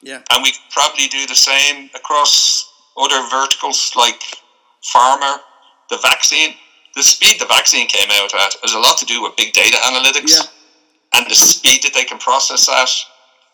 Yeah, 0.01 0.21
And 0.31 0.41
we 0.41 0.51
probably 0.71 1.07
do 1.07 1.27
the 1.27 1.35
same 1.35 1.89
across 1.93 2.67
other 2.97 3.21
verticals 3.29 3.91
like 3.95 4.19
pharma, 4.83 5.37
the 5.89 5.97
vaccine. 6.01 6.55
The 6.95 7.03
speed 7.03 7.39
the 7.39 7.45
vaccine 7.45 7.87
came 7.87 8.09
out 8.11 8.33
at 8.33 8.55
has 8.63 8.73
a 8.73 8.79
lot 8.79 8.97
to 8.97 9.05
do 9.05 9.21
with 9.21 9.35
big 9.37 9.53
data 9.53 9.77
analytics. 9.85 10.33
Yeah. 10.33 11.19
and 11.19 11.29
the 11.29 11.35
speed 11.35 11.83
that 11.83 11.93
they 11.93 12.03
can 12.03 12.17
process 12.17 12.65
that. 12.65 12.89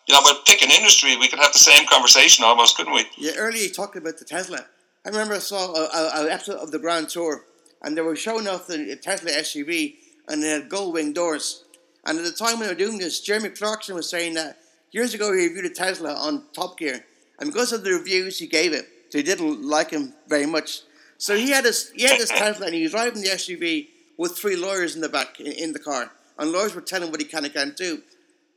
You 0.08 0.14
know, 0.16 0.22
but 0.24 0.46
pick 0.46 0.62
an 0.62 0.72
industry, 0.72 1.18
we 1.18 1.28
could 1.28 1.40
have 1.40 1.52
the 1.52 1.60
same 1.60 1.86
conversation 1.86 2.46
almost, 2.46 2.78
couldn't 2.78 2.94
we? 2.94 3.06
Yeah, 3.18 3.34
earlier 3.36 3.64
you 3.64 3.70
talked 3.70 3.98
about 3.98 4.18
the 4.18 4.26
Tesla. 4.26 4.66
I 5.06 5.10
remember 5.10 5.34
I 5.36 5.40
saw 5.40 5.74
an 5.74 6.30
episode 6.30 6.58
of 6.60 6.72
the 6.72 6.80
Grand 6.80 7.10
Tour, 7.10 7.44
and 7.82 7.98
they 7.98 8.02
were 8.02 8.16
showing 8.16 8.48
off 8.48 8.68
the 8.68 8.96
Tesla 9.02 9.32
SUV, 9.32 9.96
and 10.30 10.42
they 10.42 10.50
had 10.50 10.70
gold 10.70 10.94
wing 10.94 11.12
doors. 11.14 11.66
And 12.08 12.18
at 12.18 12.24
the 12.24 12.32
time 12.32 12.58
when 12.58 12.68
they 12.68 12.74
were 12.74 12.80
doing 12.80 12.98
this, 12.98 13.20
Jeremy 13.20 13.50
Clarkson 13.50 13.94
was 13.94 14.10
saying 14.10 14.36
that 14.36 14.58
years 14.92 15.14
ago 15.14 15.34
he 15.34 15.48
reviewed 15.48 15.66
a 15.66 15.70
Tesla 15.70 16.14
on 16.14 16.46
Top 16.54 16.80
Gear, 16.80 17.06
and 17.38 17.52
because 17.52 17.74
of 17.74 17.84
the 17.84 17.92
reviews 17.92 18.40
he 18.40 18.48
gave 18.48 18.72
it, 18.72 19.12
they 19.12 19.22
didn't 19.22 19.62
like 19.62 19.92
him 19.92 20.14
very 20.28 20.46
much. 20.46 20.82
So 21.18 21.36
he 21.36 21.52
had 21.52 21.66
this, 21.66 21.92
he 21.92 22.04
had 22.04 22.18
this 22.18 22.30
Tesla, 22.30 22.68
and 22.68 22.76
he 22.76 22.84
was 22.84 22.92
driving 22.92 23.22
the 23.22 23.28
SUV 23.28 23.90
with 24.18 24.38
three 24.38 24.56
lawyers 24.56 24.96
in 24.96 25.02
the 25.02 25.10
back 25.10 25.42
in, 25.42 25.52
in 25.52 25.74
the 25.74 25.80
car, 25.80 26.10
and 26.40 26.52
lawyers 26.52 26.74
were 26.74 26.82
telling 26.82 27.08
him 27.08 27.12
what 27.12 27.20
he 27.20 27.28
can 27.28 27.44
and 27.44 27.54
can't 27.54 27.76
do. 27.76 28.02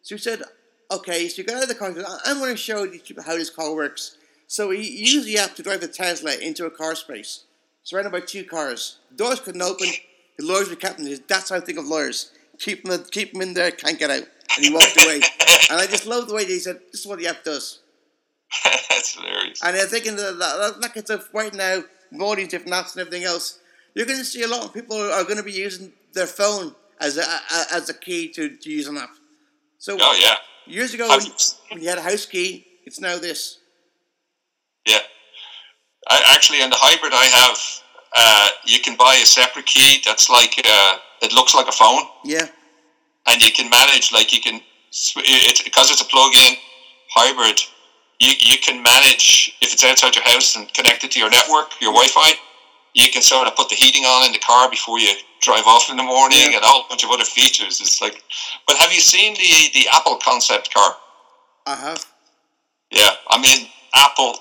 So 0.03 0.15
he 0.15 0.21
said, 0.21 0.43
"Okay, 0.93 1.27
so 1.29 1.43
you 1.43 1.49
got 1.49 1.57
out 1.57 1.63
of 1.65 1.69
the 1.69 1.75
car. 1.75 1.89
And 1.89 2.07
I'm 2.25 2.39
going 2.39 2.53
to 2.53 2.57
show 2.57 2.85
you 2.85 3.01
how 3.27 3.35
this 3.35 3.51
car 3.51 3.75
works." 3.75 4.17
So 4.47 4.71
he 4.71 4.89
used 4.89 5.27
the 5.27 5.39
app 5.39 5.57
to 5.57 5.63
drive 5.63 5.81
the 5.81 5.89
Tesla 5.89 6.37
into 6.37 6.67
a 6.67 6.71
car 6.71 6.95
space, 6.95 7.45
surrounded 7.83 8.13
by 8.13 8.21
two 8.21 8.45
cars. 8.45 8.99
Doors 9.15 9.41
couldn't 9.41 9.63
open. 9.63 9.89
The 10.39 10.47
lawyers 10.47 10.71
were 10.71 10.77
kept 10.77 10.99
captain. 10.99 11.25
That's 11.29 11.51
how 11.51 11.57
I 11.57 11.61
think 11.61 11.79
of 11.79 11.87
lawyers. 11.87 12.31
Keep 12.61 12.85
them, 12.85 13.05
keep 13.11 13.33
them 13.33 13.43
in 13.43 13.55
there, 13.55 13.71
can't 13.71 13.99
get 13.99 14.11
out. 14.11 14.25
And 14.57 14.65
he 14.65 14.73
walked 14.73 14.97
away. 15.05 15.21
and 15.71 15.81
I 15.81 15.87
just 15.87 16.07
love 16.07 16.29
the 16.29 16.35
way 16.35 16.45
he 16.45 16.59
said, 16.59 16.81
"This 16.93 17.01
is 17.01 17.07
what 17.07 17.19
the 17.19 17.27
app 17.27 17.45
does." 17.45 17.81
That's 18.65 19.15
hilarious. 19.15 19.63
And 19.63 19.77
I'm 19.77 19.87
thinking 19.87 20.17
that, 20.17 20.39
that, 20.39 20.81
that 20.81 20.95
kind 20.95 21.11
of 21.11 21.29
right 21.33 21.55
now, 21.55 21.83
with 22.11 22.21
all 22.21 22.37
these 22.37 22.49
different 22.49 22.75
apps 22.75 22.93
and 22.93 23.01
everything 23.01 23.25
else, 23.25 23.61
you're 23.95 24.07
going 24.07 24.19
to 24.19 24.25
see 24.25 24.43
a 24.43 24.49
lot 24.49 24.65
of 24.65 24.75
people 24.75 24.97
are 24.97 25.25
going 25.25 25.37
to 25.37 25.43
be 25.43 25.53
using 25.53 25.93
their 26.13 26.27
phone 26.27 26.75
as 27.01 27.17
a, 27.17 27.23
a 27.23 27.75
as 27.75 27.89
a 27.89 27.95
key 27.95 28.29
to, 28.29 28.57
to 28.57 28.71
use 28.71 28.87
an 28.89 28.97
app. 28.99 29.11
So 29.79 29.97
oh 30.01 30.19
yeah, 30.21 30.37
years 30.67 30.95
ago 30.95 31.09
when, 31.09 31.21
when 31.71 31.83
you 31.83 31.89
had 31.89 31.99
a 31.99 32.03
house 32.03 32.27
key, 32.27 32.67
it's 32.85 33.01
now 33.01 33.19
this. 33.19 33.59
Yeah, 34.87 34.99
I, 36.09 36.23
actually, 36.35 36.63
in 36.63 36.71
the 36.71 36.77
hybrid 36.79 37.13
I 37.15 37.27
have, 37.27 37.59
uh, 38.17 38.49
you 38.67 38.81
can 38.81 38.97
buy 38.97 39.15
a 39.15 39.27
separate 39.27 39.67
key 39.67 40.01
that's 40.05 40.29
like 40.29 40.61
uh, 40.65 40.97
it 41.23 41.33
looks 41.33 41.55
like 41.55 41.69
a 41.69 41.73
phone. 41.73 42.03
Yeah, 42.25 42.49
and 43.27 43.43
you 43.43 43.53
can 43.53 43.71
manage 43.71 44.13
like 44.13 44.33
you 44.33 44.41
can 44.41 44.61
it's 44.91 45.63
because 45.63 45.91
it's 45.91 46.01
a 46.01 46.05
plug-in 46.07 46.57
hybrid 47.15 47.61
you, 48.21 48.35
you 48.39 48.59
can 48.59 48.83
manage 48.83 49.57
if 49.61 49.73
it's 49.73 49.85
outside 49.85 50.15
your 50.15 50.25
house 50.25 50.55
and 50.55 50.73
connected 50.75 51.11
to 51.13 51.19
your 51.19 51.31
network, 51.31 51.73
your 51.81 51.93
Wi-Fi. 51.93 52.33
You 52.95 53.11
can 53.11 53.23
sort 53.23 53.49
of 53.49 53.57
put 53.57 53.69
the 53.71 53.75
heating 53.77 54.05
on 54.05 54.27
in 54.27 54.33
the 54.33 54.39
car 54.39 54.71
before 54.71 54.99
you 54.99 55.13
drive 55.41 55.65
off 55.67 55.91
in 55.91 55.97
the 55.97 56.03
morning, 56.03 56.39
yeah. 56.39 56.57
and 56.57 56.65
a 56.65 56.67
whole 56.67 56.85
bunch 56.89 57.03
of 57.03 57.11
other 57.11 57.25
features. 57.25 57.81
It's 57.81 58.01
like, 58.01 58.23
but 58.67 58.77
have 58.77 58.93
you 58.93 59.01
seen 59.01 59.35
the 59.35 59.81
the 59.81 59.87
Apple 59.93 60.19
concept 60.23 60.73
car? 60.75 60.97
I 61.67 61.77
have. 61.77 62.05
Yeah, 62.91 63.11
I 63.29 63.41
mean 63.41 63.69
Apple 63.95 64.35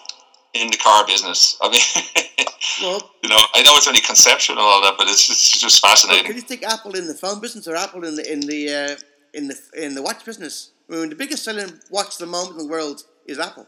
in 0.59 0.69
the 0.69 0.77
car 0.77 1.05
business. 1.05 1.57
I 1.61 1.69
mean, 1.69 2.47
well, 2.81 3.11
you 3.23 3.29
know, 3.29 3.37
I 3.53 3.61
know 3.61 3.75
it's 3.75 3.87
only 3.87 4.01
conceptual 4.01 4.57
and 4.57 4.61
all 4.61 4.81
that, 4.81 4.95
but 4.97 5.07
it's 5.07 5.27
just, 5.27 5.53
it's 5.53 5.61
just 5.61 5.81
fascinating. 5.81 6.23
Well, 6.23 6.33
can 6.33 6.35
you 6.35 6.41
think 6.41 6.63
Apple 6.63 6.95
in 6.95 7.07
the 7.07 7.13
phone 7.13 7.39
business 7.39 7.67
or 7.67 7.75
Apple 7.75 8.05
in 8.05 8.15
the 8.15 8.31
in 8.31 8.41
the 8.41 8.73
uh, 8.73 8.95
in 9.33 9.47
the 9.47 9.57
in 9.75 9.95
the 9.95 10.01
watch 10.01 10.25
business? 10.25 10.71
I 10.89 10.95
mean, 10.95 11.09
the 11.09 11.15
biggest 11.15 11.43
selling 11.43 11.79
watch 11.89 12.13
at 12.13 12.19
the 12.19 12.25
moment 12.25 12.59
in 12.59 12.67
the 12.67 12.71
world 12.71 13.03
is 13.25 13.39
Apple. 13.39 13.67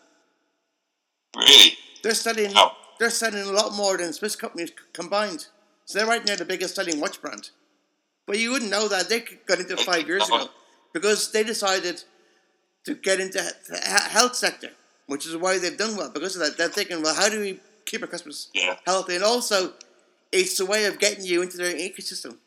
Really? 1.36 1.78
They're 2.04 2.14
selling. 2.14 2.52
Oh. 2.56 2.72
They're 3.00 3.10
selling 3.10 3.48
a 3.48 3.52
lot 3.52 3.74
more 3.74 3.98
than 3.98 4.14
Swiss 4.14 4.36
companies 4.36 4.72
combined. 4.94 5.48
So 5.86 5.98
they're 5.98 6.08
right 6.08 6.24
now 6.24 6.36
the 6.36 6.46
biggest 6.46 6.76
selling 6.76 7.00
watch 7.00 7.22
brand. 7.22 7.50
But 8.28 8.38
you 8.38 8.52
wouldn't 8.52 8.70
know 8.70 8.88
that 8.88 9.10
they 9.10 9.24
got 9.48 9.60
into 9.60 9.76
five 9.78 10.08
years 10.08 10.28
ago 10.28 10.50
because 10.94 11.32
they 11.32 11.44
decided 11.44 12.04
to 12.86 12.96
get 12.96 13.20
into 13.20 13.40
the 13.70 13.78
health 13.78 14.36
sector, 14.36 14.70
which 15.08 15.26
is 15.26 15.36
why 15.38 15.58
they've 15.58 15.78
done 15.78 15.96
well. 15.98 16.10
Because 16.10 16.36
of 16.36 16.42
that, 16.42 16.58
they're 16.58 16.70
thinking, 16.70 17.02
well, 17.02 17.16
how 17.16 17.30
do 17.30 17.40
we 17.40 17.60
keep 17.86 18.02
our 18.02 18.08
customers 18.08 18.50
yeah. 18.54 18.78
healthy? 18.86 19.16
And 19.16 19.24
also, 19.24 19.74
it's 20.32 20.60
a 20.60 20.66
way 20.66 20.86
of 20.86 21.00
getting 21.00 21.26
you 21.26 21.42
into 21.42 21.58
their 21.58 21.74
ecosystem. 21.74 22.38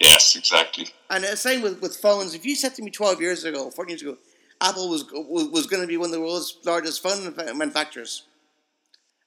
Yes, 0.00 0.36
exactly. 0.36 0.88
And 1.10 1.24
the 1.24 1.36
same 1.36 1.62
with, 1.62 1.80
with 1.80 1.96
phones. 1.96 2.34
If 2.34 2.44
you 2.44 2.56
said 2.56 2.74
to 2.76 2.82
me 2.82 2.90
12 2.90 3.20
years 3.20 3.44
ago, 3.44 3.70
14 3.70 3.90
years 3.90 4.02
ago, 4.02 4.18
Apple 4.60 4.88
was 4.88 5.04
was 5.12 5.66
going 5.66 5.82
to 5.82 5.88
be 5.88 5.96
one 5.96 6.08
of 6.08 6.12
the 6.12 6.20
world's 6.20 6.58
largest 6.64 7.02
phone 7.02 7.34
manufacturers. 7.56 8.24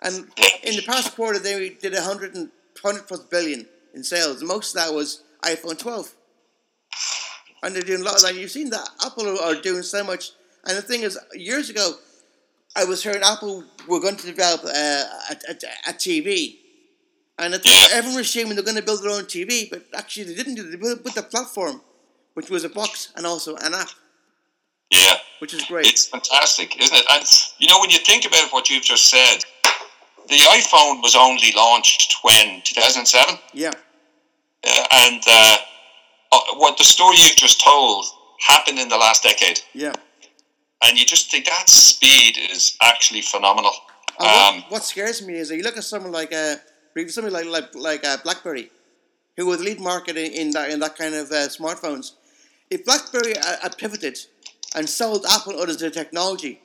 And 0.02 0.30
in 0.64 0.76
the 0.76 0.84
past 0.86 1.16
quarter, 1.16 1.40
they 1.40 1.70
did 1.70 1.94
100, 1.94 2.36
100 2.36 3.08
plus 3.08 3.20
billion 3.22 3.68
in 3.94 4.04
sales. 4.04 4.44
Most 4.44 4.76
of 4.76 4.84
that 4.84 4.94
was 4.94 5.24
iPhone 5.44 5.78
12. 5.78 6.14
And 7.64 7.76
they're 7.76 7.82
doing 7.82 8.02
a 8.02 8.04
lot 8.04 8.16
of 8.16 8.22
that. 8.22 8.36
You've 8.36 8.52
seen 8.52 8.70
that 8.70 8.88
Apple 9.04 9.40
are 9.40 9.56
doing 9.56 9.82
so 9.82 10.04
much. 10.04 10.32
And 10.68 10.78
the 10.78 10.82
thing 10.82 11.02
is, 11.02 11.18
years 11.34 11.70
ago, 11.70 11.94
I 12.76 12.84
was 12.84 13.02
hearing 13.02 13.22
Apple 13.24 13.64
were 13.88 14.00
going 14.00 14.18
to 14.18 14.26
develop 14.26 14.64
uh, 14.64 14.68
a, 14.68 15.36
a, 15.50 15.56
a, 15.90 15.94
TV. 15.94 16.58
And 17.40 17.54
everyone 17.94 18.18
was 18.18 18.28
assuming 18.28 18.56
they're 18.56 18.64
going 18.64 18.78
to 18.78 18.84
build 18.84 19.04
their 19.04 19.12
own 19.12 19.24
TV, 19.24 19.70
but 19.70 19.84
actually 19.96 20.26
they 20.26 20.36
didn't 20.36 20.56
do 20.56 20.68
it. 20.68 20.72
They 20.72 20.78
built 20.78 21.18
a 21.18 21.24
platform, 21.24 21.82
which 22.34 22.50
was 22.50 22.64
a 22.64 22.70
box 22.70 23.14
and 23.16 23.26
also 23.26 23.56
an 23.56 23.74
app. 23.74 23.90
Yeah. 24.92 25.16
Which 25.40 25.54
is 25.54 25.64
great. 25.66 25.88
It's 25.88 26.08
fantastic, 26.08 26.80
isn't 26.82 26.96
it? 26.96 27.06
And, 27.12 27.26
you 27.60 27.68
know, 27.68 27.80
when 27.80 27.90
you 27.90 28.00
think 28.00 28.26
about 28.26 28.52
what 28.52 28.70
you've 28.70 28.84
just 28.84 29.10
said, 29.10 29.38
the 30.28 30.36
iPhone 30.36 31.02
was 31.02 31.16
only 31.16 31.52
launched 31.56 32.16
when 32.24 32.62
2007. 32.64 33.38
Yeah. 33.54 33.72
Uh, 34.64 34.84
and 34.92 35.24
uh, 35.28 35.58
uh, 36.32 36.40
what 36.56 36.78
the 36.78 36.84
story 36.84 37.18
you've 37.18 37.38
just 37.38 37.64
told 37.64 38.06
happened 38.46 38.80
in 38.80 38.90
the 38.90 38.98
last 38.98 39.24
decade. 39.24 39.62
Yeah. 39.74 39.94
And 40.84 40.98
you 40.98 41.06
just 41.06 41.32
think 41.32 41.46
that 41.46 41.70
speed 41.70 42.38
is 42.52 42.78
actually 42.82 43.22
phenomenal. 43.22 43.72
What, 44.18 44.54
um, 44.54 44.64
what, 44.70 44.84
scares 44.84 45.26
me 45.26 45.36
is 45.36 45.50
that 45.50 45.58
you 45.58 45.64
look 45.64 45.78
at 45.78 45.84
someone 45.84 46.12
like 46.12 46.32
a 46.32 46.54
uh, 46.98 47.08
something 47.08 47.34
like 47.34 47.46
like 47.46 47.76
like 47.76 48.06
uh, 48.06 48.18
BlackBerry, 48.24 48.72
who 49.36 49.46
was 49.46 49.60
lead 49.62 49.80
market 49.80 50.18
in, 50.18 50.32
in 50.32 50.52
that 50.52 50.70
in 50.70 50.80
that 50.80 50.96
kind 50.96 51.14
of 51.14 51.32
uh, 51.32 51.48
smartphones. 51.48 52.14
If 52.70 52.86
BlackBerry 52.86 53.34
had 53.62 53.78
pivoted 53.78 54.18
and 54.76 54.90
sold 54.90 55.26
Apple 55.32 55.60
others 55.60 55.78
their 55.78 55.90
technology, 55.90 56.62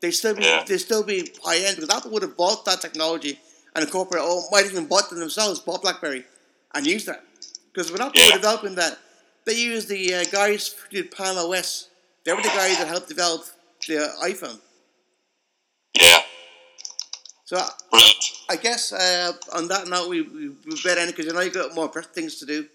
they 0.00 0.10
still 0.10 0.34
be 0.34 0.42
yeah. 0.42 0.64
they 0.66 0.78
still 0.78 1.02
be 1.02 1.32
high 1.44 1.58
end 1.58 1.76
because 1.76 1.94
Apple 1.94 2.10
would 2.12 2.22
have 2.22 2.36
bought 2.36 2.64
that 2.64 2.80
technology 2.80 3.38
and 3.74 3.84
incorporated 3.84 4.28
or 4.28 4.42
might 4.50 4.66
even 4.66 4.86
bought 4.86 5.10
them 5.10 5.20
themselves, 5.20 5.60
bought 5.60 5.82
BlackBerry 5.82 6.24
and 6.74 6.86
used 6.86 7.06
that. 7.06 7.22
Because 7.72 7.92
when 7.92 8.00
Apple 8.00 8.20
yeah. 8.20 8.28
were 8.28 8.36
developing 8.38 8.74
that, 8.76 8.98
they 9.44 9.54
used 9.54 9.88
the 9.88 10.14
uh, 10.14 10.24
guys 10.32 10.68
who 10.68 10.96
did 10.96 11.10
Palm 11.10 11.36
OS. 11.36 11.88
They 12.24 12.32
were 12.32 12.42
the 12.42 12.48
guys 12.48 12.78
that 12.78 12.88
helped 12.88 13.08
develop 13.08 13.44
the 13.86 14.12
iPhone. 14.22 14.58
Yeah. 16.00 16.20
So 17.44 17.62
I 18.48 18.56
guess 18.56 18.92
uh, 18.92 19.32
on 19.54 19.68
that 19.68 19.88
note, 19.88 20.08
we, 20.08 20.22
we, 20.22 20.48
we 20.48 20.80
better 20.84 21.00
end 21.00 21.10
because 21.10 21.26
you 21.26 21.32
know 21.32 21.40
you've 21.40 21.54
got 21.54 21.74
more 21.74 21.88
things 21.88 22.36
to 22.36 22.46
do. 22.46 22.66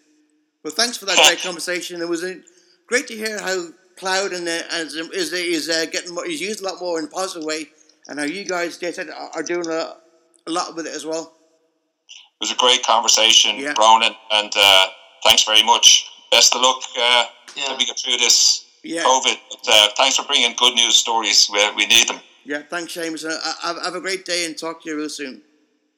Well, 0.63 0.73
thanks 0.73 0.97
for 0.97 1.05
that 1.05 1.17
great 1.17 1.41
conversation. 1.43 2.01
It 2.01 2.07
was 2.07 2.23
great 2.87 3.07
to 3.07 3.15
hear 3.15 3.39
how 3.39 3.67
cloud 3.97 4.33
and 4.33 4.47
uh, 4.47 4.61
is 4.73 4.95
is, 4.95 5.33
is 5.33 5.69
uh, 5.69 5.85
getting 5.91 6.13
more, 6.13 6.25
is 6.25 6.41
used 6.41 6.61
a 6.61 6.65
lot 6.65 6.81
more 6.81 6.99
in 6.99 7.05
a 7.05 7.09
positive 7.09 7.45
way, 7.45 7.69
and 8.07 8.19
how 8.19 8.25
you 8.25 8.45
guys 8.45 8.77
they 8.77 8.91
said 8.91 9.09
are 9.09 9.43
doing 9.43 9.67
a, 9.67 9.97
a 10.47 10.51
lot 10.51 10.75
with 10.75 10.87
it 10.87 10.95
as 10.95 11.05
well. 11.05 11.33
It 12.41 12.45
was 12.45 12.51
a 12.51 12.55
great 12.55 12.83
conversation, 12.83 13.57
yeah. 13.57 13.73
Ronan, 13.77 14.15
and 14.31 14.51
uh, 14.55 14.87
thanks 15.23 15.43
very 15.43 15.63
much. 15.63 16.07
Best 16.31 16.55
of 16.55 16.61
luck 16.61 16.81
uh, 16.97 17.25
yeah. 17.55 17.77
we 17.77 17.85
get 17.85 17.99
through 17.99 18.17
this 18.17 18.65
yeah. 18.83 19.03
COVID. 19.03 19.35
But, 19.49 19.67
uh, 19.67 19.87
thanks 19.97 20.17
for 20.17 20.23
bringing 20.23 20.53
good 20.57 20.75
news 20.75 20.95
stories. 20.95 21.49
We, 21.51 21.59
we 21.75 21.85
need 21.85 22.07
them. 22.07 22.19
Yeah, 22.43 22.63
thanks, 22.69 22.93
Seamus. 22.93 23.25
Uh, 23.25 23.39
have, 23.61 23.83
have 23.83 23.95
a 23.95 24.01
great 24.01 24.25
day 24.25 24.45
and 24.45 24.57
talk 24.57 24.83
to 24.83 24.89
you 24.89 24.97
real 24.97 25.09
soon. 25.09 25.41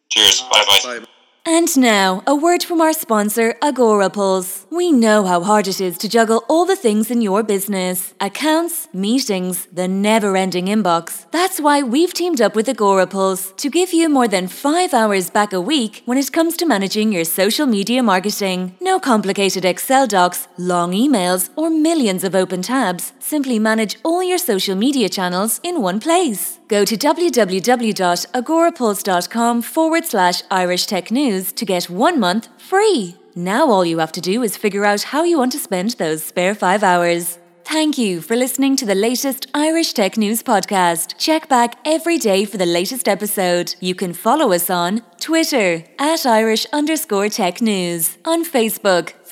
Cheers. 0.10 0.42
Bye 0.52 0.66
bye. 0.84 1.06
And 1.46 1.68
now, 1.78 2.24
a 2.26 2.34
word 2.34 2.64
from 2.64 2.80
our 2.80 2.94
sponsor, 2.94 3.56
Agorapulse. 3.62 4.66
We 4.70 4.94
know 4.94 5.26
how 5.26 5.44
hard 5.44 5.68
it 5.68 5.82
is 5.82 5.98
to 5.98 6.08
juggle 6.08 6.46
all 6.48 6.66
the 6.66 6.78
things 6.78 7.12
in 7.12 7.20
your 7.20 7.44
business 7.44 8.14
accounts, 8.22 8.88
meetings, 8.94 9.66
the 9.66 9.90
never 9.90 10.38
ending 10.38 10.68
inbox. 10.68 11.26
That's 11.32 11.60
why 11.60 11.84
we've 11.84 12.14
teamed 12.14 12.40
up 12.40 12.56
with 12.56 12.68
Agorapulse 12.68 13.58
to 13.58 13.70
give 13.70 13.92
you 13.92 14.08
more 14.08 14.30
than 14.30 14.48
five 14.48 14.94
hours 14.94 15.30
back 15.30 15.52
a 15.52 15.60
week 15.60 16.02
when 16.06 16.18
it 16.18 16.32
comes 16.32 16.56
to 16.58 16.66
managing 16.66 17.12
your 17.12 17.26
social 17.26 17.66
media 17.66 18.02
marketing. 18.02 18.78
No 18.80 18.98
complicated 18.98 19.66
Excel 19.66 20.08
docs, 20.08 20.48
long 20.58 20.94
emails, 20.94 21.50
or 21.58 21.70
millions 21.70 22.24
of 22.24 22.36
open 22.36 22.62
tabs. 22.62 23.12
Simply 23.20 23.60
manage 23.60 24.00
all 24.04 24.24
your 24.24 24.38
social 24.38 24.76
media 24.76 25.10
channels 25.10 25.60
in 25.62 25.82
one 25.82 26.00
place. 26.00 26.60
Go 26.68 26.84
to 26.86 26.98
www.agorapulse.com 26.98 29.62
forward 29.62 30.06
slash 30.06 30.42
Irish 30.50 30.86
Tech 30.86 31.12
News 31.12 31.52
to 31.54 31.66
get 31.66 31.90
one 31.90 32.20
month 32.20 32.50
free. 32.58 33.18
Now 33.36 33.70
all 33.70 33.86
you 33.86 34.00
have 34.00 34.12
to 34.14 34.22
do 34.22 34.42
is 34.44 34.58
figure 34.58 34.86
out 34.86 35.04
how 35.04 35.24
you 35.24 35.38
want 35.40 35.52
to 35.54 35.60
spend 35.60 35.92
those 35.92 36.24
spare 36.24 36.56
five 36.56 36.84
hours. 36.84 37.40
Thank 37.66 37.98
you 37.98 38.22
for 38.22 38.36
listening 38.36 38.76
to 38.76 38.86
the 38.86 38.94
latest 38.94 39.48
Irish 39.54 39.94
Tech 39.94 40.18
News 40.18 40.44
podcast. 40.44 41.18
Check 41.18 41.48
back 41.48 41.78
every 41.86 42.18
day 42.18 42.44
for 42.46 42.58
the 42.58 42.66
latest 42.66 43.08
episode. 43.08 43.76
You 43.80 43.96
can 43.96 44.14
follow 44.14 44.52
us 44.52 44.70
on 44.70 45.02
Twitter 45.20 45.86
at 45.98 46.26
Irish 46.26 46.66
underscore 46.74 47.30
tech 47.30 47.62
news, 47.62 48.18
on 48.26 48.44
Facebook, 48.46 49.14